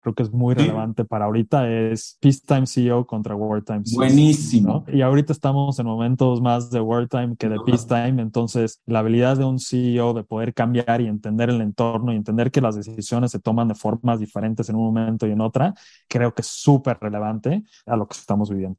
creo 0.00 0.14
que 0.14 0.22
es 0.22 0.32
muy 0.32 0.54
relevante 0.54 1.04
para 1.04 1.26
ahorita, 1.26 1.68
es 1.68 2.16
Peacetime 2.20 2.66
CEO 2.66 3.06
contra 3.06 3.34
Wartime 3.34 3.82
CEO. 3.84 3.98
Buenísimo. 3.98 4.84
Y 4.92 5.02
ahorita 5.02 5.32
estamos 5.32 5.78
en 5.78 5.86
momentos 5.86 6.40
más 6.40 6.70
de 6.70 6.80
Wartime 6.80 7.36
que 7.36 7.48
de 7.48 7.58
Peacetime, 7.64 8.22
entonces 8.22 8.80
la 8.86 9.00
habilidad 9.00 9.36
de 9.36 9.44
un 9.44 9.58
CEO 9.58 10.14
de 10.14 10.24
poder 10.24 10.54
cambiar 10.54 11.00
y 11.00 11.06
entender 11.06 11.50
el 11.50 11.60
entorno 11.60 12.12
y 12.12 12.16
entender 12.16 12.50
que 12.50 12.60
las 12.60 12.76
decisiones 12.76 13.30
se 13.30 13.40
toman 13.40 13.68
de 13.68 13.74
formas 13.74 14.20
diferentes 14.20 14.68
en 14.68 14.76
un 14.76 14.84
momento 14.86 15.26
y 15.26 15.32
en 15.32 15.40
otra, 15.40 15.74
creo 16.08 16.34
que 16.34 16.42
es 16.42 16.48
súper 16.48 16.98
relevante 17.00 17.62
a 17.86 17.96
lo 17.96 18.06
que 18.06 18.16
estamos 18.16 18.50
viviendo. 18.50 18.78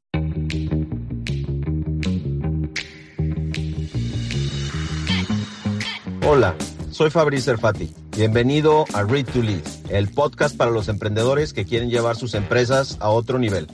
Hola, 6.26 6.54
soy 6.90 7.10
Fabrice 7.10 7.44
Serfati. 7.44 7.94
Bienvenido 8.16 8.84
a 8.94 9.04
Read 9.04 9.26
to 9.26 9.42
Lead, 9.42 9.62
el 9.90 10.08
podcast 10.08 10.56
para 10.56 10.70
los 10.70 10.88
emprendedores 10.88 11.52
que 11.52 11.64
quieren 11.64 11.88
llevar 11.88 12.16
sus 12.16 12.34
empresas 12.34 12.98
a 13.00 13.10
otro 13.10 13.38
nivel. 13.38 13.66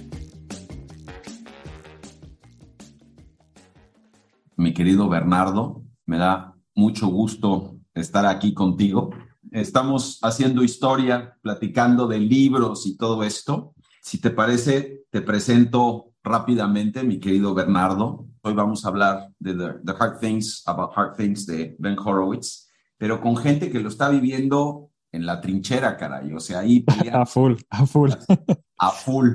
Mi 4.57 4.75
querido 4.75 5.09
Bernardo, 5.09 5.83
me 6.05 6.19
da 6.19 6.55
mucho 6.75 7.09
gusto 7.09 7.77
estar 7.95 8.27
aquí 8.27 8.55
contigo. 8.55 9.11
Estamos 9.51 10.19
haciendo 10.23 10.63
historia, 10.63 11.37
platicando 11.41 12.07
de 12.07 12.21
libros 12.21 12.87
y 12.87 12.97
todo 12.97 13.23
esto. 13.23 13.75
Si 14.03 14.21
te 14.21 14.31
parece, 14.31 15.05
te 15.11 15.23
presento 15.23 16.13
rápidamente, 16.23 17.03
mi 17.03 17.19
querido 17.19 17.55
Bernardo. 17.55 18.27
Hoy 18.43 18.55
vamos 18.55 18.85
a 18.85 18.89
hablar 18.89 19.31
de 19.39 19.55
The, 19.55 19.93
Hard 19.99 20.21
Things 20.21 20.63
About 20.67 20.91
Hard 20.95 21.17
Things 21.17 21.47
de 21.47 21.75
Ben 21.79 21.99
Horowitz, 21.99 22.66
pero 22.99 23.21
con 23.21 23.37
gente 23.37 23.71
que 23.71 23.81
lo 23.81 23.89
está 23.89 24.09
viviendo 24.09 24.91
en 25.13 25.27
la 25.27 25.41
trinchera, 25.41 25.97
caray. 25.97 26.33
O 26.33 26.41
sea, 26.41 26.61
ahí. 26.61 26.85
A 27.13 27.27
full, 27.27 27.55
a 27.71 27.87
full. 27.87 28.11
A 28.79 28.91
full. 28.91 29.31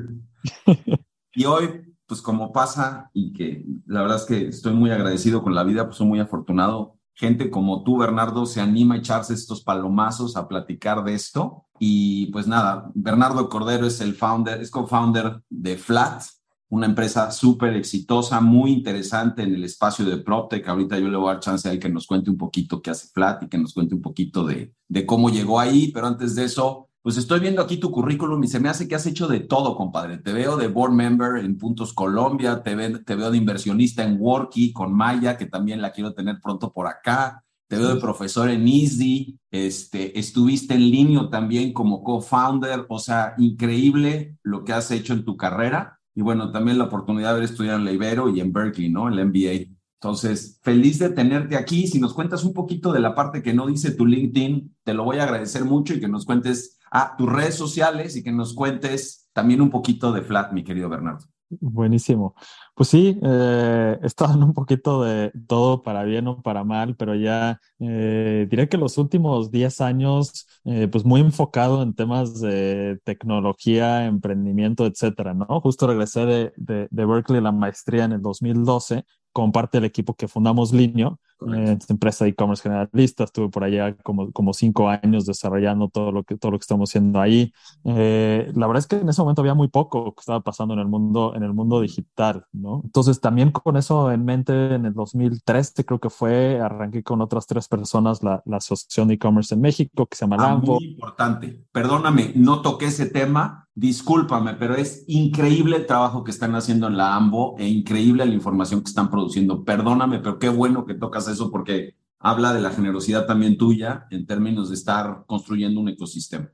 Y 1.34 1.46
hoy, 1.46 1.96
pues 2.06 2.22
como 2.22 2.52
pasa, 2.52 3.10
y 3.14 3.34
que 3.34 3.66
la 3.86 4.02
verdad 4.02 4.18
es 4.18 4.26
que 4.26 4.48
estoy 4.48 4.74
muy 4.74 4.92
agradecido 4.92 5.44
con 5.44 5.56
la 5.56 5.64
vida, 5.64 5.86
pues 5.86 5.98
soy 5.98 6.08
muy 6.08 6.20
afortunado. 6.20 6.98
Gente 7.14 7.50
como 7.50 7.84
tú, 7.84 7.98
Bernardo, 7.98 8.46
se 8.46 8.62
anima 8.62 8.96
a 8.96 8.98
echarse 8.98 9.34
estos 9.34 9.64
palomazos 9.64 10.38
a 10.38 10.48
platicar 10.48 11.04
de 11.04 11.14
esto. 11.14 11.66
Y 11.80 12.28
pues 12.28 12.48
nada, 12.48 12.92
Bernardo 12.94 13.50
Cordero 13.50 13.86
es 13.86 14.02
el 14.02 14.14
founder, 14.14 14.62
es 14.62 14.70
co-founder 14.72 15.42
de 15.50 15.78
Flat, 15.78 16.24
una 16.72 16.86
empresa 16.86 17.32
súper 17.32 17.76
exitosa, 17.76 18.40
muy 18.40 18.72
interesante 18.72 19.44
en 19.44 19.54
el 19.54 19.64
espacio 19.66 20.06
de 20.06 20.18
PropTech. 20.18 20.66
Ahorita 20.70 20.98
yo 20.98 21.10
le 21.10 21.18
voy 21.18 21.30
a 21.30 21.34
dar 21.34 21.42
chance 21.42 21.68
a 21.68 21.74
él 21.74 21.80
que 21.80 21.90
nos 21.90 22.08
cuente 22.08 22.30
un 22.30 22.38
poquito 22.38 22.82
qué 22.82 22.92
hace 22.92 23.10
Flat 23.10 23.44
y 23.44 23.50
que 23.50 23.58
nos 23.58 23.74
cuente 23.74 23.94
un 23.94 24.02
poquito 24.02 24.46
de, 24.46 24.74
de 24.88 25.06
cómo 25.06 25.30
llegó 25.30 25.60
ahí, 25.60 25.92
pero 25.92 26.08
antes 26.08 26.34
de 26.34 26.46
eso, 26.46 26.88
pues 27.02 27.18
estoy 27.18 27.42
viendo 27.42 27.62
aquí 27.62 27.76
tu 27.76 27.92
currículum 27.92 28.42
y 28.46 28.48
se 28.48 28.62
me 28.62 28.70
hace 28.70 28.88
que 28.88 28.96
has 28.96 29.06
hecho 29.06 29.28
de 29.28 29.42
todo, 29.42 29.76
compadre. 29.76 30.20
Te 30.20 30.32
veo 30.32 30.56
de 30.56 30.70
board 30.70 30.94
member 30.94 31.44
en 31.44 31.58
Puntos 31.58 31.92
Colombia, 31.92 32.64
te, 32.64 33.00
te 33.00 33.16
veo 33.16 33.32
de 33.32 33.38
inversionista 33.38 34.06
en 34.06 34.16
Worky 34.18 34.72
con 34.72 34.94
Maya, 34.94 35.36
que 35.36 35.48
también 35.48 35.82
la 35.82 35.92
quiero 35.92 36.14
tener 36.14 36.40
pronto 36.42 36.72
por 36.72 36.88
acá. 36.88 37.44
Te 37.68 37.78
veo 37.78 37.96
de 37.96 38.00
profesor 38.00 38.50
en 38.50 38.66
Easy, 38.66 39.38
este, 39.50 40.18
estuviste 40.18 40.74
en 40.76 40.90
Linio 40.90 41.28
también 41.28 41.74
como 41.74 42.02
co-founder, 42.02 42.86
o 42.88 43.00
sea, 43.00 43.34
increíble 43.38 44.38
lo 44.42 44.64
que 44.64 44.72
has 44.72 44.90
hecho 44.92 45.12
en 45.12 45.26
tu 45.26 45.36
carrera 45.36 45.98
y 46.14 46.22
bueno, 46.22 46.52
también 46.52 46.78
la 46.78 46.86
oportunidad 46.86 47.30
de 47.30 47.32
haber 47.32 47.44
estudiado 47.44 47.78
en 47.78 47.86
la 47.86 47.92
Ibero 47.92 48.30
y 48.30 48.40
en 48.40 48.52
Berkeley, 48.52 48.90
¿no? 48.90 49.08
El 49.08 49.26
MBA. 49.26 49.74
Entonces, 50.02 50.60
feliz 50.64 51.00
de 51.00 51.10
tenerte 51.10 51.56
aquí. 51.56 51.88
Si 51.88 52.00
nos 52.00 52.14
cuentas 52.14 52.44
un 52.44 52.54
poquito 52.54 52.92
de 52.92 53.00
la 53.00 53.14
parte 53.14 53.44
que 53.44 53.54
no 53.54 53.68
dice 53.68 53.92
tu 53.92 54.06
LinkedIn, 54.06 54.76
te 54.84 54.94
lo 54.94 55.04
voy 55.04 55.18
a 55.18 55.24
agradecer 55.24 55.64
mucho 55.64 55.94
y 55.94 56.00
que 56.00 56.08
nos 56.08 56.26
cuentes 56.26 56.80
a 56.92 57.16
tus 57.16 57.32
redes 57.32 57.56
sociales 57.56 58.16
y 58.16 58.24
que 58.24 58.32
nos 58.32 58.54
cuentes 58.54 59.30
también 59.32 59.62
un 59.62 59.70
poquito 59.70 60.12
de 60.12 60.22
Flat, 60.22 60.52
mi 60.52 60.64
querido 60.64 60.90
Bernardo. 60.90 61.26
Buenísimo. 61.60 62.34
Pues 62.74 62.90
sí, 62.90 63.20
eh, 63.22 64.00
he 64.02 64.06
estado 64.06 64.34
en 64.36 64.44
un 64.44 64.54
poquito 64.54 65.04
de 65.04 65.32
todo 65.48 65.84
para 65.84 66.04
bien 66.04 66.28
o 66.28 66.42
para 66.42 66.64
mal, 66.64 66.96
pero 66.96 67.14
ya 67.16 67.60
eh, 67.80 68.48
diré 68.50 68.70
que 68.70 68.78
los 68.78 68.98
últimos 68.98 69.52
10 69.52 69.82
años, 69.82 70.48
eh, 70.64 70.88
pues 70.90 71.04
muy 71.04 71.20
enfocado 71.20 71.84
en 71.84 71.94
temas 71.94 72.40
de 72.40 73.00
tecnología, 73.04 74.06
emprendimiento, 74.06 74.86
etcétera, 74.86 75.34
¿no? 75.34 75.46
Justo 75.62 75.88
regresé 75.88 76.26
de, 76.26 76.54
de, 76.58 77.06
Berkeley 77.06 77.42
la 77.42 77.52
maestría 77.52 78.06
en 78.06 78.14
el 78.14 78.22
2012 78.22 79.04
como 79.34 79.52
parte 79.52 79.78
del 79.78 79.86
equipo 79.86 80.14
que 80.16 80.28
fundamos 80.28 80.74
Linio, 80.74 81.20
eh, 81.54 81.78
empresa 81.90 82.26
de 82.26 82.32
e-commerce 82.32 82.64
generalista. 82.64 83.24
Estuve 83.24 83.50
por 83.50 83.64
allá 83.64 83.96
como, 84.04 84.32
como 84.32 84.54
cinco 84.54 84.90
años 84.90 85.26
desarrollando 85.26 85.90
todo 85.90 86.12
lo 86.12 86.24
que, 86.24 86.38
todo 86.38 86.52
lo 86.52 86.60
que 86.60 86.64
estamos 86.64 86.90
haciendo 86.90 87.20
ahí. 87.20 87.54
Eh, 87.86 88.52
la 88.56 88.68
verdad 88.68 88.80
es 88.80 88.88
que 88.88 88.98
en 88.98 89.10
ese 89.10 89.22
momento 89.22 89.42
había 89.42 89.54
muy 89.54 89.68
poco 89.68 90.14
que 90.14 90.20
estaba 90.20 90.42
pasando 90.42 90.74
en 90.74 90.80
el 90.80 90.88
mundo, 90.88 91.34
en 91.36 91.44
el 91.44 91.54
mundo 91.54 91.82
digital, 91.82 92.46
¿no? 92.52 92.82
Entonces 92.84 93.20
también 93.20 93.52
con 93.52 93.78
eso 93.78 94.12
en 94.12 94.26
mente, 94.26 94.76
en 94.76 94.86
el 94.86 94.94
2013 94.94 95.86
creo 95.86 96.00
que 96.00 96.10
fue, 96.10 96.60
arranqué 96.60 97.04
con 97.04 97.22
otras 97.22 97.48
tres 97.48 97.68
personas 97.68 98.24
la, 98.24 98.42
la 98.46 98.58
Asociación 98.58 99.08
de 99.08 99.16
E-Commerce 99.16 99.54
en 99.54 99.62
México, 99.62 100.06
que 100.06 100.16
se 100.16 100.26
llama 100.26 100.38
ah, 100.40 100.56
Muy 100.56 100.86
importante. 100.86 101.66
Perdóname, 101.72 102.34
no 102.36 102.62
toqué 102.62 102.88
ese 102.88 103.06
tema, 103.06 103.68
discúlpame, 103.74 104.56
pero 104.56 104.76
es 104.76 105.04
increíble 105.08 105.78
el 105.78 105.86
trabajo 105.86 106.24
que 106.24 106.32
están 106.32 106.56
haciendo 106.56 106.88
en 106.88 106.98
la 106.98 107.16
AMBO 107.16 107.56
e 107.58 107.68
increíble 107.68 108.26
la 108.26 108.34
información 108.34 108.82
que 108.82 108.90
están 108.90 109.10
produciendo. 109.10 109.64
Perdóname, 109.64 110.20
pero 110.20 110.40
qué 110.40 110.50
bueno 110.50 110.86
que 110.86 110.94
tocas 110.94 111.28
eso 111.32 111.52
porque 111.52 111.96
habla 112.20 112.54
de 112.54 112.62
la 112.62 112.72
generosidad 112.72 113.26
también 113.26 113.58
tuya 113.58 114.08
en 114.12 114.26
términos 114.26 114.70
de 114.70 114.76
estar 114.76 115.24
construyendo 115.26 115.82
un 115.82 115.90
ecosistema. 115.90 116.50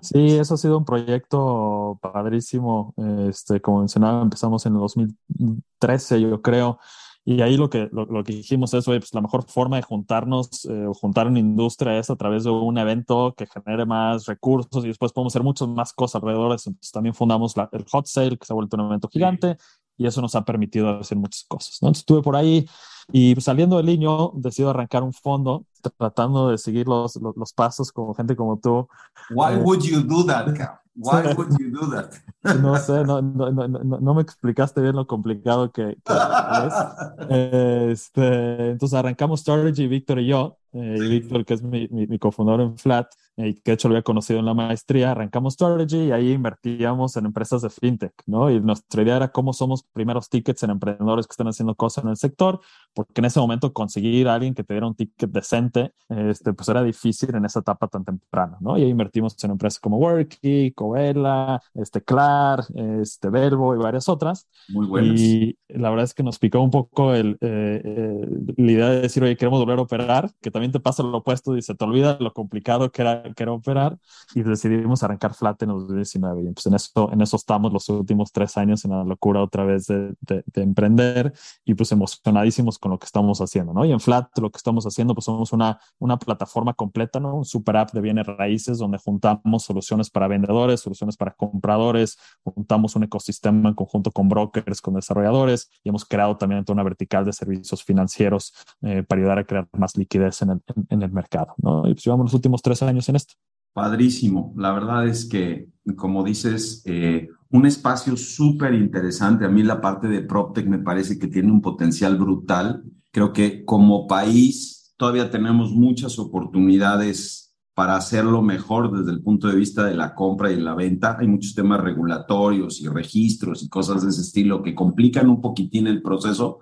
Sí, 0.00 0.38
eso 0.38 0.54
ha 0.54 0.56
sido 0.56 0.78
un 0.78 0.84
proyecto 0.84 1.98
padrísimo. 2.02 2.94
Este, 3.28 3.60
como 3.60 3.80
mencionaba, 3.80 4.22
empezamos 4.22 4.66
en 4.66 4.74
el 4.74 4.80
2013, 4.80 6.20
yo 6.20 6.42
creo. 6.42 6.80
Y 7.24 7.40
ahí 7.40 7.56
lo 7.56 7.70
que, 7.70 7.88
lo, 7.92 8.24
que 8.24 8.32
dijimos 8.32 8.74
es, 8.74 8.84
pues 8.84 9.14
la 9.14 9.20
mejor 9.20 9.44
forma 9.44 9.76
de 9.76 9.82
juntarnos 9.82 10.64
eh, 10.64 10.86
o 10.86 10.92
juntar 10.92 11.28
una 11.28 11.38
industria 11.38 11.96
es 11.96 12.10
a 12.10 12.16
través 12.16 12.42
de 12.42 12.50
un 12.50 12.76
evento 12.76 13.32
que 13.36 13.46
genere 13.46 13.86
más 13.86 14.26
recursos 14.26 14.84
y 14.84 14.88
después 14.88 15.12
podemos 15.12 15.32
hacer 15.32 15.44
muchas 15.44 15.68
más 15.68 15.92
cosas 15.92 16.16
alrededor 16.16 16.50
de 16.50 16.56
eso. 16.56 16.70
Entonces 16.70 16.90
también 16.90 17.14
fundamos 17.14 17.54
el 17.56 17.84
Hot 17.92 18.06
Sale, 18.06 18.36
que 18.36 18.44
se 18.44 18.52
ha 18.52 18.56
vuelto 18.56 18.76
un 18.76 18.86
evento 18.86 19.08
gigante 19.08 19.56
y 19.96 20.06
eso 20.06 20.20
nos 20.20 20.34
ha 20.34 20.44
permitido 20.44 21.00
hacer 21.00 21.18
muchas 21.18 21.44
cosas. 21.48 21.78
¿no? 21.80 21.88
Entonces 21.88 22.02
estuve 22.02 22.22
por 22.22 22.36
ahí 22.36 22.66
y 23.10 23.34
pues, 23.34 23.44
saliendo 23.44 23.76
del 23.76 23.86
niño 23.86 24.32
decido 24.34 24.70
arrancar 24.70 25.02
un 25.02 25.12
fondo 25.12 25.64
tratando 25.98 26.48
de 26.48 26.58
seguir 26.58 26.86
los, 26.86 27.16
los, 27.16 27.52
pasos 27.52 27.90
como 27.90 28.14
gente 28.14 28.36
como 28.36 28.58
tú. 28.58 28.88
Why 29.30 29.54
eh, 29.54 29.56
would 29.56 29.82
you 29.82 30.02
do 30.02 30.24
that, 30.26 30.46
Why 30.94 31.34
would 31.34 31.56
you 31.58 31.70
do 31.70 31.90
that? 31.90 32.12
No 32.60 32.76
sé, 32.76 33.04
no, 33.04 33.22
no, 33.22 33.50
no, 33.50 33.68
no, 33.68 34.14
me 34.14 34.22
explicaste 34.22 34.80
bien 34.80 34.94
lo 34.94 35.06
complicado 35.06 35.72
que, 35.72 35.90
es. 35.90 35.96
Este, 37.30 38.70
entonces 38.70 38.98
arrancamos 38.98 39.40
Strategy, 39.40 39.86
Víctor 39.86 40.20
y 40.20 40.26
yo, 40.26 40.58
eh, 40.72 40.96
y 40.98 41.08
Víctor, 41.08 41.44
que 41.44 41.54
es 41.54 41.62
mi, 41.62 41.88
mi, 41.88 42.18
cofundador 42.18 42.60
en 42.60 42.78
Flat, 42.78 43.08
y 43.36 43.54
que 43.54 43.70
de 43.70 43.74
hecho 43.74 43.88
lo 43.88 43.94
había 43.94 44.02
conocido 44.02 44.38
en 44.40 44.46
la 44.46 44.54
maestría, 44.54 45.12
arrancamos 45.12 45.54
Strategy 45.54 46.08
y 46.08 46.10
ahí 46.12 46.32
invertíamos 46.32 47.16
en 47.16 47.26
empresas 47.26 47.62
de 47.62 47.70
fintech, 47.70 48.12
¿no? 48.26 48.50
Y 48.50 48.60
nuestra 48.60 49.02
idea 49.02 49.16
era 49.16 49.28
cómo 49.32 49.52
somos 49.52 49.84
primeros 49.92 50.28
tickets 50.28 50.62
en 50.62 50.70
emprendedores 50.70 51.26
que 51.26 51.32
están 51.32 51.48
haciendo 51.48 51.74
cosas 51.74 52.04
en 52.04 52.10
el 52.10 52.16
sector, 52.16 52.60
porque 52.94 53.20
en 53.20 53.24
ese 53.26 53.40
momento 53.40 53.72
conseguir 53.72 54.28
a 54.28 54.34
alguien 54.34 54.54
que 54.54 54.64
te 54.64 54.74
diera 54.74 54.86
un 54.86 54.94
ticket 54.94 55.30
decente, 55.30 55.92
este, 56.08 56.52
pues 56.52 56.68
era 56.68 56.82
difícil 56.82 57.34
en 57.34 57.44
esa 57.44 57.60
etapa 57.60 57.88
tan 57.88 58.04
temprana, 58.04 58.58
¿no? 58.60 58.76
Y 58.76 58.82
ahí 58.82 58.90
invertimos 58.90 59.42
en 59.42 59.52
empresas 59.52 59.80
como 59.80 59.98
Worky, 59.98 60.72
Covela, 60.72 61.60
este, 61.74 62.02
Clar, 62.02 62.64
este, 63.00 63.30
Verbo 63.30 63.74
y 63.74 63.78
varias 63.78 64.08
otras. 64.08 64.48
Muy 64.68 64.86
buenas. 64.86 65.20
Y 65.20 65.56
la 65.68 65.90
verdad 65.90 66.04
es 66.04 66.14
que 66.14 66.22
nos 66.22 66.38
picó 66.38 66.60
un 66.60 66.70
poco 66.70 67.14
el, 67.14 67.38
eh, 67.40 67.80
eh, 67.84 68.26
la 68.56 68.72
idea 68.72 68.88
de 68.90 69.00
decir, 69.02 69.22
oye, 69.22 69.36
queremos 69.36 69.60
volver 69.60 69.78
a 69.78 69.82
operar, 69.82 70.30
que 70.40 70.50
también 70.50 70.72
te 70.72 70.80
pasa 70.80 71.02
lo 71.02 71.18
opuesto 71.18 71.56
y 71.56 71.62
se 71.62 71.74
te 71.74 71.84
olvida 71.84 72.16
lo 72.20 72.32
complicado 72.32 72.90
que 72.90 73.02
era, 73.02 73.21
que 73.34 73.42
era 73.42 73.52
operar 73.52 73.98
y 74.34 74.42
decidimos 74.42 75.02
arrancar 75.02 75.34
Flat 75.34 75.62
en 75.62 75.70
los 75.70 75.82
2019. 75.82 76.42
Y 76.42 76.52
pues 76.52 76.66
en 76.66 76.74
eso, 76.74 77.10
en 77.12 77.20
eso 77.20 77.36
estamos 77.36 77.72
los 77.72 77.88
últimos 77.88 78.32
tres 78.32 78.56
años 78.56 78.84
en 78.84 78.92
la 78.92 79.04
locura 79.04 79.42
otra 79.42 79.64
vez 79.64 79.86
de, 79.86 80.14
de, 80.20 80.42
de 80.46 80.62
emprender 80.62 81.32
y 81.64 81.74
pues 81.74 81.92
emocionadísimos 81.92 82.78
con 82.78 82.90
lo 82.92 82.98
que 82.98 83.06
estamos 83.06 83.40
haciendo, 83.40 83.72
¿no? 83.72 83.84
Y 83.84 83.92
en 83.92 84.00
Flat 84.00 84.28
lo 84.38 84.50
que 84.50 84.56
estamos 84.56 84.84
haciendo, 84.84 85.14
pues 85.14 85.24
somos 85.24 85.52
una, 85.52 85.78
una 85.98 86.18
plataforma 86.18 86.74
completa, 86.74 87.20
¿no? 87.20 87.34
Un 87.34 87.44
super 87.44 87.76
app 87.76 87.92
de 87.92 88.00
bienes 88.00 88.26
raíces 88.26 88.78
donde 88.78 88.98
juntamos 88.98 89.62
soluciones 89.62 90.10
para 90.10 90.28
vendedores, 90.28 90.80
soluciones 90.80 91.16
para 91.16 91.32
compradores, 91.32 92.18
juntamos 92.44 92.96
un 92.96 93.04
ecosistema 93.04 93.68
en 93.68 93.74
conjunto 93.74 94.10
con 94.10 94.28
brokers, 94.28 94.80
con 94.80 94.94
desarrolladores 94.94 95.70
y 95.82 95.88
hemos 95.88 96.04
creado 96.04 96.36
también 96.36 96.64
toda 96.64 96.74
una 96.74 96.82
vertical 96.82 97.24
de 97.24 97.32
servicios 97.32 97.84
financieros 97.84 98.54
eh, 98.82 99.02
para 99.02 99.20
ayudar 99.20 99.38
a 99.38 99.44
crear 99.44 99.68
más 99.72 99.96
liquidez 99.96 100.42
en 100.42 100.50
el, 100.50 100.62
en, 100.88 101.02
el 101.02 101.12
mercado, 101.12 101.54
¿no? 101.58 101.86
Y 101.88 101.94
pues 101.94 102.04
llevamos 102.04 102.26
los 102.26 102.34
últimos 102.34 102.62
tres 102.62 102.82
años 102.82 103.08
en 103.08 103.11
esto. 103.16 103.34
Padrísimo. 103.72 104.52
La 104.56 104.72
verdad 104.72 105.06
es 105.06 105.24
que, 105.24 105.68
como 105.96 106.24
dices, 106.24 106.82
eh, 106.84 107.28
un 107.50 107.66
espacio 107.66 108.16
súper 108.16 108.74
interesante. 108.74 109.44
A 109.44 109.48
mí 109.48 109.62
la 109.62 109.80
parte 109.80 110.08
de 110.08 110.22
PropTech 110.22 110.66
me 110.66 110.78
parece 110.78 111.18
que 111.18 111.28
tiene 111.28 111.52
un 111.52 111.60
potencial 111.60 112.16
brutal. 112.16 112.82
Creo 113.10 113.32
que 113.32 113.64
como 113.64 114.06
país 114.06 114.94
todavía 114.96 115.30
tenemos 115.30 115.72
muchas 115.72 116.18
oportunidades 116.18 117.42
para 117.74 117.96
hacerlo 117.96 118.42
mejor 118.42 118.96
desde 118.96 119.12
el 119.12 119.22
punto 119.22 119.48
de 119.48 119.56
vista 119.56 119.84
de 119.84 119.94
la 119.94 120.14
compra 120.14 120.52
y 120.52 120.60
la 120.60 120.74
venta. 120.74 121.16
Hay 121.18 121.26
muchos 121.26 121.54
temas 121.54 121.80
regulatorios 121.80 122.80
y 122.80 122.88
registros 122.88 123.62
y 123.62 123.68
cosas 123.68 124.02
de 124.02 124.10
ese 124.10 124.20
estilo 124.20 124.62
que 124.62 124.74
complican 124.74 125.28
un 125.28 125.40
poquitín 125.40 125.86
el 125.86 126.02
proceso, 126.02 126.60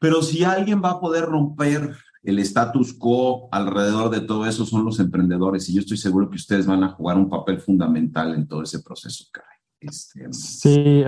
pero 0.00 0.22
si 0.22 0.44
alguien 0.44 0.80
va 0.82 0.92
a 0.92 1.00
poder 1.00 1.24
romper 1.24 1.96
el 2.22 2.38
status 2.38 2.92
quo 2.92 3.48
alrededor 3.50 4.10
de 4.10 4.20
todo 4.20 4.46
eso 4.46 4.64
son 4.64 4.84
los 4.84 5.00
emprendedores 5.00 5.68
y 5.68 5.74
yo 5.74 5.80
estoy 5.80 5.96
seguro 5.96 6.30
que 6.30 6.36
ustedes 6.36 6.66
van 6.66 6.84
a 6.84 6.90
jugar 6.90 7.16
un 7.16 7.28
papel 7.28 7.58
fundamental 7.60 8.34
en 8.34 8.46
todo 8.46 8.62
ese 8.62 8.80
proceso, 8.80 9.24
caray. 9.32 9.48
Este, 9.80 10.32
sí, 10.32 11.02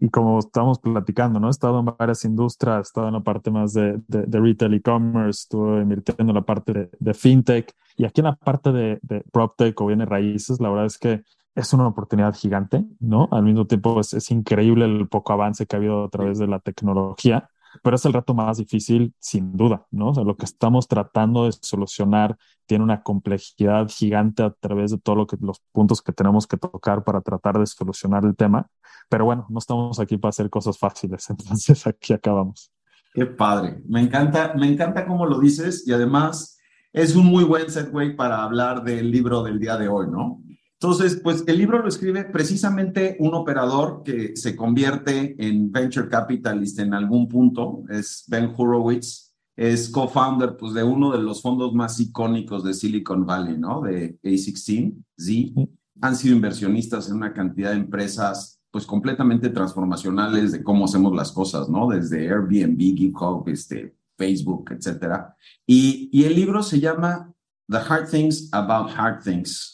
y, 0.00 0.08
como 0.10 0.38
estamos 0.38 0.78
platicando, 0.78 1.40
¿no? 1.40 1.48
He 1.48 1.50
estado 1.50 1.80
en 1.80 1.86
varias 1.86 2.24
industrias, 2.24 2.78
he 2.78 2.82
estado 2.82 3.08
en 3.08 3.14
la 3.14 3.20
parte 3.24 3.50
más 3.50 3.72
de, 3.72 4.00
de, 4.06 4.40
retail 4.40 4.74
e-commerce, 4.74 5.40
estuve 5.42 5.82
invirtiendo 5.82 6.30
en 6.30 6.34
la 6.36 6.42
parte 6.42 6.90
de, 6.96 7.14
fintech 7.14 7.74
y 7.96 8.04
aquí 8.04 8.20
en 8.20 8.26
la 8.26 8.36
parte 8.36 8.70
de, 8.70 9.00
de 9.02 9.24
PropTech 9.32 9.80
o 9.80 9.86
bienes 9.86 10.08
raíces, 10.08 10.60
la 10.60 10.68
verdad 10.68 10.86
es 10.86 10.96
que 10.96 11.24
es 11.56 11.72
una 11.72 11.88
oportunidad 11.88 12.34
gigante, 12.34 12.84
¿no? 13.00 13.28
Al 13.32 13.42
mismo 13.42 13.66
tiempo 13.66 13.98
es, 13.98 14.14
es 14.14 14.30
increíble 14.30 14.84
el 14.84 15.08
poco 15.08 15.32
avance 15.32 15.66
que 15.66 15.74
ha 15.74 15.78
habido 15.80 16.04
a 16.04 16.08
través 16.08 16.38
de 16.38 16.46
la 16.46 16.60
tecnología 16.60 17.50
pero 17.82 17.96
es 17.96 18.04
el 18.04 18.12
reto 18.12 18.34
más 18.34 18.58
difícil, 18.58 19.14
sin 19.18 19.56
duda, 19.56 19.86
¿no? 19.90 20.08
O 20.08 20.14
sea, 20.14 20.24
lo 20.24 20.36
que 20.36 20.44
estamos 20.44 20.88
tratando 20.88 21.46
de 21.46 21.52
solucionar 21.52 22.36
tiene 22.66 22.84
una 22.84 23.02
complejidad 23.02 23.88
gigante 23.88 24.42
a 24.42 24.50
través 24.50 24.90
de 24.90 24.98
todos 24.98 25.18
lo 25.18 25.26
los 25.40 25.60
puntos 25.72 26.02
que 26.02 26.12
tenemos 26.12 26.46
que 26.46 26.56
tocar 26.56 27.04
para 27.04 27.20
tratar 27.20 27.58
de 27.58 27.66
solucionar 27.66 28.24
el 28.24 28.36
tema. 28.36 28.66
Pero 29.08 29.24
bueno, 29.24 29.46
no 29.48 29.58
estamos 29.58 29.98
aquí 30.00 30.16
para 30.16 30.30
hacer 30.30 30.50
cosas 30.50 30.78
fáciles, 30.78 31.28
entonces 31.30 31.86
aquí 31.86 32.12
acabamos. 32.12 32.70
Qué 33.14 33.26
padre. 33.26 33.82
Me 33.86 34.00
encanta, 34.00 34.54
me 34.54 34.66
encanta 34.66 35.06
cómo 35.06 35.26
lo 35.26 35.38
dices 35.38 35.86
y 35.86 35.92
además 35.92 36.58
es 36.92 37.14
un 37.14 37.26
muy 37.26 37.44
buen 37.44 37.70
segue 37.70 38.10
para 38.10 38.42
hablar 38.42 38.82
del 38.84 39.10
libro 39.10 39.42
del 39.42 39.58
día 39.58 39.76
de 39.76 39.88
hoy, 39.88 40.06
¿no? 40.10 40.42
Entonces, 40.82 41.20
pues 41.22 41.44
el 41.46 41.58
libro 41.58 41.78
lo 41.78 41.86
escribe 41.86 42.24
precisamente 42.24 43.16
un 43.20 43.34
operador 43.34 44.02
que 44.04 44.36
se 44.36 44.56
convierte 44.56 45.36
en 45.38 45.70
venture 45.70 46.08
capitalist 46.08 46.80
en 46.80 46.92
algún 46.92 47.28
punto, 47.28 47.84
es 47.88 48.24
Ben 48.26 48.52
Horowitz, 48.56 49.32
es 49.54 49.88
co-founder 49.88 50.56
pues, 50.56 50.74
de 50.74 50.82
uno 50.82 51.12
de 51.12 51.22
los 51.22 51.40
fondos 51.40 51.72
más 51.72 52.00
icónicos 52.00 52.64
de 52.64 52.74
Silicon 52.74 53.24
Valley, 53.24 53.58
¿no? 53.58 53.80
De 53.80 54.18
A16, 54.24 54.92
Z. 55.16 55.70
Han 56.00 56.16
sido 56.16 56.34
inversionistas 56.34 57.08
en 57.08 57.14
una 57.14 57.32
cantidad 57.32 57.70
de 57.70 57.76
empresas 57.76 58.58
pues 58.72 58.84
completamente 58.84 59.50
transformacionales 59.50 60.50
de 60.50 60.64
cómo 60.64 60.86
hacemos 60.86 61.14
las 61.14 61.30
cosas, 61.30 61.68
¿no? 61.68 61.86
Desde 61.90 62.28
Airbnb, 62.28 62.76
GitHub, 62.76 63.48
este, 63.48 63.94
Facebook, 64.18 64.72
etcétera. 64.72 65.36
Y, 65.64 66.10
y 66.12 66.24
el 66.24 66.34
libro 66.34 66.60
se 66.60 66.80
llama 66.80 67.32
The 67.68 67.78
Hard 67.78 68.10
Things 68.10 68.48
About 68.50 68.90
Hard 68.96 69.22
Things 69.22 69.71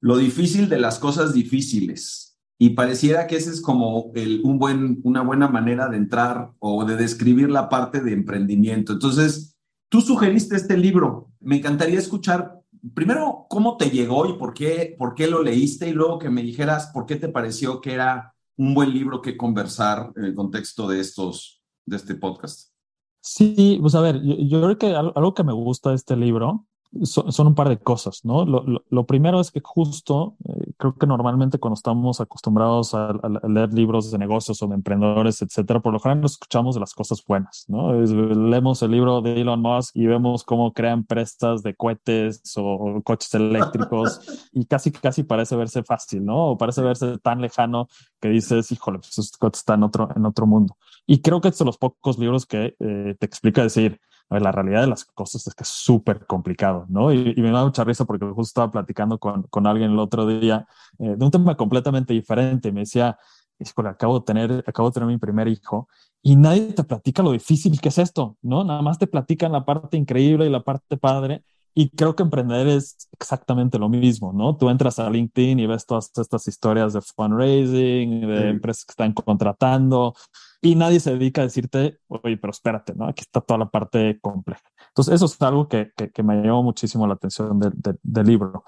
lo 0.00 0.16
difícil 0.16 0.68
de 0.68 0.78
las 0.78 0.98
cosas 0.98 1.32
difíciles. 1.32 2.38
Y 2.60 2.70
pareciera 2.70 3.26
que 3.26 3.36
esa 3.36 3.50
es 3.50 3.60
como 3.60 4.10
un 4.42 4.58
buen, 4.58 5.00
una 5.04 5.22
buena 5.22 5.48
manera 5.48 5.88
de 5.88 5.96
entrar 5.96 6.52
o 6.58 6.84
de 6.84 6.96
describir 6.96 7.50
la 7.50 7.68
parte 7.68 8.00
de 8.00 8.12
emprendimiento. 8.12 8.92
Entonces, 8.92 9.56
tú 9.88 10.00
sugeriste 10.00 10.56
este 10.56 10.76
libro. 10.76 11.30
Me 11.40 11.58
encantaría 11.58 11.98
escuchar 11.98 12.58
primero 12.94 13.46
cómo 13.48 13.76
te 13.76 13.90
llegó 13.90 14.26
y 14.26 14.34
por 14.34 14.54
qué, 14.54 14.94
por 14.98 15.14
qué 15.14 15.28
lo 15.28 15.42
leíste 15.42 15.88
y 15.88 15.92
luego 15.92 16.18
que 16.18 16.30
me 16.30 16.42
dijeras 16.42 16.90
por 16.92 17.06
qué 17.06 17.16
te 17.16 17.28
pareció 17.28 17.80
que 17.80 17.92
era 17.92 18.34
un 18.56 18.74
buen 18.74 18.92
libro 18.92 19.22
que 19.22 19.36
conversar 19.36 20.12
en 20.16 20.24
el 20.24 20.34
contexto 20.34 20.88
de 20.88 21.00
estos, 21.00 21.62
de 21.86 21.96
este 21.96 22.14
podcast. 22.16 22.72
Sí, 23.20 23.78
pues 23.80 23.94
a 23.94 24.00
ver, 24.00 24.20
yo, 24.22 24.36
yo 24.36 24.62
creo 24.62 24.78
que 24.78 24.94
algo 24.94 25.34
que 25.34 25.44
me 25.44 25.52
gusta 25.52 25.90
de 25.90 25.96
este 25.96 26.16
libro 26.16 26.66
son, 27.02 27.46
un 27.46 27.54
par 27.54 27.68
de 27.68 27.78
cosas, 27.78 28.24
¿no? 28.24 28.44
Lo, 28.46 29.06
primero 29.06 29.40
es 29.40 29.50
que 29.50 29.60
justo, 29.62 30.36
eh, 30.48 30.72
creo 30.78 30.96
que 30.96 31.06
normalmente 31.06 31.58
cuando 31.58 31.74
estamos 31.74 32.20
acostumbrados 32.20 32.94
a, 32.94 33.12
leer 33.46 33.72
libros 33.74 34.10
de 34.10 34.18
negocios 34.18 34.62
o 34.62 34.66
de 34.68 34.74
emprendedores, 34.74 35.42
etcétera, 35.42 35.80
por 35.80 35.92
lo 35.92 36.00
general 36.00 36.22
nos 36.22 36.32
escuchamos 36.32 36.74
de 36.74 36.80
las 36.80 36.94
cosas 36.94 37.22
buenas, 37.26 37.66
¿no? 37.68 37.92
leemos 37.92 38.82
el 38.82 38.90
libro 38.90 39.20
de 39.20 39.40
Elon 39.40 39.60
Musk 39.60 39.96
y 39.96 40.06
vemos 40.06 40.44
cómo 40.44 40.72
crean 40.72 41.04
prestas 41.04 41.62
de 41.62 41.74
cohetes 41.74 42.42
o, 42.56 43.00
coches 43.04 43.34
eléctricos 43.34 44.20
y 44.52 44.64
casi, 44.64 44.90
casi 44.90 45.22
parece 45.22 45.56
verse 45.56 45.82
fácil, 45.82 46.24
¿no? 46.24 46.52
O 46.52 46.58
parece 46.58 46.82
verse 46.82 47.18
tan 47.18 47.40
lejano 47.40 47.88
que 48.20 48.28
dices, 48.28 48.72
híjole, 48.72 48.98
pues 48.98 49.32
coche 49.38 49.58
está 49.58 49.74
en 49.74 49.82
otro, 49.82 50.08
en 50.14 50.24
otro 50.24 50.46
mundo. 50.46 50.76
Y 51.06 51.20
creo 51.20 51.40
que 51.40 51.48
es 51.48 51.58
de 51.58 51.64
los 51.64 51.78
pocos 51.78 52.18
libros 52.18 52.46
que 52.46 52.76
eh, 52.78 53.16
te 53.18 53.26
explica 53.26 53.62
decir, 53.62 54.00
la 54.30 54.52
realidad 54.52 54.82
de 54.82 54.88
las 54.88 55.04
cosas 55.04 55.46
es 55.46 55.54
que 55.54 55.62
es 55.62 55.68
súper 55.68 56.26
complicado, 56.26 56.84
¿no? 56.88 57.12
Y, 57.12 57.34
me 57.36 57.50
da 57.50 57.64
mucha 57.64 57.84
risa 57.84 58.04
porque 58.04 58.26
justo 58.26 58.42
estaba 58.42 58.70
platicando 58.70 59.18
con, 59.18 59.44
con 59.44 59.66
alguien 59.66 59.92
el 59.92 59.98
otro 59.98 60.26
día 60.26 60.66
eh, 60.98 61.14
de 61.16 61.24
un 61.24 61.30
tema 61.30 61.56
completamente 61.56 62.12
diferente. 62.12 62.70
Me 62.70 62.80
decía, 62.80 63.18
híjole, 63.58 63.88
acabo 63.88 64.20
de 64.20 64.24
tener, 64.26 64.64
acabo 64.66 64.90
de 64.90 64.94
tener 64.94 65.08
mi 65.08 65.18
primer 65.18 65.48
hijo 65.48 65.88
y 66.22 66.36
nadie 66.36 66.72
te 66.72 66.84
platica 66.84 67.22
lo 67.22 67.32
difícil 67.32 67.80
que 67.80 67.88
es 67.88 67.98
esto, 67.98 68.36
¿no? 68.42 68.64
Nada 68.64 68.82
más 68.82 68.98
te 68.98 69.06
platican 69.06 69.52
la 69.52 69.64
parte 69.64 69.96
increíble 69.96 70.46
y 70.46 70.50
la 70.50 70.62
parte 70.62 70.96
padre. 70.96 71.42
Y 71.80 71.90
creo 71.90 72.16
que 72.16 72.24
emprender 72.24 72.66
es 72.66 73.08
exactamente 73.20 73.78
lo 73.78 73.88
mismo, 73.88 74.32
¿no? 74.32 74.56
Tú 74.56 74.68
entras 74.68 74.98
a 74.98 75.08
LinkedIn 75.08 75.60
y 75.60 75.66
ves 75.68 75.86
todas 75.86 76.10
estas 76.16 76.48
historias 76.48 76.92
de 76.92 77.00
fundraising, 77.00 78.26
de 78.26 78.48
empresas 78.48 78.84
que 78.84 78.90
están 78.90 79.12
contratando, 79.12 80.12
y 80.60 80.74
nadie 80.74 80.98
se 80.98 81.12
dedica 81.12 81.42
a 81.42 81.44
decirte, 81.44 82.00
oye, 82.08 82.36
pero 82.36 82.50
espérate, 82.50 82.94
¿no? 82.96 83.06
Aquí 83.06 83.20
está 83.20 83.40
toda 83.40 83.58
la 83.58 83.70
parte 83.70 84.18
compleja. 84.20 84.64
Entonces, 84.88 85.14
eso 85.14 85.26
es 85.26 85.40
algo 85.40 85.68
que, 85.68 85.92
que, 85.94 86.22
me 86.24 86.42
llamó 86.42 86.64
muchísimo 86.64 87.06
la 87.06 87.14
atención 87.14 87.60
del 87.60 88.26
libro. 88.26 88.64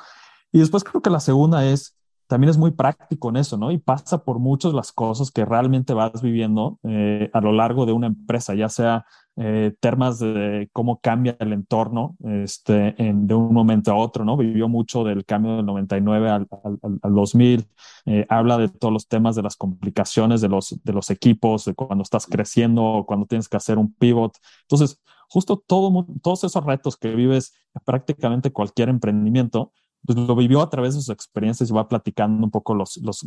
Y 0.52 0.60
después 0.60 0.84
creo 0.84 1.02
que 1.02 1.10
la 1.10 1.18
segunda 1.18 1.66
es, 1.66 1.96
también 2.30 2.50
es 2.50 2.58
muy 2.58 2.70
práctico 2.70 3.28
en 3.30 3.38
eso, 3.38 3.56
¿no? 3.56 3.72
Y 3.72 3.78
pasa 3.78 4.22
por 4.22 4.38
muchas 4.38 4.72
las 4.72 4.92
cosas 4.92 5.32
que 5.32 5.44
realmente 5.44 5.94
vas 5.94 6.22
viviendo 6.22 6.78
eh, 6.84 7.28
a 7.32 7.40
lo 7.40 7.50
largo 7.50 7.86
de 7.86 7.92
una 7.92 8.06
empresa, 8.06 8.54
ya 8.54 8.68
sea 8.68 9.04
eh, 9.34 9.74
temas 9.80 10.20
de 10.20 10.70
cómo 10.72 11.00
cambia 11.00 11.36
el 11.40 11.52
entorno 11.52 12.16
este, 12.20 12.94
de 12.96 13.34
un 13.34 13.52
momento 13.52 13.90
a 13.90 13.96
otro, 13.96 14.24
¿no? 14.24 14.36
Vivió 14.36 14.68
mucho 14.68 15.02
del 15.02 15.24
cambio 15.24 15.56
del 15.56 15.66
99 15.66 16.30
al, 16.30 16.46
al, 17.02 17.14
2000, 17.14 17.66
eh, 18.06 18.26
habla 18.28 18.58
de 18.58 18.68
todos 18.68 18.94
los 18.94 19.08
temas 19.08 19.34
de 19.34 19.42
las 19.42 19.56
complicaciones 19.56 20.40
de 20.40 20.50
los, 20.50 20.78
de 20.84 20.92
los 20.92 21.10
equipos, 21.10 21.64
de 21.64 21.74
cuando 21.74 22.02
estás 22.02 22.26
creciendo 22.28 23.02
cuando 23.08 23.26
tienes 23.26 23.48
que 23.48 23.56
hacer 23.56 23.76
un 23.76 23.92
pivot. 23.92 24.38
Entonces, 24.62 25.00
justo 25.28 25.60
todo, 25.66 26.06
todos 26.22 26.44
esos 26.44 26.64
retos 26.64 26.96
que 26.96 27.12
vives 27.12 27.54
prácticamente 27.84 28.52
cualquier 28.52 28.88
emprendimiento, 28.88 29.72
pues 30.06 30.18
lo 30.18 30.34
vivió 30.34 30.62
a 30.62 30.70
través 30.70 30.94
de 30.94 31.00
sus 31.00 31.10
experiencias 31.10 31.70
y 31.70 31.72
va 31.72 31.88
platicando 31.88 32.44
un 32.44 32.50
poco 32.50 32.74
los, 32.74 32.96
los, 32.98 33.24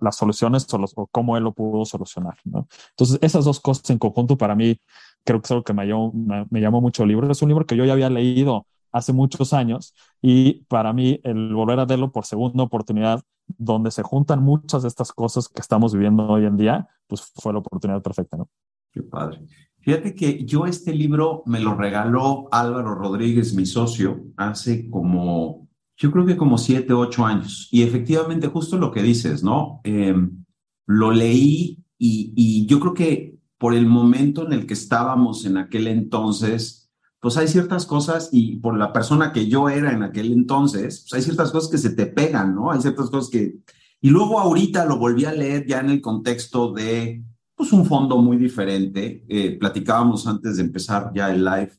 las 0.00 0.16
soluciones 0.16 0.72
o, 0.72 0.78
los, 0.78 0.92
o, 0.96 1.06
cómo 1.08 1.36
él 1.36 1.44
lo 1.44 1.52
pudo 1.52 1.84
solucionar. 1.84 2.36
¿no? 2.44 2.68
Entonces, 2.90 3.18
esas 3.22 3.44
dos 3.44 3.60
cosas 3.60 3.88
en 3.90 3.98
conjunto 3.98 4.36
para 4.36 4.54
mí 4.54 4.78
creo 5.24 5.40
que 5.40 5.46
es 5.46 5.50
algo 5.50 5.64
que 5.64 5.72
me 5.72 5.86
llamó, 5.86 6.12
me, 6.14 6.60
llamó 6.60 6.80
mucho 6.80 7.02
el 7.02 7.08
libro. 7.08 7.30
Es 7.30 7.42
un 7.42 7.48
libro 7.48 7.66
que 7.66 7.76
yo 7.76 7.84
ya 7.84 7.92
había 7.92 8.10
leído 8.10 8.66
hace 8.92 9.12
muchos 9.12 9.52
años 9.52 9.94
y 10.20 10.64
para 10.64 10.92
mí 10.92 11.20
el 11.24 11.54
volver 11.54 11.80
a 11.80 11.86
leerlo 11.86 12.12
por 12.12 12.26
segunda 12.26 12.62
oportunidad, 12.62 13.22
donde 13.46 13.90
se 13.90 14.02
juntan 14.02 14.42
muchas 14.42 14.82
de 14.82 14.88
estas 14.88 15.12
cosas 15.12 15.48
que 15.48 15.60
estamos 15.60 15.92
viviendo 15.92 16.26
hoy 16.28 16.44
en 16.44 16.56
día, 16.56 16.88
pues 17.06 17.32
fue 17.34 17.52
la 17.52 17.58
oportunidad 17.60 18.02
perfecta, 18.02 18.36
¿no? 18.36 18.48
Qué 18.92 19.02
padre. 19.02 19.40
Fíjate 19.80 20.14
que 20.14 20.44
yo 20.44 20.66
este 20.66 20.94
libro 20.94 21.42
me 21.46 21.58
lo 21.58 21.74
regaló 21.74 22.46
Álvaro 22.52 22.94
Rodríguez, 22.94 23.52
mi 23.54 23.66
socio, 23.66 24.26
hace 24.36 24.88
como, 24.88 25.68
yo 26.02 26.10
creo 26.10 26.26
que 26.26 26.36
como 26.36 26.58
siete, 26.58 26.92
ocho 26.92 27.24
años. 27.24 27.68
Y 27.70 27.82
efectivamente, 27.82 28.48
justo 28.48 28.76
lo 28.76 28.90
que 28.90 29.04
dices, 29.04 29.44
¿no? 29.44 29.80
Em, 29.84 30.44
lo 30.84 31.12
leí 31.12 31.78
y, 31.96 32.32
y 32.34 32.66
yo 32.66 32.80
creo 32.80 32.92
que 32.92 33.38
por 33.56 33.72
el 33.72 33.86
momento 33.86 34.44
en 34.44 34.52
el 34.52 34.66
que 34.66 34.74
estábamos 34.74 35.46
en 35.46 35.58
aquel 35.58 35.86
entonces, 35.86 36.90
pues 37.20 37.36
hay 37.36 37.46
ciertas 37.46 37.86
cosas 37.86 38.30
y 38.32 38.56
por 38.56 38.76
la 38.76 38.92
persona 38.92 39.32
que 39.32 39.46
yo 39.46 39.68
era 39.68 39.92
en 39.92 40.02
aquel 40.02 40.32
entonces, 40.32 41.02
pues 41.02 41.12
hay 41.12 41.22
ciertas 41.22 41.52
cosas 41.52 41.70
que 41.70 41.78
se 41.78 41.90
te 41.90 42.06
pegan, 42.06 42.52
¿no? 42.56 42.72
Hay 42.72 42.80
ciertas 42.80 43.08
cosas 43.08 43.30
que... 43.30 43.60
Y 44.00 44.10
luego 44.10 44.40
ahorita 44.40 44.84
lo 44.86 44.98
volví 44.98 45.24
a 45.24 45.32
leer 45.32 45.64
ya 45.68 45.78
en 45.78 45.90
el 45.90 46.00
contexto 46.00 46.72
de, 46.72 47.22
pues 47.54 47.72
un 47.72 47.86
fondo 47.86 48.18
muy 48.18 48.38
diferente. 48.38 49.24
Eh, 49.28 49.56
platicábamos 49.56 50.26
antes 50.26 50.56
de 50.56 50.64
empezar 50.64 51.12
ya 51.14 51.32
el 51.32 51.44
live. 51.44 51.70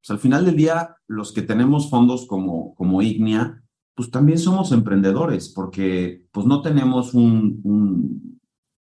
Pues 0.00 0.10
al 0.10 0.18
final 0.18 0.44
del 0.44 0.56
día, 0.56 0.96
los 1.06 1.30
que 1.30 1.42
tenemos 1.42 1.88
fondos 1.88 2.26
como, 2.26 2.74
como 2.74 3.00
Ignia, 3.00 3.62
pues 3.98 4.10
también 4.10 4.38
somos 4.38 4.72
emprendedores 4.72 5.50
porque 5.50 6.24
pues 6.32 6.46
no 6.46 6.62
tenemos 6.62 7.12
un, 7.12 7.60
un 7.64 8.38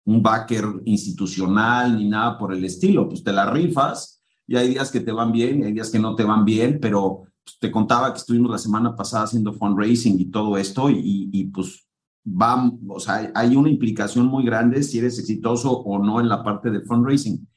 un 0.06 0.22
backer 0.22 0.66
institucional 0.86 1.98
ni 1.98 2.08
nada 2.08 2.38
por 2.38 2.54
el 2.54 2.64
estilo, 2.64 3.10
pues 3.10 3.24
te 3.24 3.34
la 3.34 3.50
rifas 3.52 4.24
y 4.48 4.56
hay 4.56 4.70
días 4.70 4.92
que 4.92 5.00
te 5.00 5.12
van 5.12 5.32
bien 5.32 5.60
y 5.60 5.66
hay 5.66 5.74
días 5.74 5.90
que 5.90 6.00
no 6.00 6.16
te 6.16 6.24
van 6.24 6.46
bien, 6.46 6.80
pero 6.80 7.24
pues, 7.44 7.58
te 7.60 7.72
contaba 7.72 8.14
que 8.14 8.20
estuvimos 8.20 8.52
la 8.52 8.60
semana 8.60 8.96
pasada 8.96 9.24
haciendo 9.24 9.54
fundraising 9.54 10.20
y 10.20 10.26
todo 10.26 10.58
esto 10.58 10.90
y, 10.90 11.30
y 11.32 11.46
pues 11.46 11.88
va, 12.26 12.72
o 12.88 13.00
sea, 13.00 13.32
hay 13.34 13.56
una 13.56 13.70
implicación 13.70 14.28
muy 14.28 14.46
grande 14.46 14.84
si 14.84 15.00
eres 15.00 15.18
exitoso 15.18 15.72
o 15.72 16.00
no 16.00 16.20
en 16.20 16.30
la 16.30 16.44
parte 16.44 16.70
de 16.70 16.82
fundraising. 16.82 17.48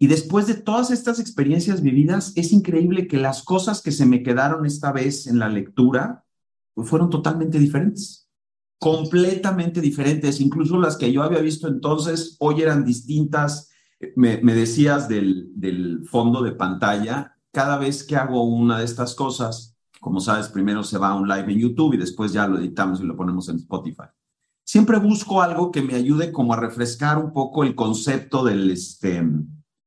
Y 0.00 0.06
después 0.06 0.46
de 0.46 0.54
todas 0.54 0.92
estas 0.92 1.18
experiencias 1.18 1.82
vividas, 1.82 2.32
es 2.36 2.52
increíble 2.52 3.08
que 3.08 3.16
las 3.16 3.42
cosas 3.42 3.82
que 3.82 3.90
se 3.90 4.06
me 4.06 4.22
quedaron 4.22 4.64
esta 4.64 4.92
vez 4.92 5.26
en 5.26 5.40
la 5.40 5.48
lectura, 5.48 6.24
fueron 6.84 7.10
totalmente 7.10 7.58
diferentes, 7.58 8.28
completamente 8.78 9.80
diferentes. 9.80 10.40
Incluso 10.40 10.78
las 10.78 10.96
que 10.96 11.12
yo 11.12 11.22
había 11.22 11.40
visto 11.40 11.68
entonces, 11.68 12.36
hoy 12.40 12.62
eran 12.62 12.84
distintas. 12.84 13.70
Me, 14.14 14.36
decías 14.38 15.08
del, 15.08 15.50
del 15.54 16.06
fondo 16.08 16.42
de 16.42 16.52
pantalla, 16.52 17.36
cada 17.52 17.78
vez 17.78 18.04
que 18.04 18.16
hago 18.16 18.44
una 18.44 18.78
de 18.78 18.84
estas 18.84 19.14
cosas, 19.14 19.76
como 20.00 20.20
sabes, 20.20 20.48
primero 20.48 20.84
se 20.84 20.98
va 20.98 21.08
a 21.08 21.14
un 21.16 21.28
live 21.28 21.52
en 21.52 21.58
YouTube 21.58 21.94
y 21.94 21.98
después 21.98 22.32
ya 22.32 22.46
lo 22.46 22.58
editamos 22.58 23.00
y 23.00 23.04
lo 23.04 23.16
ponemos 23.16 23.48
en 23.48 23.56
Spotify. 23.56 24.04
Siempre 24.64 24.98
busco 24.98 25.42
algo 25.42 25.72
que 25.72 25.82
me 25.82 25.94
ayude 25.94 26.30
como 26.30 26.52
a 26.52 26.60
refrescar 26.60 27.18
un 27.18 27.32
poco 27.32 27.64
el 27.64 27.74
concepto 27.74 28.44
del, 28.44 28.70
este, 28.70 29.26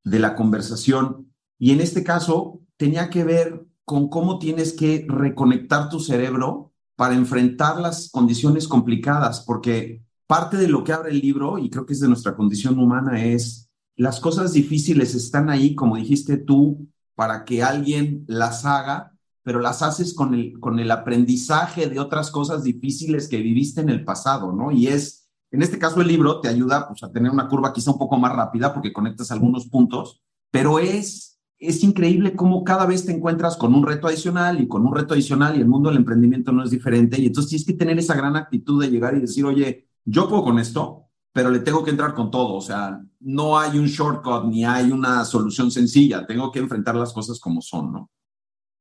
de 0.04 0.20
la 0.20 0.36
conversación. 0.36 1.32
Y 1.58 1.72
en 1.72 1.82
este 1.82 2.04
caso 2.04 2.62
tenía 2.78 3.10
que 3.10 3.24
ver 3.24 3.66
con 3.86 4.10
cómo 4.10 4.40
tienes 4.40 4.74
que 4.74 5.06
reconectar 5.08 5.90
tu 5.90 6.00
cerebro 6.00 6.71
para 7.02 7.16
enfrentar 7.16 7.80
las 7.80 8.12
condiciones 8.12 8.68
complicadas, 8.68 9.42
porque 9.42 10.04
parte 10.28 10.56
de 10.56 10.68
lo 10.68 10.84
que 10.84 10.94
abre 10.94 11.10
el 11.10 11.20
libro, 11.20 11.58
y 11.58 11.68
creo 11.68 11.84
que 11.84 11.94
es 11.94 12.00
de 12.00 12.08
nuestra 12.08 12.36
condición 12.36 12.78
humana, 12.78 13.26
es 13.26 13.72
las 13.96 14.20
cosas 14.20 14.54
difíciles 14.54 15.16
están 15.16 15.50
ahí, 15.50 15.74
como 15.74 15.96
dijiste 15.96 16.38
tú, 16.38 16.88
para 17.16 17.44
que 17.44 17.64
alguien 17.64 18.24
las 18.28 18.66
haga 18.66 19.14
pero 19.42 19.60
las 19.60 19.82
haces 19.82 20.14
con 20.14 20.36
el, 20.36 20.60
con 20.60 20.78
el 20.78 20.92
aprendizaje 20.92 21.90
de 21.90 22.00
otras 22.00 22.30
cosas 22.30 22.64
difíciles 22.64 23.28
que 23.28 23.38
viviste 23.38 23.82
en 23.82 23.90
el 23.90 24.06
pasado, 24.06 24.52
¿no? 24.52 24.72
Y 24.72 24.86
es, 24.86 25.28
en 25.50 25.64
este 25.64 25.80
caso 25.80 26.02
el 26.02 26.08
libro 26.08 26.40
te 26.40 26.50
ayuda 26.50 26.88
pues, 26.88 27.02
a 27.02 27.12
tener 27.12 27.32
una 27.32 27.48
curva 27.48 27.74
quizá 27.74 27.90
un 27.90 27.98
poco 27.98 28.20
más 28.20 28.32
rápida 28.32 28.76
porque 28.76 28.94
conectas 28.94 29.32
algunos 29.32 29.66
puntos, 29.66 30.22
pero 30.52 30.78
es, 30.78 31.31
es 31.62 31.84
increíble 31.84 32.36
cómo 32.36 32.64
cada 32.64 32.88
vez 32.88 33.06
te 33.06 33.12
encuentras 33.12 33.56
con 33.56 33.76
un 33.76 33.86
reto 33.86 34.08
adicional 34.08 34.60
y 34.60 34.68
con 34.68 34.84
un 34.84 34.96
reto 34.96 35.14
adicional 35.14 35.56
y 35.56 35.60
el 35.60 35.68
mundo 35.68 35.90
del 35.90 36.00
emprendimiento 36.00 36.52
no 36.52 36.64
es 36.64 36.72
diferente 36.72 37.22
y 37.22 37.28
entonces 37.28 37.50
tienes 37.50 37.68
que 37.68 37.74
tener 37.74 38.00
esa 38.00 38.16
gran 38.16 38.36
actitud 38.36 38.82
de 38.82 38.90
llegar 38.90 39.16
y 39.16 39.22
decir, 39.22 39.46
oye, 39.46 39.88
yo 40.04 40.28
puedo 40.28 40.44
con 40.44 40.58
esto, 40.58 41.06
pero 41.32 41.52
le 41.52 41.60
tengo 41.60 41.84
que 41.84 41.92
entrar 41.92 42.16
con 42.16 42.32
todo, 42.32 42.56
o 42.56 42.62
sea, 42.62 43.00
no 43.20 43.60
hay 43.60 43.78
un 43.78 43.86
shortcut 43.86 44.46
ni 44.46 44.66
hay 44.66 44.92
una 44.92 45.24
solución 45.24 45.70
sencilla, 45.70 46.26
tengo 46.26 46.52
que 46.52 46.60
enfrentar 46.60 46.96
las 46.96 47.14
cosas 47.14 47.40
como 47.40 47.62
son, 47.62 47.94
¿no? 47.94 48.10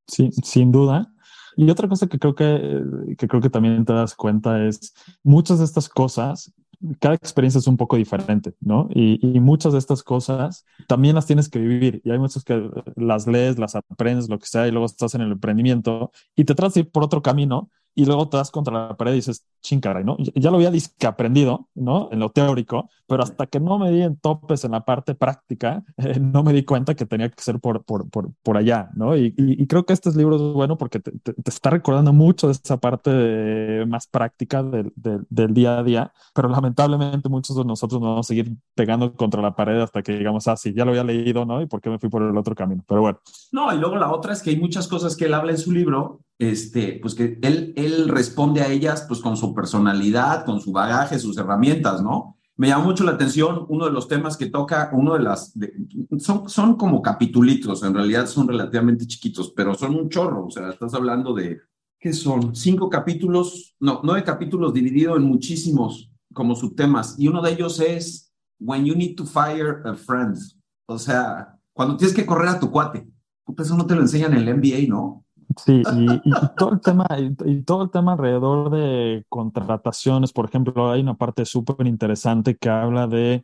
Sí, 0.07 0.31
sin 0.43 0.73
duda. 0.73 1.13
Y 1.57 1.69
otra 1.69 1.87
cosa 1.87 2.07
que 2.07 2.19
creo 2.19 2.35
que, 2.35 2.83
que 3.19 3.29
creo 3.29 3.43
que 3.43 3.51
también 3.51 3.85
te 3.85 3.93
das 3.93 4.15
cuenta 4.15 4.65
es 4.65 4.95
muchas 5.23 5.59
de 5.59 5.67
estas 5.67 5.89
cosas, 5.89 6.51
cada 6.99 7.15
experiencia 7.15 7.59
es 7.59 7.67
un 7.67 7.77
poco 7.77 7.97
diferente, 7.97 8.55
¿no? 8.61 8.89
Y, 8.95 9.19
muchas 9.41 9.73
de 9.73 9.79
estas 9.79 10.03
cosas 10.03 10.65
también 10.87 11.15
las 11.15 11.27
tienes 11.27 11.49
que 11.49 11.59
vivir. 11.59 12.01
Y 12.05 12.11
hay 12.11 12.19
muchas 12.19 12.45
que 12.45 12.71
las 12.97 13.27
lees, 13.27 13.59
las 13.59 13.75
aprendes, 13.75 14.29
lo 14.29 14.39
que 14.39 14.47
sea, 14.47 14.67
y 14.67 14.71
luego 14.71 14.87
estás 14.87 15.15
en 15.15 15.23
el 15.23 15.33
emprendimiento 15.33 16.11
y 16.37 16.45
te 16.45 16.55
tratas 16.55 16.75
de 16.75 16.81
ir 16.81 16.91
por 16.91 17.05
otro 17.05 17.23
camino 17.23 17.71
y 17.95 18.05
luego 18.05 18.29
te 18.29 18.37
das 18.37 18.51
contra 18.51 18.89
la 18.89 18.97
pared 18.97 19.13
y 19.13 19.17
dices, 19.17 19.45
chingaray, 19.61 20.05
¿no? 20.05 20.17
Ya 20.35 20.51
lo 20.51 20.57
había 20.57 20.73
que 20.99 21.07
aprendido, 21.07 21.69
¿no? 21.75 22.09
En 22.13 22.19
lo 22.19 22.31
teórico, 22.31 22.89
pero 23.07 23.23
hasta 23.23 23.47
que 23.47 23.61
no 23.61 23.79
me 23.79 23.91
di 23.91 24.03
en 24.03 24.17
topes 24.17 24.65
en 24.65 24.73
la 24.73 24.85
parte 24.85 25.15
práctica, 25.15 25.83
eh, 25.97 26.19
no 26.21 26.43
me 26.43 26.53
di 26.53 26.65
cuenta 26.65 26.95
que 26.95 27.07
tenía 27.07 27.29
que 27.29 27.43
ser 27.43 27.61
por, 27.61 27.85
por, 27.85 28.09
por, 28.09 28.33
por 28.43 28.57
allá, 28.57 28.91
¿no? 28.95 29.17
Y, 29.17 29.35
y, 29.37 29.67
creo 29.67 29.85
que 29.85 29.93
este 29.93 30.11
libro 30.13 30.37
es 30.37 30.43
bueno 30.55 30.79
porque 30.79 31.01
te, 31.01 31.13
te, 31.13 31.33
te, 31.35 31.51
está 31.51 31.71
recordando 31.71 32.13
mucho 32.13 32.47
de 32.47 32.53
esa 32.53 32.79
parte 32.79 33.11
de, 33.11 33.87
más 33.87 34.07
práctica 34.07 34.63
del, 34.63 34.93
del, 34.97 35.27
del, 35.29 35.55
día 35.55 35.79
a 35.79 35.83
día, 35.83 36.13
pero 36.35 36.49
lamentablemente 36.49 37.29
muchos 37.29 37.57
de 37.57 37.65
nosotros 37.65 38.01
nos 38.01 38.11
vamos 38.11 38.27
a 38.27 38.29
seguir 38.29 38.53
pegando 38.75 39.13
contra 39.15 39.43
la 39.43 39.55
pared 39.55 39.81
hasta 39.81 40.03
que 40.03 40.17
digamos, 40.17 40.47
ah, 40.49 40.57
sí, 40.57 40.73
ya 40.75 40.85
lo 40.85 40.93
había 40.93 41.05
leído, 41.05 41.45
¿no? 41.45 41.61
¿Y 41.61 41.67
por 41.67 41.81
qué 41.81 41.91
me 41.91 41.99
fui 41.99 42.09
por 42.09 42.23
el 42.23 42.37
otro 42.37 42.55
camino? 42.55 42.85
Pero 42.87 43.01
bueno. 43.01 43.21
No, 43.53 43.75
y 43.75 43.79
luego 43.79 43.97
la 43.97 44.13
otra 44.13 44.33
es 44.33 44.43
que 44.43 44.51
hay 44.51 44.57
muchas 44.57 44.89
cosas 44.89 45.17
que 45.17 45.27
él 45.27 45.35
habla 45.35 45.53
en 45.53 45.59
su 45.59 45.73
libro, 45.73 46.21
este, 46.39 46.99
pues 47.03 47.15
que 47.15 47.39
él, 47.43 47.75
él 47.77 48.09
responde 48.09 48.63
a 48.63 48.69
ellas 48.69 49.05
pues 49.07 49.21
con 49.21 49.37
su 49.37 49.50
personalidad, 49.55 50.45
con 50.45 50.61
su 50.61 50.73
bagaje, 50.73 51.19
sus 51.19 51.37
herramientas, 51.39 52.03
¿no? 52.03 52.37
Me 52.57 52.69
llama 52.69 52.85
mucho 52.85 53.05
la 53.05 53.13
atención 53.13 53.65
uno 53.69 53.87
de 53.87 53.91
los 53.91 54.07
temas 54.07 54.37
que 54.37 54.47
toca, 54.47 54.91
uno 54.93 55.15
de 55.15 55.21
las, 55.21 55.59
de, 55.59 55.73
son, 56.19 56.49
son 56.49 56.77
como 56.77 57.01
capitulitos, 57.01 57.83
en 57.83 57.95
realidad 57.95 58.27
son 58.27 58.49
relativamente 58.49 59.07
chiquitos, 59.07 59.53
pero 59.57 59.75
son 59.75 59.95
un 59.95 60.11
chorro, 60.11 60.47
o 60.47 60.51
sea, 60.51 60.69
estás 60.69 60.93
hablando 60.93 61.33
de, 61.33 61.61
¿qué 61.99 62.13
son? 62.13 62.55
Cinco 62.55 62.91
capítulos, 62.91 63.75
no, 63.81 64.01
nueve 64.05 64.25
capítulos 64.25 64.75
divididos 64.75 65.17
en 65.17 65.23
muchísimos 65.23 66.11
como 66.35 66.55
subtemas, 66.55 67.19
y 67.19 67.29
uno 67.29 67.41
de 67.41 67.53
ellos 67.53 67.81
es 67.81 68.33
When 68.59 68.85
you 68.85 68.95
need 68.95 69.17
to 69.17 69.25
fire 69.25 69.81
a 69.87 69.95
friend, 69.95 70.37
o 70.87 70.99
sea, 70.99 71.59
cuando 71.73 71.97
tienes 71.97 72.15
que 72.15 72.27
correr 72.27 72.49
a 72.49 72.61
tu 72.61 72.71
cuate, 72.71 73.09
eso 73.59 73.77
no 73.77 73.87
te 73.87 73.95
lo 73.95 74.03
enseñan 74.03 74.33
en 74.35 74.47
el 74.47 74.57
MBA, 74.57 74.89
¿no? 74.89 75.25
Sí, 75.57 75.83
y, 75.83 76.31
todo 76.57 76.75
el 76.75 76.81
tema, 76.81 77.07
y, 77.45 77.63
todo 77.63 77.83
el 77.83 77.91
tema 77.91 78.13
alrededor 78.13 78.71
de 78.71 79.25
contrataciones, 79.29 80.33
por 80.33 80.45
ejemplo, 80.45 80.91
hay 80.93 81.01
una 81.01 81.15
parte 81.15 81.45
súper 81.45 81.89
interesante 81.89 82.57
que 82.57 82.69
habla 82.69 83.09
de 83.09 83.43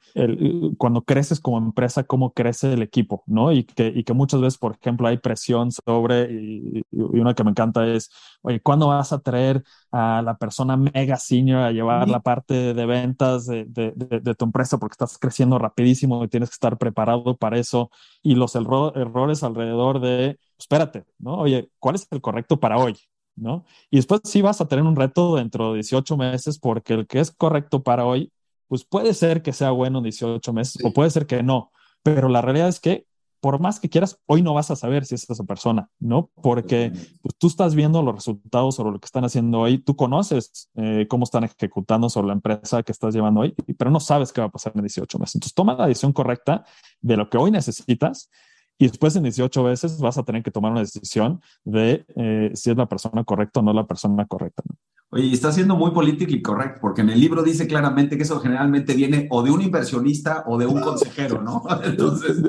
cuando 0.78 1.02
creces 1.02 1.40
como 1.40 1.58
empresa, 1.58 2.04
cómo 2.04 2.32
crece 2.32 2.72
el 2.72 2.82
equipo, 2.82 3.24
¿no? 3.26 3.50
Y 3.50 3.64
que, 3.64 3.88
y 3.94 4.04
que 4.04 4.12
muchas 4.12 4.40
veces, 4.40 4.56
por 4.58 4.76
ejemplo, 4.80 5.08
hay 5.08 5.18
presión 5.18 5.72
sobre, 5.72 6.32
y, 6.32 6.82
y 6.92 7.00
una 7.00 7.34
que 7.34 7.42
me 7.42 7.50
encanta 7.50 7.84
es, 7.88 8.10
oye, 8.42 8.60
¿cuándo 8.60 8.86
vas 8.88 9.12
a 9.12 9.18
traer 9.18 9.64
a 9.96 10.22
la 10.22 10.36
persona 10.36 10.76
mega 10.76 11.16
senior 11.16 11.62
a 11.62 11.72
llevar 11.72 12.08
la 12.08 12.20
parte 12.20 12.74
de 12.74 12.86
ventas 12.86 13.46
de, 13.46 13.64
de, 13.64 13.92
de, 13.96 14.20
de, 14.20 14.34
tu 14.34 14.44
empresa 14.44 14.78
porque 14.78 14.92
estás 14.92 15.18
creciendo 15.18 15.58
rapidísimo 15.58 16.22
y 16.22 16.28
tienes 16.28 16.50
que 16.50 16.54
estar 16.54 16.76
preparado 16.76 17.36
para 17.36 17.58
eso? 17.58 17.90
Y 18.22 18.34
los 18.34 18.54
erro 18.54 18.94
errores 18.94 19.42
alrededor 19.42 20.00
de 20.00 20.38
espérate, 20.58 21.04
¿no? 21.18 21.38
Oye, 21.38 21.70
¿cuál 21.78 21.94
es 21.94 22.06
el 22.10 22.20
correcto 22.20 22.58
para 22.58 22.78
hoy? 22.78 22.96
¿No? 23.34 23.64
Y 23.90 23.96
después 23.96 24.22
sí 24.24 24.40
vas 24.42 24.60
a 24.60 24.68
tener 24.68 24.84
un 24.84 24.96
reto 24.96 25.36
dentro 25.36 25.68
de 25.68 25.76
18 25.76 26.16
meses 26.16 26.58
porque 26.58 26.94
el 26.94 27.06
que 27.06 27.20
es 27.20 27.30
correcto 27.30 27.82
para 27.82 28.06
hoy, 28.06 28.32
pues 28.66 28.84
puede 28.84 29.12
ser 29.14 29.42
que 29.42 29.52
sea 29.52 29.70
bueno 29.70 29.98
en 29.98 30.04
18 30.04 30.52
meses 30.52 30.74
sí. 30.78 30.86
o 30.86 30.92
puede 30.92 31.10
ser 31.10 31.26
que 31.26 31.42
no, 31.42 31.70
pero 32.02 32.28
la 32.28 32.40
realidad 32.40 32.68
es 32.68 32.80
que 32.80 33.06
por 33.40 33.60
más 33.60 33.80
que 33.80 33.88
quieras, 33.88 34.18
hoy 34.26 34.42
no 34.42 34.54
vas 34.54 34.70
a 34.70 34.76
saber 34.76 35.04
si 35.04 35.14
es 35.14 35.28
esa 35.28 35.44
persona, 35.44 35.88
¿no? 35.98 36.30
Porque 36.42 36.92
pues, 37.22 37.36
tú 37.38 37.46
estás 37.46 37.74
viendo 37.74 38.02
los 38.02 38.14
resultados 38.14 38.74
sobre 38.74 38.92
lo 38.92 39.00
que 39.00 39.06
están 39.06 39.24
haciendo 39.24 39.60
hoy, 39.60 39.78
tú 39.78 39.96
conoces 39.96 40.70
eh, 40.74 41.06
cómo 41.08 41.24
están 41.24 41.44
ejecutando 41.44 42.08
sobre 42.08 42.28
la 42.28 42.32
empresa 42.34 42.82
que 42.82 42.92
estás 42.92 43.14
llevando 43.14 43.40
hoy, 43.40 43.54
pero 43.78 43.90
no 43.90 44.00
sabes 44.00 44.32
qué 44.32 44.40
va 44.40 44.48
a 44.48 44.50
pasar 44.50 44.72
en 44.74 44.82
18 44.82 45.18
meses. 45.18 45.36
Entonces 45.36 45.54
toma 45.54 45.74
la 45.74 45.86
decisión 45.86 46.12
correcta 46.12 46.64
de 47.00 47.16
lo 47.16 47.30
que 47.30 47.38
hoy 47.38 47.50
necesitas 47.50 48.30
y 48.78 48.88
después 48.88 49.16
en 49.16 49.22
18 49.22 49.62
veces 49.64 50.00
vas 50.00 50.18
a 50.18 50.22
tener 50.22 50.42
que 50.42 50.50
tomar 50.50 50.72
una 50.72 50.80
decisión 50.80 51.40
de 51.64 52.04
eh, 52.16 52.50
si 52.54 52.70
es 52.70 52.76
la 52.76 52.86
persona 52.86 53.24
correcta 53.24 53.60
o 53.60 53.62
no 53.62 53.72
la 53.72 53.86
persona 53.86 54.26
correcta. 54.26 54.62
¿no? 54.68 54.76
Oye, 55.10 55.32
está 55.32 55.52
siendo 55.52 55.76
muy 55.76 55.92
político 55.92 56.32
y 56.32 56.42
correcto, 56.42 56.80
porque 56.80 57.00
en 57.00 57.10
el 57.10 57.20
libro 57.20 57.42
dice 57.42 57.66
claramente 57.66 58.16
que 58.16 58.24
eso 58.24 58.40
generalmente 58.40 58.94
viene 58.94 59.28
o 59.30 59.42
de 59.42 59.52
un 59.52 59.62
inversionista 59.62 60.44
o 60.46 60.58
de 60.58 60.66
un 60.66 60.80
consejero, 60.80 61.40
¿no? 61.42 61.62
Entonces, 61.84 62.42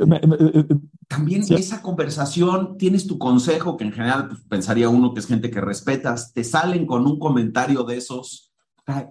también 1.08 1.46
sí. 1.46 1.54
esa 1.54 1.82
conversación, 1.82 2.78
tienes 2.78 3.06
tu 3.06 3.20
consejo, 3.20 3.78
que 3.78 3.86
en 3.86 3.94
general 3.94 4.28
pues, 4.30 4.42
pensaría 4.50 4.90
uno 4.90 5.14
que 5.14 5.20
es 5.20 5.28
gente 5.28 5.52
que 5.52 5.62
respetas, 5.62 6.34
te 6.34 6.44
salen 6.44 6.86
con 6.88 7.06
un 7.06 7.20
comentario 7.20 7.84
de 7.84 7.98
esos 7.98 8.48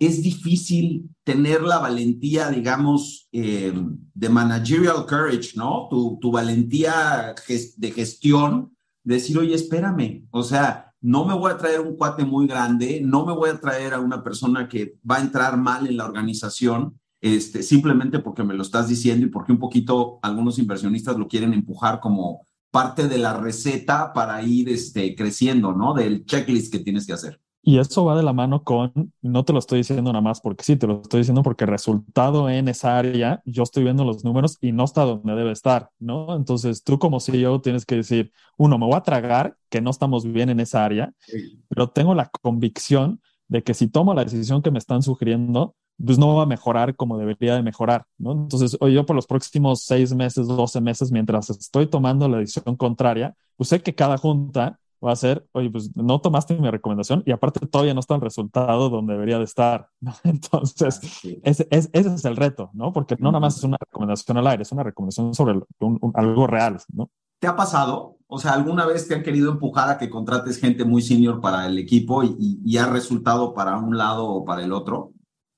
es 0.00 0.22
difícil 0.22 1.10
tener 1.22 1.62
la 1.62 1.78
valentía, 1.78 2.48
digamos, 2.48 3.28
eh, 3.32 3.72
de 4.14 4.28
managerial 4.28 5.04
courage, 5.06 5.52
¿no? 5.54 5.88
Tu, 5.90 6.18
tu 6.20 6.30
valentía 6.30 7.34
de 7.76 7.90
gestión, 7.92 8.74
decir, 9.04 9.38
oye, 9.38 9.54
espérame, 9.54 10.26
o 10.30 10.42
sea, 10.42 10.94
no 11.06 11.24
me 11.24 11.34
voy 11.34 11.52
a 11.52 11.56
traer 11.56 11.80
un 11.80 11.94
cuate 11.94 12.24
muy 12.24 12.48
grande, 12.48 13.00
no 13.00 13.24
me 13.24 13.32
voy 13.32 13.50
a 13.50 13.60
traer 13.60 13.94
a 13.94 14.00
una 14.00 14.24
persona 14.24 14.68
que 14.68 14.96
va 15.08 15.18
a 15.18 15.20
entrar 15.20 15.56
mal 15.56 15.86
en 15.86 15.96
la 15.96 16.04
organización, 16.04 16.98
este, 17.20 17.62
simplemente 17.62 18.18
porque 18.18 18.42
me 18.42 18.54
lo 18.54 18.62
estás 18.62 18.88
diciendo 18.88 19.24
y 19.24 19.28
porque 19.28 19.52
un 19.52 19.60
poquito 19.60 20.18
algunos 20.20 20.58
inversionistas 20.58 21.16
lo 21.16 21.28
quieren 21.28 21.54
empujar 21.54 22.00
como 22.00 22.44
parte 22.72 23.06
de 23.06 23.18
la 23.18 23.34
receta 23.34 24.12
para 24.12 24.42
ir 24.42 24.68
este, 24.68 25.14
creciendo, 25.14 25.72
¿no? 25.72 25.94
Del 25.94 26.24
checklist 26.24 26.72
que 26.72 26.80
tienes 26.80 27.06
que 27.06 27.12
hacer. 27.12 27.40
Y 27.68 27.80
eso 27.80 28.04
va 28.04 28.16
de 28.16 28.22
la 28.22 28.32
mano 28.32 28.62
con, 28.62 29.12
no 29.22 29.44
te 29.44 29.52
lo 29.52 29.58
estoy 29.58 29.78
diciendo 29.78 30.12
nada 30.12 30.22
más 30.22 30.40
porque 30.40 30.62
sí, 30.62 30.76
te 30.76 30.86
lo 30.86 31.00
estoy 31.02 31.22
diciendo 31.22 31.42
porque 31.42 31.64
el 31.64 31.70
resultado 31.70 32.48
en 32.48 32.68
esa 32.68 32.96
área, 32.96 33.42
yo 33.44 33.64
estoy 33.64 33.82
viendo 33.82 34.04
los 34.04 34.24
números 34.24 34.56
y 34.60 34.70
no 34.70 34.84
está 34.84 35.02
donde 35.02 35.34
debe 35.34 35.50
estar, 35.50 35.90
¿no? 35.98 36.36
Entonces 36.36 36.84
tú 36.84 37.00
como 37.00 37.18
CEO 37.18 37.60
tienes 37.60 37.84
que 37.84 37.96
decir, 37.96 38.30
uno, 38.56 38.78
me 38.78 38.86
voy 38.86 38.94
a 38.94 39.00
tragar 39.00 39.56
que 39.68 39.80
no 39.80 39.90
estamos 39.90 40.24
bien 40.24 40.48
en 40.48 40.60
esa 40.60 40.84
área, 40.84 41.12
sí. 41.18 41.60
pero 41.66 41.88
tengo 41.90 42.14
la 42.14 42.30
convicción 42.40 43.20
de 43.48 43.64
que 43.64 43.74
si 43.74 43.88
tomo 43.88 44.14
la 44.14 44.22
decisión 44.22 44.62
que 44.62 44.70
me 44.70 44.78
están 44.78 45.02
sugiriendo, 45.02 45.74
pues 46.04 46.18
no 46.18 46.36
va 46.36 46.44
a 46.44 46.46
mejorar 46.46 46.94
como 46.94 47.18
debería 47.18 47.56
de 47.56 47.64
mejorar, 47.64 48.06
¿no? 48.16 48.30
Entonces, 48.30 48.76
oye, 48.78 48.94
yo 48.94 49.04
por 49.04 49.16
los 49.16 49.26
próximos 49.26 49.82
seis 49.82 50.14
meses, 50.14 50.46
doce 50.46 50.80
meses, 50.80 51.10
mientras 51.10 51.50
estoy 51.50 51.88
tomando 51.88 52.28
la 52.28 52.38
decisión 52.38 52.76
contraria, 52.76 53.34
pues 53.56 53.70
sé 53.70 53.82
que 53.82 53.92
cada 53.92 54.18
junta 54.18 54.78
va 55.06 55.12
a 55.12 55.16
ser, 55.16 55.46
oye, 55.52 55.70
pues 55.70 55.94
no 55.96 56.20
tomaste 56.20 56.58
mi 56.58 56.70
recomendación 56.70 57.22
y 57.24 57.32
aparte 57.32 57.66
todavía 57.66 57.94
no 57.94 58.00
está 58.00 58.14
el 58.14 58.20
resultado 58.20 58.90
donde 58.90 59.14
debería 59.14 59.38
de 59.38 59.44
estar. 59.44 59.88
¿no? 60.00 60.12
Entonces, 60.24 60.96
sí. 60.96 61.40
ese, 61.44 61.66
ese, 61.70 61.88
ese, 61.92 62.14
es 62.14 62.24
el 62.24 62.36
reto, 62.36 62.70
¿no? 62.74 62.92
Porque 62.92 63.16
no 63.18 63.30
nada 63.30 63.40
más 63.40 63.56
es 63.56 63.64
una 63.64 63.78
recomendación 63.78 64.36
al 64.36 64.46
aire, 64.48 64.62
es 64.62 64.72
una 64.72 64.82
recomendación 64.82 65.34
sobre 65.34 65.54
un, 65.78 65.98
un, 66.00 66.12
algo 66.14 66.46
real, 66.46 66.78
¿no? 66.92 67.10
¿Te 67.38 67.46
ha 67.46 67.54
pasado 67.54 68.16
O 68.28 68.38
sea, 68.38 68.52
¿alguna 68.52 68.86
vez 68.86 69.06
te 69.06 69.14
han 69.14 69.22
querido 69.22 69.52
empujar 69.52 69.90
a 69.90 69.98
que 69.98 70.10
contrates 70.10 70.58
gente 70.58 70.84
muy 70.84 71.02
senior 71.02 71.40
para 71.40 71.66
el 71.66 71.78
equipo 71.78 72.24
y, 72.24 72.60
y 72.64 72.76
ha 72.78 72.86
resultado 72.86 73.54
para 73.54 73.76
un 73.78 73.96
lado 73.96 74.26
o 74.26 74.44
para 74.44 74.64
el 74.64 74.72
otro? 74.72 75.12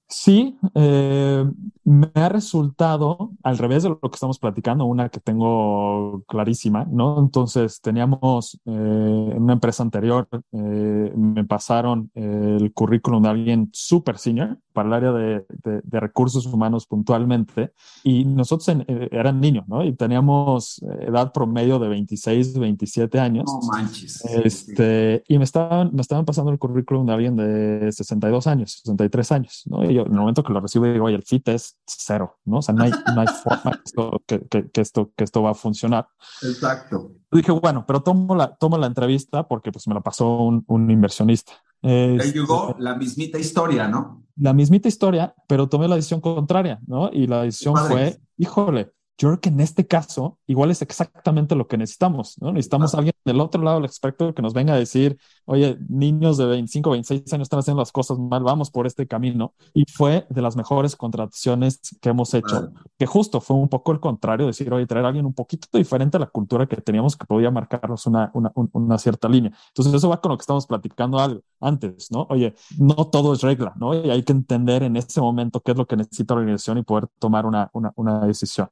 Sí, 0.08 0.58
eh, 0.74 1.44
me 1.88 2.10
ha 2.16 2.28
resultado 2.28 3.30
al 3.42 3.56
revés 3.56 3.82
de 3.82 3.88
lo 3.88 3.98
que 3.98 4.14
estamos 4.14 4.38
platicando, 4.38 4.84
una 4.84 5.08
que 5.08 5.20
tengo 5.20 6.22
clarísima, 6.28 6.84
¿no? 6.84 7.18
Entonces, 7.18 7.80
teníamos 7.80 8.60
eh, 8.66 9.32
en 9.34 9.42
una 9.42 9.54
empresa 9.54 9.84
anterior, 9.84 10.28
eh, 10.52 11.12
me 11.16 11.44
pasaron 11.44 12.10
el 12.14 12.74
currículum 12.74 13.22
de 13.22 13.28
alguien 13.30 13.70
súper 13.72 14.18
senior 14.18 14.58
para 14.74 14.88
el 14.88 14.94
área 14.94 15.12
de, 15.12 15.46
de, 15.64 16.00
recursos 16.00 16.44
humanos 16.46 16.86
puntualmente, 16.86 17.72
y 18.04 18.26
nosotros 18.26 18.68
eran 19.10 19.40
niños, 19.40 19.66
¿no? 19.66 19.82
Y 19.82 19.94
teníamos 19.94 20.82
edad 21.00 21.32
promedio 21.32 21.78
de 21.78 21.88
26, 21.88 22.58
27 22.58 23.18
años. 23.18 23.44
No 23.46 23.66
manches. 23.66 24.24
Este, 24.26 25.24
y 25.26 25.38
me 25.38 25.44
estaban, 25.44 25.90
me 25.94 26.02
estaban 26.02 26.26
pasando 26.26 26.52
el 26.52 26.58
currículum 26.58 27.06
de 27.06 27.12
alguien 27.14 27.34
de 27.34 27.90
62 27.90 28.46
años, 28.46 28.72
63 28.84 29.32
años, 29.32 29.62
¿no? 29.66 29.84
Y 29.90 29.98
en 29.98 30.06
el 30.06 30.12
momento 30.12 30.42
que 30.42 30.52
lo 30.52 30.60
recibo 30.60 30.84
digo, 30.84 31.06
oye, 31.06 31.16
el 31.16 31.22
fit 31.22 31.48
es 31.48 31.77
cero, 31.98 32.38
¿no? 32.44 32.58
O 32.58 32.62
sea, 32.62 32.74
no 32.74 32.84
hay, 32.84 32.90
no 32.90 33.20
hay 33.20 33.26
forma 33.42 33.80
que, 34.26 34.46
que, 34.48 34.70
que, 34.70 34.80
esto, 34.80 35.12
que 35.16 35.24
esto 35.24 35.42
va 35.42 35.50
a 35.50 35.54
funcionar. 35.54 36.08
Exacto. 36.42 37.12
Dije, 37.30 37.52
bueno, 37.52 37.84
pero 37.86 38.02
tomo 38.02 38.34
la, 38.34 38.54
tomo 38.56 38.78
la 38.78 38.86
entrevista 38.86 39.46
porque 39.46 39.72
pues 39.72 39.86
me 39.88 39.94
la 39.94 40.00
pasó 40.00 40.38
un, 40.38 40.64
un 40.66 40.90
inversionista. 40.90 41.52
Ahí 41.82 42.32
llegó 42.32 42.74
la 42.78 42.96
mismita 42.96 43.38
historia, 43.38 43.86
¿no? 43.86 44.24
La 44.36 44.52
mismita 44.52 44.88
historia, 44.88 45.34
pero 45.46 45.68
tomé 45.68 45.88
la 45.88 45.96
decisión 45.96 46.20
contraria, 46.20 46.80
¿no? 46.86 47.10
Y 47.12 47.26
la 47.26 47.42
decisión 47.42 47.76
fue, 47.76 48.18
híjole, 48.36 48.92
yo 49.18 49.28
creo 49.28 49.40
que 49.40 49.48
en 49.48 49.60
este 49.60 49.86
caso 49.86 50.38
igual 50.46 50.70
es 50.70 50.80
exactamente 50.80 51.56
lo 51.56 51.66
que 51.66 51.76
necesitamos, 51.76 52.40
¿no? 52.40 52.52
Necesitamos 52.52 52.94
a 52.94 52.98
alguien 52.98 53.14
del 53.24 53.40
otro 53.40 53.60
lado 53.60 53.78
del 53.78 53.86
espectro 53.86 54.32
que 54.32 54.42
nos 54.42 54.54
venga 54.54 54.74
a 54.74 54.78
decir, 54.78 55.18
oye, 55.44 55.76
niños 55.88 56.36
de 56.38 56.46
25, 56.46 56.90
26 56.90 57.32
años 57.32 57.46
están 57.46 57.58
haciendo 57.58 57.82
las 57.82 57.90
cosas 57.90 58.16
mal, 58.18 58.44
vamos 58.44 58.70
por 58.70 58.86
este 58.86 59.08
camino. 59.08 59.54
Y 59.74 59.84
fue 59.90 60.24
de 60.30 60.40
las 60.40 60.56
mejores 60.56 60.94
contrataciones 60.94 61.80
que 62.00 62.10
hemos 62.10 62.32
hecho, 62.32 62.70
que 62.96 63.06
justo 63.06 63.40
fue 63.40 63.56
un 63.56 63.68
poco 63.68 63.90
el 63.90 63.98
contrario, 63.98 64.46
decir, 64.46 64.72
oye, 64.72 64.86
traer 64.86 65.04
a 65.04 65.08
alguien 65.08 65.26
un 65.26 65.34
poquito 65.34 65.66
diferente 65.76 66.16
a 66.16 66.20
la 66.20 66.26
cultura 66.26 66.66
que 66.66 66.76
teníamos 66.76 67.16
que 67.16 67.26
podía 67.26 67.50
marcarnos 67.50 68.06
una, 68.06 68.30
una, 68.34 68.52
una 68.54 68.98
cierta 68.98 69.28
línea. 69.28 69.52
Entonces 69.68 69.92
eso 69.94 70.08
va 70.08 70.20
con 70.20 70.30
lo 70.30 70.38
que 70.38 70.42
estamos 70.42 70.64
platicando 70.66 71.18
algo 71.18 71.40
antes, 71.60 72.12
¿no? 72.12 72.26
Oye, 72.30 72.54
no 72.78 72.94
todo 73.10 73.32
es 73.32 73.40
regla, 73.42 73.72
¿no? 73.76 73.94
Y 73.94 74.10
hay 74.10 74.22
que 74.22 74.32
entender 74.32 74.84
en 74.84 74.96
ese 74.96 75.20
momento 75.20 75.60
qué 75.60 75.72
es 75.72 75.76
lo 75.76 75.86
que 75.86 75.96
necesita 75.96 76.34
la 76.34 76.40
organización 76.42 76.78
y 76.78 76.82
poder 76.82 77.08
tomar 77.18 77.46
una, 77.46 77.68
una, 77.72 77.92
una 77.96 78.20
decisión. 78.26 78.68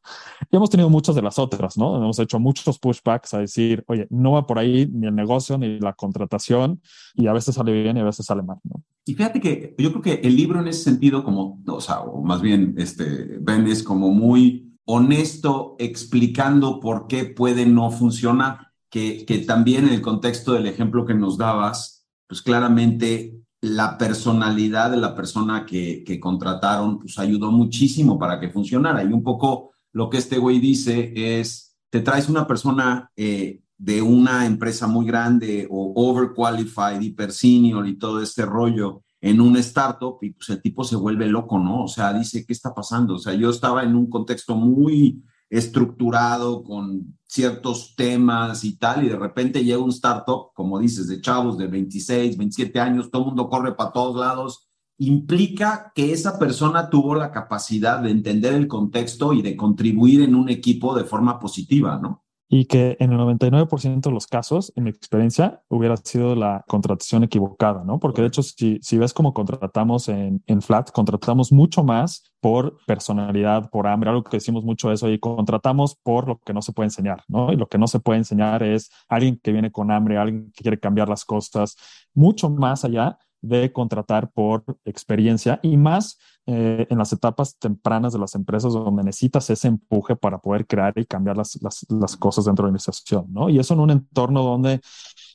Y 0.50 0.56
hemos 0.56 0.70
tenido 0.70 0.90
muchas 0.90 1.14
de 1.14 1.22
las 1.22 1.38
otras, 1.38 1.76
¿no? 1.76 1.96
Hemos 1.96 2.18
hecho 2.18 2.38
muchos 2.38 2.78
pushbacks 2.78 3.34
a 3.34 3.38
decir, 3.38 3.84
oye, 3.88 4.06
no 4.10 4.32
va 4.32 4.46
por 4.46 4.58
ahí 4.58 4.88
ni 4.92 5.06
el 5.06 5.14
negocio 5.14 5.58
ni 5.58 5.78
la 5.80 5.92
contratación 5.92 6.80
y 7.14 7.26
a 7.26 7.32
veces 7.32 7.54
sale 7.54 7.72
bien 7.72 7.96
y 7.96 8.00
a 8.00 8.04
veces 8.04 8.26
sale 8.26 8.42
mal, 8.42 8.58
¿no? 8.64 8.82
Y 9.04 9.14
fíjate 9.14 9.40
que 9.40 9.74
yo 9.78 9.90
creo 9.90 10.02
que 10.02 10.26
el 10.26 10.36
libro 10.36 10.60
en 10.60 10.68
ese 10.68 10.82
sentido, 10.82 11.22
como, 11.22 11.62
o 11.66 11.80
sea, 11.80 12.00
o 12.00 12.22
más 12.22 12.42
bien, 12.42 12.74
este, 12.76 13.38
Ben 13.40 13.66
es 13.68 13.82
como 13.82 14.10
muy 14.10 14.76
honesto 14.84 15.76
explicando 15.78 16.80
por 16.80 17.06
qué 17.06 17.24
puede 17.24 17.66
no 17.66 17.90
funcionar, 17.90 18.72
que, 18.90 19.24
que 19.24 19.38
también 19.38 19.86
en 19.86 19.94
el 19.94 20.02
contexto 20.02 20.54
del 20.54 20.66
ejemplo 20.66 21.06
que 21.06 21.14
nos 21.14 21.38
dabas, 21.38 22.06
pues 22.26 22.42
claramente 22.42 23.36
la 23.60 23.96
personalidad 23.96 24.90
de 24.90 24.96
la 24.96 25.14
persona 25.14 25.64
que, 25.66 26.02
que 26.04 26.20
contrataron, 26.20 26.98
pues 26.98 27.18
ayudó 27.18 27.50
muchísimo 27.50 28.18
para 28.18 28.38
que 28.40 28.50
funcionara. 28.50 29.02
Y 29.02 29.12
un 29.12 29.22
poco 29.22 29.72
lo 29.96 30.10
que 30.10 30.18
este 30.18 30.36
güey 30.36 30.58
dice 30.58 31.14
es, 31.16 31.74
te 31.88 32.02
traes 32.02 32.28
una 32.28 32.46
persona 32.46 33.10
eh, 33.16 33.62
de 33.78 34.02
una 34.02 34.44
empresa 34.44 34.86
muy 34.86 35.06
grande 35.06 35.66
o 35.70 35.94
overqualified, 35.96 37.00
hiper 37.00 37.32
senior 37.32 37.88
y 37.88 37.96
todo 37.96 38.20
este 38.20 38.44
rollo 38.44 39.04
en 39.22 39.40
un 39.40 39.56
startup 39.56 40.18
y 40.20 40.34
pues 40.34 40.50
el 40.50 40.60
tipo 40.60 40.84
se 40.84 40.96
vuelve 40.96 41.26
loco, 41.28 41.58
¿no? 41.58 41.84
O 41.84 41.88
sea, 41.88 42.12
dice, 42.12 42.44
¿qué 42.44 42.52
está 42.52 42.74
pasando? 42.74 43.14
O 43.14 43.18
sea, 43.18 43.32
yo 43.32 43.48
estaba 43.48 43.84
en 43.84 43.96
un 43.96 44.10
contexto 44.10 44.54
muy 44.54 45.24
estructurado 45.48 46.62
con 46.62 47.16
ciertos 47.26 47.94
temas 47.96 48.64
y 48.64 48.76
tal, 48.76 49.02
y 49.02 49.08
de 49.08 49.16
repente 49.16 49.64
llega 49.64 49.78
un 49.78 49.88
startup, 49.88 50.52
como 50.52 50.78
dices, 50.78 51.08
de 51.08 51.22
chavos 51.22 51.56
de 51.56 51.68
26, 51.68 52.36
27 52.36 52.78
años, 52.80 53.10
todo 53.10 53.22
el 53.22 53.28
mundo 53.28 53.48
corre 53.48 53.74
para 53.74 53.92
todos 53.92 54.20
lados, 54.20 54.65
implica 54.98 55.92
que 55.94 56.12
esa 56.12 56.38
persona 56.38 56.88
tuvo 56.88 57.14
la 57.14 57.30
capacidad 57.30 58.00
de 58.00 58.10
entender 58.10 58.54
el 58.54 58.66
contexto 58.66 59.32
y 59.32 59.42
de 59.42 59.56
contribuir 59.56 60.22
en 60.22 60.34
un 60.34 60.48
equipo 60.48 60.96
de 60.96 61.04
forma 61.04 61.38
positiva, 61.38 61.98
¿no? 62.00 62.22
Y 62.48 62.66
que 62.66 62.96
en 63.00 63.12
el 63.12 63.18
99% 63.18 64.00
de 64.02 64.10
los 64.12 64.28
casos, 64.28 64.72
en 64.76 64.84
mi 64.84 64.90
experiencia, 64.90 65.62
hubiera 65.68 65.96
sido 65.96 66.36
la 66.36 66.64
contratación 66.68 67.24
equivocada, 67.24 67.82
¿no? 67.82 67.98
Porque 67.98 68.22
de 68.22 68.28
hecho, 68.28 68.42
si, 68.44 68.78
si 68.80 68.98
ves 68.98 69.12
cómo 69.12 69.34
contratamos 69.34 70.08
en, 70.08 70.44
en 70.46 70.62
Flat, 70.62 70.92
contratamos 70.92 71.50
mucho 71.50 71.82
más 71.82 72.22
por 72.40 72.78
personalidad, 72.86 73.68
por 73.68 73.88
hambre, 73.88 74.10
algo 74.10 74.22
que 74.22 74.36
decimos 74.36 74.62
mucho 74.62 74.92
eso, 74.92 75.10
y 75.10 75.18
contratamos 75.18 75.96
por 75.96 76.28
lo 76.28 76.38
que 76.38 76.54
no 76.54 76.62
se 76.62 76.72
puede 76.72 76.86
enseñar, 76.86 77.24
¿no? 77.26 77.52
Y 77.52 77.56
lo 77.56 77.66
que 77.66 77.78
no 77.78 77.88
se 77.88 77.98
puede 77.98 78.18
enseñar 78.18 78.62
es 78.62 78.90
alguien 79.08 79.40
que 79.42 79.50
viene 79.50 79.72
con 79.72 79.90
hambre, 79.90 80.16
alguien 80.16 80.52
que 80.54 80.62
quiere 80.62 80.78
cambiar 80.78 81.08
las 81.08 81.24
cosas, 81.24 81.76
mucho 82.14 82.48
más 82.48 82.84
allá 82.84 83.18
de 83.40 83.72
contratar 83.72 84.30
por 84.30 84.64
experiencia 84.84 85.60
y 85.62 85.76
más 85.76 86.18
eh, 86.46 86.86
en 86.90 86.98
las 86.98 87.12
etapas 87.12 87.56
tempranas 87.58 88.12
de 88.12 88.18
las 88.18 88.34
empresas 88.34 88.72
donde 88.72 89.04
necesitas 89.04 89.50
ese 89.50 89.68
empuje 89.68 90.16
para 90.16 90.38
poder 90.38 90.66
crear 90.66 90.92
y 90.96 91.04
cambiar 91.04 91.36
las, 91.36 91.60
las, 91.62 91.86
las 91.88 92.16
cosas 92.16 92.44
dentro 92.44 92.62
de 92.62 92.66
la 92.66 92.76
organización, 92.76 93.26
¿no? 93.32 93.48
Y 93.48 93.58
eso 93.58 93.74
en 93.74 93.80
un 93.80 93.90
entorno 93.90 94.42
donde 94.42 94.80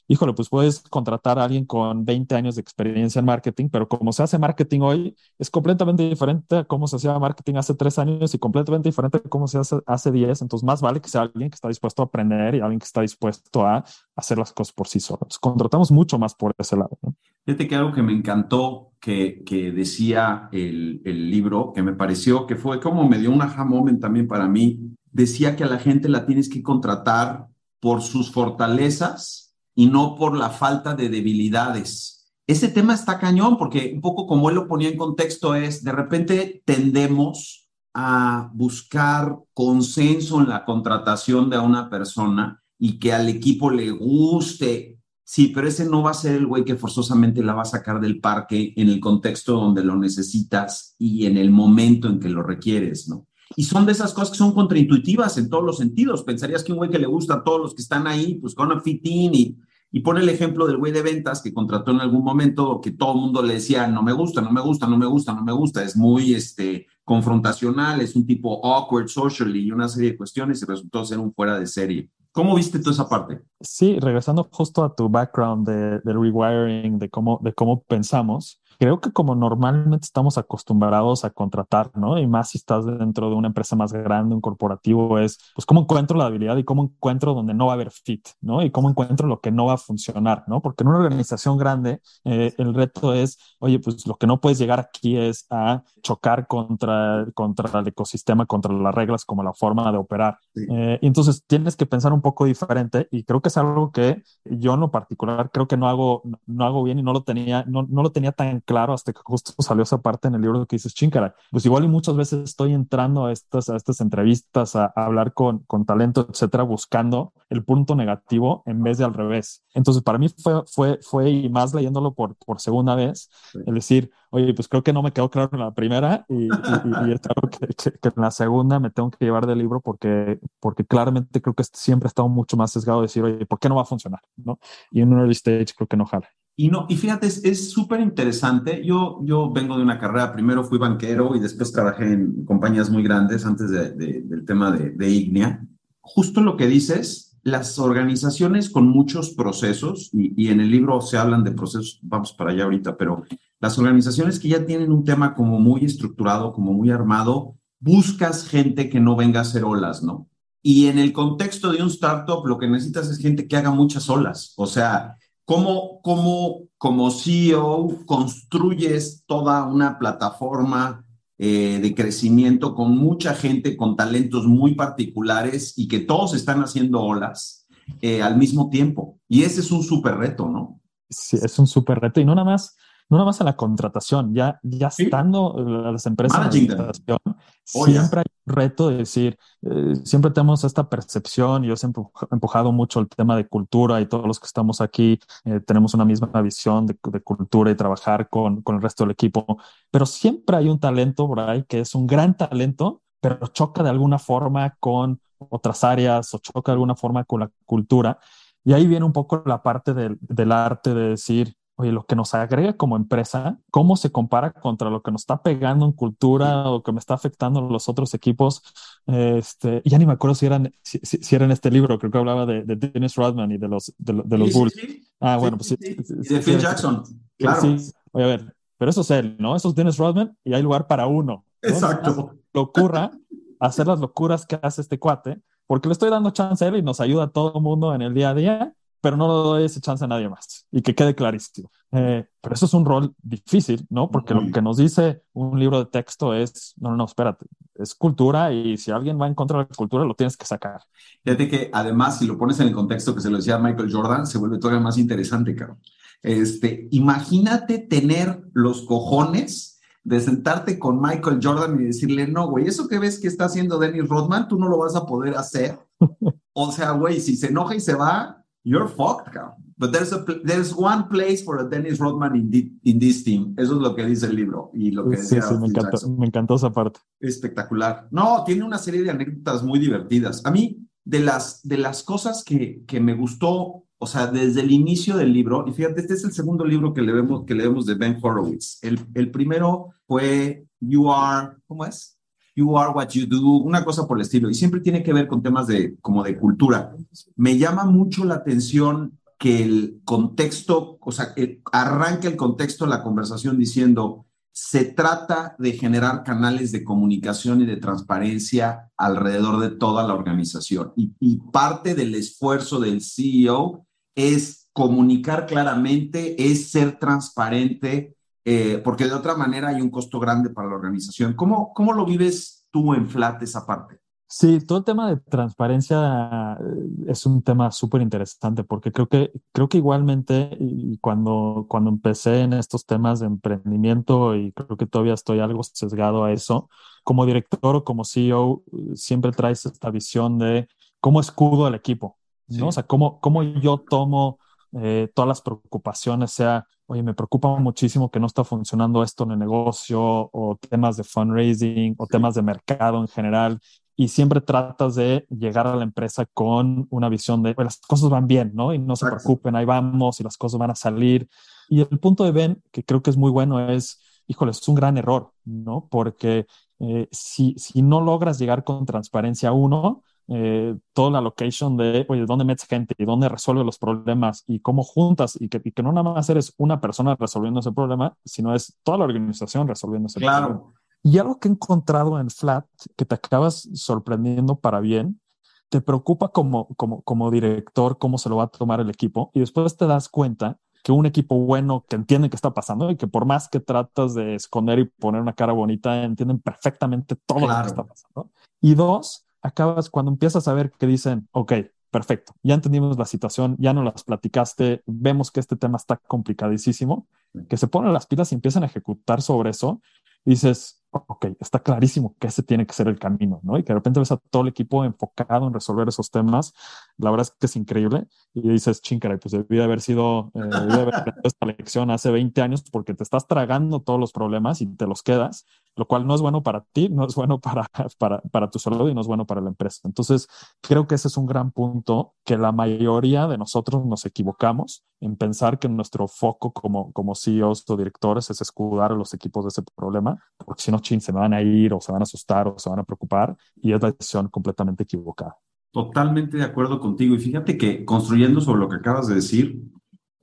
híjole, 0.08 0.34
pues 0.34 0.50
puedes 0.50 0.82
contratar 0.82 1.40
a 1.40 1.44
alguien 1.44 1.66
con 1.66 2.06
20 2.06 2.36
años 2.36 2.56
de 2.56 2.62
experiencia 2.62 3.20
en 3.20 3.26
marketing, 3.26 3.70
pero 3.70 3.88
como 3.88 4.12
se 4.12 4.24
hace 4.24 4.38
marketing 4.38 4.82
hoy, 4.82 5.16
es 5.40 5.50
completamente 5.50 6.08
diferente 6.08 6.58
a 6.58 6.64
cómo 6.66 6.88
se 6.88 6.98
hacía 6.98 7.18
marketing 7.18 7.56
hace 7.56 7.74
tres 7.76 7.98
años 8.00 8.34
y 8.34 8.40
completamente 8.40 8.90
diferente 8.90 9.18
a 9.18 9.30
cómo 9.30 9.48
se 9.48 9.58
hace 9.60 9.78
hace 9.86 10.12
10. 10.12 10.42
Entonces, 10.42 10.66
más 10.66 10.82
vale 10.82 11.02
que 11.02 11.10
sea 11.10 11.22
alguien 11.22 11.50
que 11.50 11.56
está 11.56 11.68
dispuesto 11.68 12.02
a 12.02 12.06
aprender 12.06 12.56
y 12.56 12.60
alguien 12.60 12.80
que 12.80 12.86
está 12.86 13.02
dispuesto 13.02 13.66
a 13.66 13.84
hacer 14.16 14.38
las 14.38 14.54
cosas 14.54 14.74
por 14.74 14.88
sí 14.88 15.00
solo. 15.00 15.28
contratamos 15.40 15.92
mucho 15.92 16.20
más 16.20 16.36
por 16.36 16.54
ese 16.58 16.76
lado. 16.76 16.98
¿no? 17.02 17.16
Fíjate 17.46 17.68
que 17.68 17.76
algo 17.76 17.92
que 17.92 18.04
me 18.04 18.14
encantó 18.14 18.92
que, 19.00 19.44
que 19.44 19.72
decía 19.72 20.50
el, 20.52 21.02
el 21.06 21.32
libro, 21.32 21.74
que 21.74 21.82
me 21.82 21.94
pareció 21.94 22.46
que 22.46 22.56
fue 22.56 22.80
como 22.80 23.08
me 23.08 23.18
dio 23.18 23.32
un 23.32 23.42
aha 23.42 23.66
moment 23.66 24.00
también 24.00 24.28
para 24.28 24.48
mí, 24.48 24.96
decía 25.12 25.56
que 25.56 25.64
a 25.64 25.68
la 25.68 25.80
gente 25.80 26.08
la 26.08 26.26
tienes 26.26 26.50
que 26.50 26.62
contratar 26.62 27.48
por 27.80 28.02
sus 28.02 28.32
fortalezas 28.32 29.51
y 29.76 29.88
no 29.88 30.16
por 30.16 30.38
la 30.38 30.50
falta 30.50 30.96
de 30.96 31.10
debilidades. 31.10 32.22
Ese 32.48 32.68
tema 32.68 32.94
está 32.94 33.20
cañón 33.20 33.58
porque 33.58 33.92
un 33.94 34.02
poco 34.02 34.28
como 34.28 34.50
él 34.50 34.56
lo 34.56 34.68
ponía 34.68 34.90
en 34.90 34.98
contexto 34.98 35.56
es, 35.56 35.84
de 35.84 35.92
repente 35.92 36.62
tendemos 36.66 37.70
a 37.94 38.50
buscar 38.54 39.38
consenso 39.54 40.40
en 40.42 40.50
la 40.50 40.66
contratación 40.66 41.50
de 41.50 41.60
una 41.60 41.90
persona 41.90 42.62
y 42.78 43.00
que 43.00 43.14
al 43.14 43.30
equipo 43.30 43.70
le 43.70 43.92
guste. 43.92 45.00
Sí, 45.24 45.48
pero 45.54 45.68
ese 45.68 45.86
no 45.86 46.02
va 46.02 46.12
a 46.12 46.16
ser 46.16 46.36
el 46.36 46.48
güey 46.48 46.66
que 46.66 46.76
forzosamente 46.76 47.44
la 47.44 47.54
va 47.54 47.62
a 47.62 47.66
sacar 47.66 48.02
del 48.02 48.20
parque 48.20 48.74
en 48.76 48.90
el 48.90 49.00
contexto 49.00 49.54
donde 49.54 49.84
lo 49.84 49.96
necesitas 49.96 50.96
y 50.98 51.26
en 51.26 51.38
el 51.38 51.52
momento 51.52 52.10
en 52.10 52.20
que 52.20 52.28
lo 52.28 52.44
requieres, 52.44 53.08
¿no? 53.08 53.28
Y 53.56 53.64
son 53.64 53.86
de 53.86 53.92
esas 53.92 54.14
cosas 54.14 54.32
que 54.32 54.38
son 54.38 54.54
contraintuitivas 54.54 55.38
en 55.38 55.50
todos 55.50 55.64
los 55.64 55.78
sentidos. 55.78 56.24
Pensarías 56.24 56.64
que 56.64 56.72
un 56.72 56.78
güey 56.78 56.90
que 56.90 57.00
le 57.00 57.08
gusta 57.08 57.36
a 57.36 57.44
todos 57.44 57.62
los 57.62 57.76
que 57.76 57.82
están 57.82 58.08
ahí, 58.08 58.36
pues 58.36 58.56
con 58.56 58.72
una 58.72 58.82
fit 58.82 59.06
in 59.06 59.36
y, 59.36 59.58
y 59.92 60.00
pone 60.00 60.22
el 60.22 60.30
ejemplo 60.30 60.66
del 60.68 60.78
güey 60.78 60.92
de 60.92 61.02
ventas 61.02 61.42
que 61.42 61.54
contrató 61.54 61.92
en 61.92 62.00
algún 62.00 62.24
momento 62.24 62.80
que 62.82 62.92
todo 62.92 63.14
el 63.14 63.20
mundo 63.20 63.42
le 63.42 63.56
decía, 63.56 63.88
no 63.88 64.04
me 64.04 64.14
gusta, 64.14 64.42
no 64.42 64.52
me 64.52 64.62
gusta, 64.62 64.88
no 64.88 64.98
me 64.98 65.06
gusta, 65.06 65.34
no 65.34 65.44
me 65.44 65.52
gusta. 65.52 65.84
Es 65.84 65.98
muy 65.98 66.34
este, 66.34 66.88
confrontacional, 67.04 68.00
es 68.00 68.16
un 68.16 68.26
tipo 68.26 68.66
awkward 68.66 69.10
socially 69.10 69.66
y 69.66 69.72
una 69.72 69.90
serie 69.90 70.12
de 70.12 70.18
cuestiones 70.18 70.62
y 70.62 70.66
resultó 70.66 71.04
ser 71.04 71.20
un 71.20 71.34
fuera 71.34 71.60
de 71.60 71.68
serie. 71.68 72.10
¿Cómo 72.32 72.56
viste 72.56 72.80
toda 72.80 72.94
esa 72.94 73.10
parte? 73.10 73.42
Sí, 73.60 74.00
regresando 74.00 74.48
justo 74.50 74.86
a 74.86 74.96
tu 74.96 75.10
background 75.10 75.68
de, 75.68 76.00
de 76.00 76.14
rewiring, 76.14 76.98
de 76.98 77.10
cómo, 77.10 77.42
de 77.44 77.52
cómo 77.54 77.84
pensamos, 77.84 78.61
creo 78.82 79.00
que 79.00 79.12
como 79.12 79.36
normalmente 79.36 80.06
estamos 80.06 80.40
acostumbrados 80.40 81.24
a 81.24 81.30
contratar, 81.30 81.92
¿no? 81.94 82.18
Y 82.18 82.26
más 82.26 82.50
si 82.50 82.58
estás 82.58 82.84
dentro 82.84 83.30
de 83.30 83.36
una 83.36 83.48
empresa 83.50 83.76
más 83.76 83.94
grande, 83.94 84.34
un 84.34 84.42
corporativo, 84.42 85.20
es, 85.20 85.38
pues, 85.54 85.68
¿cómo 85.68 85.82
encuentro 85.82 86.18
la 86.18 86.26
habilidad 86.26 86.58
y 86.58 86.64
cómo 86.64 86.86
encuentro 86.86 87.36
donde 87.36 87.54
no 87.54 87.68
va 87.68 87.74
a 87.74 87.76
haber 87.76 87.92
fit, 87.92 88.30
¿no? 88.42 88.64
Y 88.64 88.72
cómo 88.72 88.90
encuentro 88.90 89.28
lo 89.28 89.40
que 89.40 89.52
no 89.52 89.66
va 89.66 89.74
a 89.74 89.78
funcionar, 89.78 90.46
¿no? 90.48 90.64
Porque 90.64 90.84
en 90.84 90.88
una 90.88 90.98
organización 90.98 91.60
grande, 91.60 92.02
eh, 92.24 92.56
el 92.58 92.74
reto 92.74 93.14
es, 93.14 93.38
oye, 93.60 93.78
pues 93.78 94.08
lo 94.08 94.16
que 94.16 94.26
no 94.26 94.42
puedes 94.42 94.58
llegar 94.58 94.80
aquí 94.80 95.16
es 95.16 95.46
a 95.52 95.84
chocar 96.02 96.48
contra, 96.48 97.28
contra 97.36 97.82
el 97.82 97.88
ecosistema, 97.88 98.48
contra 98.48 98.74
las 98.74 98.96
reglas, 98.96 99.26
como 99.26 99.44
la 99.44 99.54
forma 99.54 99.92
de 99.92 100.00
operar. 100.00 100.40
Eh, 100.56 100.98
y 101.04 101.06
entonces 101.06 101.44
tienes 101.46 101.76
que 101.76 101.86
pensar 101.86 102.14
un 102.14 102.22
poco 102.22 102.46
diferente 102.46 103.08
y 103.12 103.26
creo 103.26 103.42
que 103.42 103.50
es 103.50 103.58
algo 103.58 103.92
que 103.92 104.24
yo 104.46 104.74
en 104.74 104.80
lo 104.80 104.90
particular 104.90 105.52
creo 105.52 105.68
que 105.68 105.78
no 105.78 105.88
hago, 105.88 106.24
no 106.48 106.66
hago 106.66 106.82
bien 106.82 106.98
y 106.98 107.04
no 107.04 107.14
lo 107.14 107.22
tenía, 107.22 107.64
no, 107.68 107.84
no 107.88 108.02
lo 108.02 108.12
tenía 108.12 108.32
tan 108.32 108.48
claro 108.72 108.94
hasta 108.94 109.12
que 109.12 109.20
justo 109.24 109.54
salió 109.60 109.84
esa 109.84 110.02
parte 110.02 110.30
en 110.30 110.36
el 110.36 110.42
libro 110.42 110.66
que 110.66 110.78
dices, 110.78 110.94
chincara, 110.94 111.36
pues 111.52 111.66
igual 111.66 111.84
y 111.84 111.88
muchas 111.90 112.16
veces 112.16 112.40
estoy 112.44 112.74
entrando 112.74 113.26
a 113.26 113.34
estas, 113.34 113.70
a 113.70 113.76
estas 113.76 114.00
entrevistas, 114.00 114.76
a, 114.78 114.86
hablar 114.96 115.34
con, 115.34 115.60
con 115.60 115.86
talento, 115.86 116.28
etcétera, 116.30 116.64
buscando 116.64 117.34
el 117.50 117.64
punto 117.66 117.96
negativo 117.96 118.64
en 118.66 118.82
vez 118.82 118.98
de 118.98 119.04
al 119.04 119.14
revés. 119.14 119.64
Entonces, 119.74 120.04
para 120.04 120.18
mí 120.18 120.30
fue, 120.30 120.64
fue, 120.68 121.00
fue 121.02 121.30
y 121.30 121.50
más 121.50 121.74
leyéndolo 121.74 122.14
por, 122.14 122.36
por 122.36 122.62
segunda 122.62 122.96
vez, 122.96 123.30
el 123.66 123.76
decir, 123.76 124.10
oye, 124.30 124.54
pues 124.54 124.68
creo 124.70 124.84
que 124.84 124.94
no 124.94 125.04
me 125.04 125.12
quedó 125.12 125.30
claro 125.30 125.50
en 125.52 125.60
la 125.60 125.74
primera 125.74 126.26
y, 126.30 126.46
y, 126.46 126.48
y, 126.48 127.20
que, 127.50 127.92
que, 128.00 128.10
en 128.10 128.22
la 128.22 128.32
segunda 128.32 128.80
me 128.80 128.90
tengo 128.90 129.12
que 129.12 129.26
llevar 129.26 129.46
del 129.46 129.60
libro 129.60 129.82
porque, 129.82 130.40
porque 130.60 130.86
claramente 130.86 131.42
creo 131.42 131.54
que 131.54 131.64
siempre 131.66 132.08
he 132.08 132.10
estado 132.10 132.30
mucho 132.30 132.56
más 132.56 132.72
sesgado 132.72 133.02
de 133.02 133.08
decir, 133.08 133.24
oye, 133.24 133.46
¿por 133.46 133.60
qué 133.60 133.68
no 133.68 133.76
va 133.76 133.82
a 133.82 133.86
funcionar? 133.86 134.22
¿no? 134.38 134.60
Y 134.92 135.02
en 135.02 135.12
un 135.12 135.20
early 135.20 135.34
stage 135.34 135.74
creo 135.76 135.88
que 135.88 135.98
no 135.98 136.06
jala. 136.06 136.30
Y, 136.62 136.70
no, 136.70 136.86
y 136.88 136.96
fíjate, 136.96 137.26
es 137.26 137.72
súper 137.72 138.02
interesante. 138.02 138.86
Yo, 138.86 139.20
yo 139.24 139.52
vengo 139.52 139.78
de 139.78 139.82
una 139.82 139.98
carrera, 139.98 140.32
primero 140.32 140.64
fui 140.64 140.78
banquero 140.78 141.36
y 141.36 141.40
después 141.40 141.72
trabajé 141.72 142.14
en 142.14 142.46
compañías 142.46 142.92
muy 142.92 143.02
grandes 143.02 143.48
antes 143.48 143.72
de, 143.72 143.94
del 144.22 144.46
tema 144.46 144.70
de, 144.70 144.92
de 144.92 145.10
Ignea. 145.10 145.66
Justo 146.02 146.40
lo 146.40 146.58
que 146.58 146.68
dices, 146.68 147.36
las 147.42 147.80
organizaciones 147.80 148.70
con 148.70 148.88
muchos 148.88 149.32
procesos, 149.32 150.12
y, 150.14 150.40
y, 150.40 150.50
en 150.50 150.60
el 150.60 150.70
libro 150.70 151.02
se 151.02 151.18
hablan 151.18 151.44
de 151.44 151.52
procesos, 151.52 152.00
vamos 152.04 152.32
para 152.34 152.52
allá 152.52 152.66
ahorita, 152.66 152.96
pero 152.96 153.24
las 153.60 153.80
organizaciones 153.80 154.40
que 154.40 154.50
ya 154.50 154.64
tienen 154.64 154.92
un 154.92 155.04
tema 155.04 155.34
como 155.34 155.60
muy 155.60 155.84
estructurado, 155.84 156.54
como 156.54 156.74
muy 156.74 156.92
armado, 156.92 157.56
buscas 157.80 158.48
gente 158.48 158.88
que 158.88 159.00
no 159.00 159.16
venga 159.16 159.40
a 159.40 159.42
hacer 159.42 159.64
olas, 159.64 160.04
¿no? 160.04 160.28
Y 160.62 160.86
en 160.90 161.00
el 161.00 161.12
contexto 161.12 161.72
de 161.72 161.82
un 161.82 161.88
startup, 161.88 162.46
lo 162.46 162.60
que 162.60 162.68
necesitas 162.68 163.10
es 163.10 163.18
gente 163.18 163.48
que 163.48 163.58
haga 163.58 163.72
muchas 163.72 164.08
olas. 164.12 164.54
O 164.58 164.68
sea, 164.68 165.16
¿cómo, 165.52 166.00
cómo 166.02 166.62
como 166.78 167.12
CEO 167.12 168.06
construyes 168.06 169.26
toda 169.28 169.66
una 169.66 170.00
plataforma 170.00 171.06
eh, 171.38 171.80
de 171.82 171.94
crecimiento 171.94 172.74
con 172.74 172.98
mucha 172.98 173.34
gente, 173.36 173.76
con 173.76 173.98
talentos 173.98 174.48
muy 174.48 174.76
particulares 174.76 175.74
y 175.76 175.90
que 175.90 176.00
todos 176.00 176.34
están 176.36 176.62
haciendo 176.62 177.02
olas 177.02 177.68
eh, 178.02 178.22
al 178.22 178.38
mismo 178.38 178.70
tiempo? 178.70 179.20
Y 179.28 179.44
ese 179.44 179.60
es 179.60 179.72
un 179.72 179.84
súper 179.84 180.16
reto, 180.16 180.48
¿no? 180.48 180.80
Sí, 181.10 181.38
es 181.42 181.60
un 181.60 181.68
súper 181.68 182.00
reto. 182.00 182.22
Y 182.22 182.26
no 182.26 182.34
nada 182.34 182.46
más 182.46 182.78
no 183.12 183.18
nada 183.18 183.26
más 183.26 183.42
a 183.42 183.44
la 183.44 183.58
contratación, 183.58 184.34
ya, 184.34 184.58
ya 184.64 184.88
estando 184.88 185.54
las 185.58 186.06
empresas 186.06 186.48
oh, 186.48 187.86
siempre 187.86 188.22
hay 188.22 188.26
un 188.46 188.56
reto 188.56 188.90
de 188.90 188.98
decir, 189.00 189.38
eh, 189.64 189.96
siempre 190.06 190.32
tenemos 190.32 190.64
esta 190.64 190.88
percepción, 190.88 191.64
yo 191.64 191.76
siempre 191.76 192.04
he 192.04 192.34
empujado 192.34 192.72
mucho 192.72 193.02
el 193.02 193.10
tema 193.10 193.36
de 193.36 193.46
cultura 193.46 194.00
y 194.00 194.06
todos 194.06 194.26
los 194.26 194.40
que 194.40 194.46
estamos 194.46 194.80
aquí 194.80 195.20
eh, 195.44 195.60
tenemos 195.60 195.94
una 195.94 196.06
misma 196.06 196.42
visión 196.42 196.86
de, 196.86 196.96
cultura 197.22 197.70
y 197.70 197.76
trabajar 197.76 198.30
con, 198.30 198.62
con 198.62 198.78
el 198.78 198.82
resto 198.82 199.04
del 199.04 199.12
equipo, 199.12 199.58
pero 199.92 200.06
siempre 200.06 200.56
hay 200.56 200.70
un 200.70 200.80
talento 200.80 201.28
por 201.28 201.42
ahí 201.42 201.66
que 201.68 201.82
es 201.82 201.94
un 201.94 202.08
gran 202.08 202.38
talento, 202.38 203.02
pero 203.20 203.46
choca 203.48 203.84
de 203.84 203.90
alguna 203.90 204.20
forma 204.20 204.78
con 204.80 205.20
otras 205.38 205.84
áreas 205.84 206.34
o 206.34 206.38
choca 206.38 206.72
de 206.72 206.76
alguna 206.76 206.96
forma 206.96 207.26
con 207.26 207.42
la 207.42 207.52
cultura. 207.66 208.20
Y 208.64 208.72
ahí 208.72 208.88
viene 208.88 209.06
un 209.06 209.12
poco 209.12 209.44
la 209.46 209.62
parte 209.62 209.94
del, 209.94 210.18
del 210.22 210.52
arte 210.54 210.94
de 210.94 211.10
decir, 211.10 211.56
oye, 211.82 211.92
lo 211.92 212.06
que 212.06 212.16
nos 212.16 212.34
agrega 212.34 212.74
como 212.74 212.96
empresa, 212.96 213.60
cómo 213.72 213.98
se 213.98 214.12
compara 214.12 214.52
contra 214.54 214.90
lo 214.90 215.02
que 215.02 215.12
nos 215.12 215.24
está 215.24 215.42
pegando 215.42 215.86
en 215.86 215.92
cultura 215.92 216.70
o 216.70 216.84
que 216.84 216.92
me 216.92 217.00
está 217.00 217.16
afectando 217.16 217.62
los 217.62 217.90
otros 217.90 218.14
equipos. 218.14 218.64
Este, 219.08 219.82
ya 219.84 219.98
ni 219.98 220.06
me 220.06 220.14
acuerdo 220.14 220.36
si 220.36 220.46
eran, 220.46 220.72
si, 220.84 221.00
si, 221.00 221.36
era 221.36 221.46
en 221.46 221.52
este 221.52 221.72
libro, 221.72 221.98
creo 221.98 222.12
que 222.12 222.18
hablaba 222.18 222.46
de, 222.46 222.64
de 222.64 222.76
Dennis 222.76 223.16
Rodman 223.16 223.52
y 223.52 223.58
de 223.58 223.68
los, 223.68 223.94
de, 223.98 224.38
los 224.38 224.54
Bulls. 224.54 224.74
ah, 225.20 225.38
bueno, 225.38 225.58
pues 225.58 225.70
sí. 225.70 225.76
de 225.78 226.40
Phil 226.40 226.60
Jackson, 226.60 227.04
claro. 227.38 227.76
Oye, 228.14 228.24
a 228.24 228.28
ver, 228.28 228.56
pero 228.78 228.92
eso 228.92 229.02
es 229.02 229.12
él, 229.12 229.36
¿no? 229.40 229.56
Eso 229.56 229.70
es 229.70 229.76
Dennis 229.76 229.98
Rodman 229.98 230.38
y 230.44 230.54
hay 230.54 230.62
lugar 230.62 230.88
para 230.88 231.08
uno. 231.08 231.46
Exacto. 231.62 232.36
Locura, 232.54 233.12
hacer 233.60 233.88
las 233.88 234.00
locuras 234.00 234.46
que 234.46 234.60
hace 234.62 234.82
este 234.82 235.00
cuate, 235.00 235.42
porque 235.66 235.88
le 235.88 235.94
estoy 235.94 236.10
dando 236.10 236.32
chance 236.32 236.64
a 236.64 236.68
él 236.68 236.76
y 236.78 236.82
nos 236.82 237.00
ayuda 237.00 237.24
a 237.24 237.30
todo 237.30 237.54
el 237.56 237.62
mundo 237.62 237.96
en 237.96 238.02
el 238.02 238.14
día 238.14 238.30
a 238.30 238.34
día 238.36 238.76
pero 239.02 239.18
no 239.18 239.28
le 239.28 239.34
doy 239.34 239.64
esa 239.66 239.82
chance 239.82 240.06
a 240.06 240.08
nadie 240.08 240.30
más 240.30 240.68
y 240.72 240.82
que 240.82 240.96
quede 240.96 241.16
clarísimo. 241.16 241.72
Eh, 241.92 242.26
pero 242.40 242.56
eso 242.56 242.66
es 242.66 242.74
un 242.74 242.86
rol 242.86 243.14
difícil, 243.22 243.86
¿no? 243.90 244.10
Porque 244.10 244.34
lo 244.34 244.50
que 244.52 244.62
nos 244.62 244.78
dice 244.78 245.24
un 245.34 245.60
libro 245.60 245.80
de 245.80 245.92
texto 245.92 246.34
es, 246.34 246.74
no, 246.78 246.92
no, 246.92 246.98
no, 246.98 247.06
espérate, 247.06 247.46
es 247.76 247.96
cultura 247.96 248.54
y 248.54 248.78
si 248.78 248.92
alguien 248.92 249.20
va 249.20 249.28
en 249.28 249.36
contra 249.36 249.58
de 249.58 249.64
la 249.70 249.76
cultura, 249.76 250.06
lo 250.06 250.16
tienes 250.16 250.38
que 250.38 250.46
sacar. 250.46 250.82
Fíjate 251.24 251.50
que 251.50 251.70
además, 251.74 252.20
si 252.20 252.28
lo 252.28 252.38
pones 252.38 252.60
en 252.60 252.68
el 252.68 252.74
contexto 252.74 253.14
que 253.14 253.22
se 253.22 253.30
lo 253.30 253.38
decía 253.38 253.58
Michael 253.58 253.92
Jordan, 253.92 254.26
se 254.26 254.38
vuelve 254.38 254.60
todavía 254.60 254.82
más 254.82 254.98
interesante, 254.98 255.56
cabrón. 255.56 255.80
Este, 256.24 256.88
imagínate 256.92 257.80
tener 257.80 258.42
los 258.54 258.84
cojones 258.84 259.80
de 260.04 260.20
sentarte 260.20 260.80
con 260.80 261.00
Michael 261.02 261.40
Jordan 261.42 261.80
y 261.80 261.86
decirle, 261.86 262.28
no, 262.28 262.50
güey, 262.50 262.68
eso 262.68 262.88
que 262.88 263.00
ves 263.00 263.20
que 263.20 263.28
está 263.28 263.46
haciendo 263.46 263.78
Dennis 263.78 264.08
Rodman, 264.08 264.48
tú 264.48 264.58
no 264.58 264.68
lo 264.68 264.78
vas 264.78 264.96
a 264.96 265.06
poder 265.06 265.36
hacer. 265.36 265.78
o 266.54 266.72
sea, 266.72 266.92
güey, 266.92 267.20
si 267.20 267.36
se 267.36 267.48
enoja 267.48 267.76
y 267.76 267.80
se 267.80 267.94
va, 267.94 268.41
you're 268.64 268.88
fucked, 268.88 269.32
cabrón. 269.34 269.56
But 269.78 269.94
there's, 269.94 270.14
a, 270.14 270.24
there's 270.44 270.76
one 270.76 271.08
place 271.10 271.44
for 271.44 271.58
a 271.58 271.68
Dennis 271.68 272.00
Rodman 272.00 272.36
in, 272.36 272.52
the, 272.52 272.72
in 272.84 273.00
this 273.00 273.24
team. 273.24 273.56
Eso 273.58 273.74
es 273.74 273.82
lo 273.82 273.96
que 273.96 274.06
dice 274.06 274.28
el 274.28 274.36
libro 274.36 274.70
y 274.76 274.92
lo 274.92 275.10
que 275.10 275.18
sí, 275.18 275.36
decía 275.36 275.42
sí, 275.42 275.56
me, 275.58 275.68
encantó, 275.68 276.10
me 276.10 276.28
encantó 276.28 276.56
esa 276.56 276.72
parte. 276.72 277.00
Espectacular. 277.20 278.08
No, 278.12 278.44
tiene 278.44 278.64
una 278.64 278.78
serie 278.78 279.02
de 279.02 279.10
anécdotas 279.10 279.64
muy 279.64 279.80
divertidas. 279.80 280.46
A 280.46 280.52
mí, 280.52 280.86
de 281.04 281.20
las, 281.20 281.68
de 281.68 281.80
las 281.80 282.04
cosas 282.04 282.44
que, 282.44 282.84
que 282.86 283.00
me 283.00 283.16
gustó, 283.16 283.86
o 283.98 284.06
sea, 284.06 284.28
desde 284.28 284.62
el 284.62 284.72
inicio 284.72 285.18
del 285.18 285.34
libro, 285.34 285.66
y 285.68 285.72
fíjate, 285.72 286.02
este 286.02 286.14
es 286.14 286.24
el 286.26 286.32
segundo 286.32 286.64
libro 286.64 286.94
que 286.94 287.02
leemos, 287.02 287.44
que 287.46 287.56
leemos 287.56 287.88
de 287.88 287.96
Ben 287.96 288.20
Horowitz. 288.22 288.78
El, 288.84 289.00
el 289.16 289.32
primero 289.32 289.90
fue 290.06 290.68
You 290.80 291.12
Are, 291.12 291.58
¿cómo 291.66 291.86
es? 291.86 292.20
You 292.56 292.78
are 292.78 292.92
what 292.92 293.10
you 293.10 293.26
do, 293.26 293.58
una 293.58 293.84
cosa 293.84 294.08
por 294.08 294.18
el 294.18 294.24
estilo. 294.24 294.50
Y 294.50 294.54
siempre 294.54 294.82
tiene 294.82 295.04
que 295.04 295.14
ver 295.14 295.28
con 295.28 295.42
temas 295.42 295.68
de, 295.68 295.96
como 296.02 296.24
de 296.24 296.38
cultura. 296.38 296.96
Me 297.36 297.58
llama 297.58 297.86
mucho 297.86 298.26
la 298.26 298.36
atención 298.36 299.20
que 299.38 299.64
el 299.64 300.02
contexto, 300.04 300.98
o 301.02 301.12
sea, 301.12 301.34
que 301.34 301.62
arranque 301.72 302.28
el 302.28 302.36
contexto 302.36 302.86
de 302.86 302.92
la 302.92 303.04
conversación 303.04 303.58
diciendo, 303.58 304.26
se 304.52 304.84
trata 304.84 305.56
de 305.58 305.72
generar 305.72 306.24
canales 306.24 306.72
de 306.72 306.84
comunicación 306.84 307.62
y 307.62 307.66
de 307.66 307.78
transparencia 307.78 308.92
alrededor 308.98 309.60
de 309.60 309.72
toda 309.72 310.06
la 310.06 310.14
organización. 310.14 310.94
Y, 310.96 311.14
y 311.20 311.38
parte 311.52 311.96
del 311.96 312.14
esfuerzo 312.16 312.80
del 312.80 313.02
CEO 313.02 313.86
es 314.14 314.70
comunicar 314.74 315.48
claramente, 315.48 316.52
es 316.52 316.70
ser 316.70 317.00
transparente, 317.00 318.16
eh, 318.44 318.82
porque 318.84 319.06
de 319.06 319.14
otra 319.14 319.36
manera 319.36 319.70
hay 319.70 319.82
un 319.82 319.90
costo 319.90 320.20
grande 320.20 320.50
para 320.50 320.70
la 320.70 320.76
organización. 320.76 321.34
¿Cómo, 321.34 321.74
cómo 321.74 321.94
lo 321.94 322.06
vives 322.06 322.66
tú 322.72 322.94
en 322.94 323.08
Flat 323.08 323.42
esa 323.44 323.66
parte? 323.66 324.00
Sí, 324.28 324.66
todo 324.66 324.78
el 324.78 324.86
tema 324.86 325.10
de 325.10 325.18
transparencia 325.18 326.58
eh, 326.60 327.12
es 327.12 327.26
un 327.26 327.42
tema 327.44 327.70
súper 327.70 328.02
interesante 328.02 328.64
porque 328.64 328.92
creo 328.92 329.08
que, 329.08 329.34
creo 329.52 329.68
que 329.68 329.78
igualmente 329.78 330.58
cuando, 331.02 331.66
cuando 331.68 331.90
empecé 331.90 332.40
en 332.40 332.54
estos 332.54 332.86
temas 332.86 333.20
de 333.20 333.26
emprendimiento 333.26 334.34
y 334.36 334.54
creo 334.54 334.78
que 334.78 334.86
todavía 334.86 335.16
estoy 335.16 335.40
algo 335.40 335.64
sesgado 335.64 336.24
a 336.24 336.32
eso, 336.32 336.70
como 337.04 337.26
director 337.26 337.76
o 337.76 337.84
como 337.84 338.06
CEO 338.06 338.64
siempre 338.96 339.34
traes 339.34 339.66
esta 339.66 339.92
visión 339.92 340.38
de 340.38 340.70
cómo 341.02 341.20
escudo 341.20 341.66
al 341.66 341.76
equipo, 341.76 342.18
¿no? 342.48 342.70
O 342.70 342.72
sea, 342.72 342.84
cómo, 342.84 343.20
cómo 343.20 343.44
yo 343.44 343.80
tomo 343.80 344.40
eh, 344.74 345.10
todas 345.14 345.28
las 345.28 345.42
preocupaciones, 345.42 346.32
sea, 346.32 346.66
oye, 346.86 347.04
me 347.04 347.14
preocupa 347.14 347.58
muchísimo 347.58 348.10
que 348.10 348.20
no 348.20 348.28
está 348.28 348.44
funcionando 348.44 349.04
esto 349.04 349.24
en 349.26 349.32
el 349.32 349.40
negocio 349.40 350.00
o 350.02 350.58
temas 350.70 350.98
de 350.98 351.04
fundraising 351.04 351.96
o 351.98 352.08
temas 352.08 352.36
de 352.36 352.42
mercado 352.42 353.00
en 353.00 353.08
general. 353.08 353.60
Y 353.96 354.08
siempre 354.08 354.42
tratas 354.42 354.96
de 354.96 355.26
llegar 355.30 355.68
a 355.68 355.76
la 355.76 355.84
empresa 355.84 356.26
con 356.34 356.88
una 356.90 357.10
visión 357.10 357.44
de 357.44 357.54
las 357.58 357.80
cosas 357.82 358.10
van 358.10 358.28
bien, 358.28 358.52
¿no? 358.54 358.74
Y 358.74 358.80
no 358.80 358.96
se 358.96 359.06
preocupen, 359.06 359.56
ahí 359.56 359.66
vamos 359.66 360.20
y 360.20 360.24
las 360.24 360.38
cosas 360.38 360.58
van 360.60 360.72
a 360.72 360.76
salir. 360.76 361.28
Y 361.70 361.82
el 361.82 362.00
punto 362.00 362.24
de 362.24 362.32
Ben, 362.32 362.64
que 362.72 362.84
creo 362.84 363.02
que 363.02 363.10
es 363.12 363.18
muy 363.18 363.30
bueno, 363.30 363.70
es, 363.70 364.00
híjole, 364.28 364.52
es 364.52 364.68
un 364.68 364.76
gran 364.76 364.98
error, 364.98 365.34
¿no? 365.46 365.88
Porque 365.92 366.48
eh, 366.80 367.08
si, 367.12 367.54
si 367.58 367.82
no 367.82 368.02
logras 368.02 368.40
llegar 368.40 368.64
con 368.64 368.86
transparencia 368.86 369.52
uno, 369.52 370.04
eh, 370.34 370.78
toda 370.94 371.12
la 371.12 371.20
location 371.20 371.76
de, 371.76 372.06
oye, 372.08 372.26
dónde 372.26 372.46
metes 372.46 372.66
gente 372.66 372.96
y 372.98 373.04
dónde 373.04 373.28
resuelve 373.28 373.66
los 373.66 373.78
problemas 373.78 374.46
y 374.48 374.62
cómo 374.62 374.82
juntas 374.82 375.38
y 375.38 375.50
que, 375.50 375.62
que, 375.62 375.84
no 375.84 375.92
nada 375.92 376.14
más 376.14 376.30
eres 376.30 376.54
una 376.58 376.80
persona 376.80 377.18
resolviendo 377.20 377.60
ese 377.60 377.74
problema, 377.74 378.16
sino 378.24 378.56
es 378.56 378.80
toda 378.82 379.00
la 379.00 379.04
organización 379.04 379.68
resolviendo 379.68 380.08
ese 380.08 380.22
claro. 380.22 380.48
problema. 380.48 380.74
Y 381.04 381.18
algo 381.18 381.38
que 381.38 381.50
he 381.50 381.52
encontrado 381.52 382.18
en 382.18 382.30
Flat, 382.30 382.66
que 382.96 383.04
te 383.04 383.16
acabas 383.16 383.68
sorprendiendo 383.74 384.56
para 384.58 384.80
bien, 384.80 385.20
te 385.68 385.82
preocupa 385.82 386.30
como, 386.30 386.68
como, 386.76 387.02
como 387.02 387.30
director 387.30 387.98
cómo 387.98 388.18
se 388.18 388.30
lo 388.30 388.38
va 388.38 388.44
a 388.44 388.48
tomar 388.48 388.80
el 388.80 388.90
equipo 388.90 389.32
y 389.34 389.42
después 389.42 389.76
te 389.76 389.86
das 389.86 390.08
cuenta 390.08 390.58
que 390.82 390.94
un 390.94 391.06
equipo 391.06 391.40
bueno 391.40 391.86
que 391.90 391.98
entiende 391.98 392.30
qué 392.30 392.38
está 392.38 392.54
pasando 392.54 392.90
y 392.90 392.96
que 392.96 393.08
por 393.08 393.26
más 393.26 393.50
que 393.50 393.60
tratas 393.60 394.14
de 394.14 394.36
esconder 394.36 394.80
y 394.80 394.86
poner 394.86 395.22
una 395.22 395.34
cara 395.34 395.52
bonita, 395.52 396.04
entienden 396.04 396.40
perfectamente 396.40 397.18
todo 397.26 397.40
lo 397.40 397.48
que 397.48 397.68
está 397.68 397.84
pasando. 397.84 398.32
Y 398.62 398.76
dos, 398.76 399.26
acabas 399.42 399.90
cuando 399.90 400.12
empiezas 400.12 400.48
a 400.48 400.54
ver 400.54 400.72
que 400.72 400.88
dicen, 400.88 401.28
ok, 401.32 401.54
perfecto, 401.90 402.34
ya 402.44 402.56
entendimos 402.56 402.98
la 402.98 403.06
situación, 403.06 403.56
ya 403.60 403.74
no 403.74 403.84
las 403.84 404.04
platicaste, 404.04 404.82
vemos 404.86 405.32
que 405.32 405.40
este 405.40 405.56
tema 405.56 405.78
está 405.78 405.98
complicadísimo. 405.98 407.08
que 407.50 407.58
se 407.58 407.68
ponen 407.68 407.94
las 407.94 408.08
pilas 408.08 408.32
y 408.32 408.36
empiezan 408.36 408.64
a 408.64 408.66
ejecutar 408.66 409.22
sobre 409.22 409.52
eso, 409.52 409.82
dices, 410.26 410.81
ok, 410.92 411.26
está 411.40 411.60
clarísimo 411.60 412.16
que 412.20 412.28
ese 412.28 412.44
tiene 412.44 412.66
que 412.66 412.74
ser 412.74 412.88
el 412.88 413.00
camino, 413.00 413.40
¿no? 413.44 413.58
Y 413.58 413.64
que 413.64 413.74
de 413.74 413.76
repente 413.76 414.00
ves 414.00 414.12
a 414.12 414.18
todo 414.18 414.44
el 414.44 414.50
equipo 414.50 414.84
enfocado 414.84 415.48
en 415.48 415.54
resolver 415.54 415.88
esos 415.88 416.12
temas. 416.12 416.54
La 416.98 417.10
verdad 417.12 417.28
es 417.28 417.36
que 417.40 417.46
es 417.46 417.56
increíble. 417.56 418.08
Y 418.34 418.50
dices, 418.50 418.82
chingaray, 418.82 419.18
pues 419.18 419.32
debí 419.32 419.58
de 419.58 419.64
haber 419.64 419.82
sido, 419.82 420.32
eh, 420.34 420.40
debí 420.40 420.74
de 420.74 420.82
haber 420.82 420.94
esta 421.24 421.46
lección 421.46 421.92
hace 421.92 422.12
20 422.12 422.42
años 422.42 422.64
porque 422.70 422.94
te 422.94 423.04
estás 423.04 423.28
tragando 423.28 423.82
todos 423.82 424.00
los 424.00 424.12
problemas 424.12 424.62
y 424.62 424.68
te 424.68 424.86
los 424.86 425.02
quedas, 425.02 425.46
lo 425.76 425.88
cual 425.88 426.06
no 426.06 426.16
es 426.16 426.22
bueno 426.22 426.44
para 426.44 426.66
ti, 426.74 426.90
no 426.90 427.06
es 427.06 427.16
bueno 427.16 427.40
para, 427.40 427.68
para, 427.98 428.22
para 428.22 428.50
tu 428.50 428.60
salud 428.60 428.90
y 428.90 428.94
no 428.94 429.02
es 429.02 429.08
bueno 429.08 429.26
para 429.26 429.42
la 429.42 429.50
empresa. 429.50 429.82
Entonces, 429.86 430.28
creo 430.62 430.88
que 430.88 430.96
ese 430.96 431.08
es 431.08 431.18
un 431.18 431.26
gran 431.26 431.52
punto 431.52 432.16
que 432.26 432.38
la 432.38 432.52
mayoría 432.52 433.28
de 433.28 433.38
nosotros 433.38 433.86
nos 433.86 434.06
equivocamos 434.06 434.84
en 435.00 435.16
pensar 435.16 435.58
que 435.58 435.68
nuestro 435.68 436.08
foco 436.08 436.52
como, 436.54 436.92
como 436.94 437.16
CEOs 437.16 437.66
o 437.70 437.78
directores 437.78 438.30
es 438.30 438.40
escudar 438.42 438.92
a 438.92 438.96
los 438.96 439.14
equipos 439.14 439.46
de 439.46 439.50
ese 439.50 439.64
problema, 439.76 440.24
porque 440.46 440.62
si 440.62 440.72
no, 440.72 440.81
chin, 440.82 441.02
se 441.02 441.12
van 441.12 441.34
a 441.34 441.42
ir 441.42 441.74
o 441.74 441.82
se 441.82 441.92
van 441.92 442.02
a 442.02 442.04
asustar 442.04 442.48
o 442.48 442.58
se 442.58 442.70
van 442.70 442.80
a 442.80 442.84
preocupar 442.84 443.36
y 443.62 443.74
es 443.74 443.82
la 443.82 443.92
decisión 443.92 444.28
completamente 444.30 444.84
equivocada. 444.84 445.38
Totalmente 445.72 446.38
de 446.38 446.44
acuerdo 446.44 446.80
contigo. 446.80 447.16
Y 447.16 447.20
fíjate 447.20 447.58
que 447.58 447.86
construyendo 447.86 448.42
sobre 448.42 448.60
lo 448.60 448.70
que 448.70 448.78
acabas 448.78 449.08
de 449.08 449.16
decir, 449.16 449.62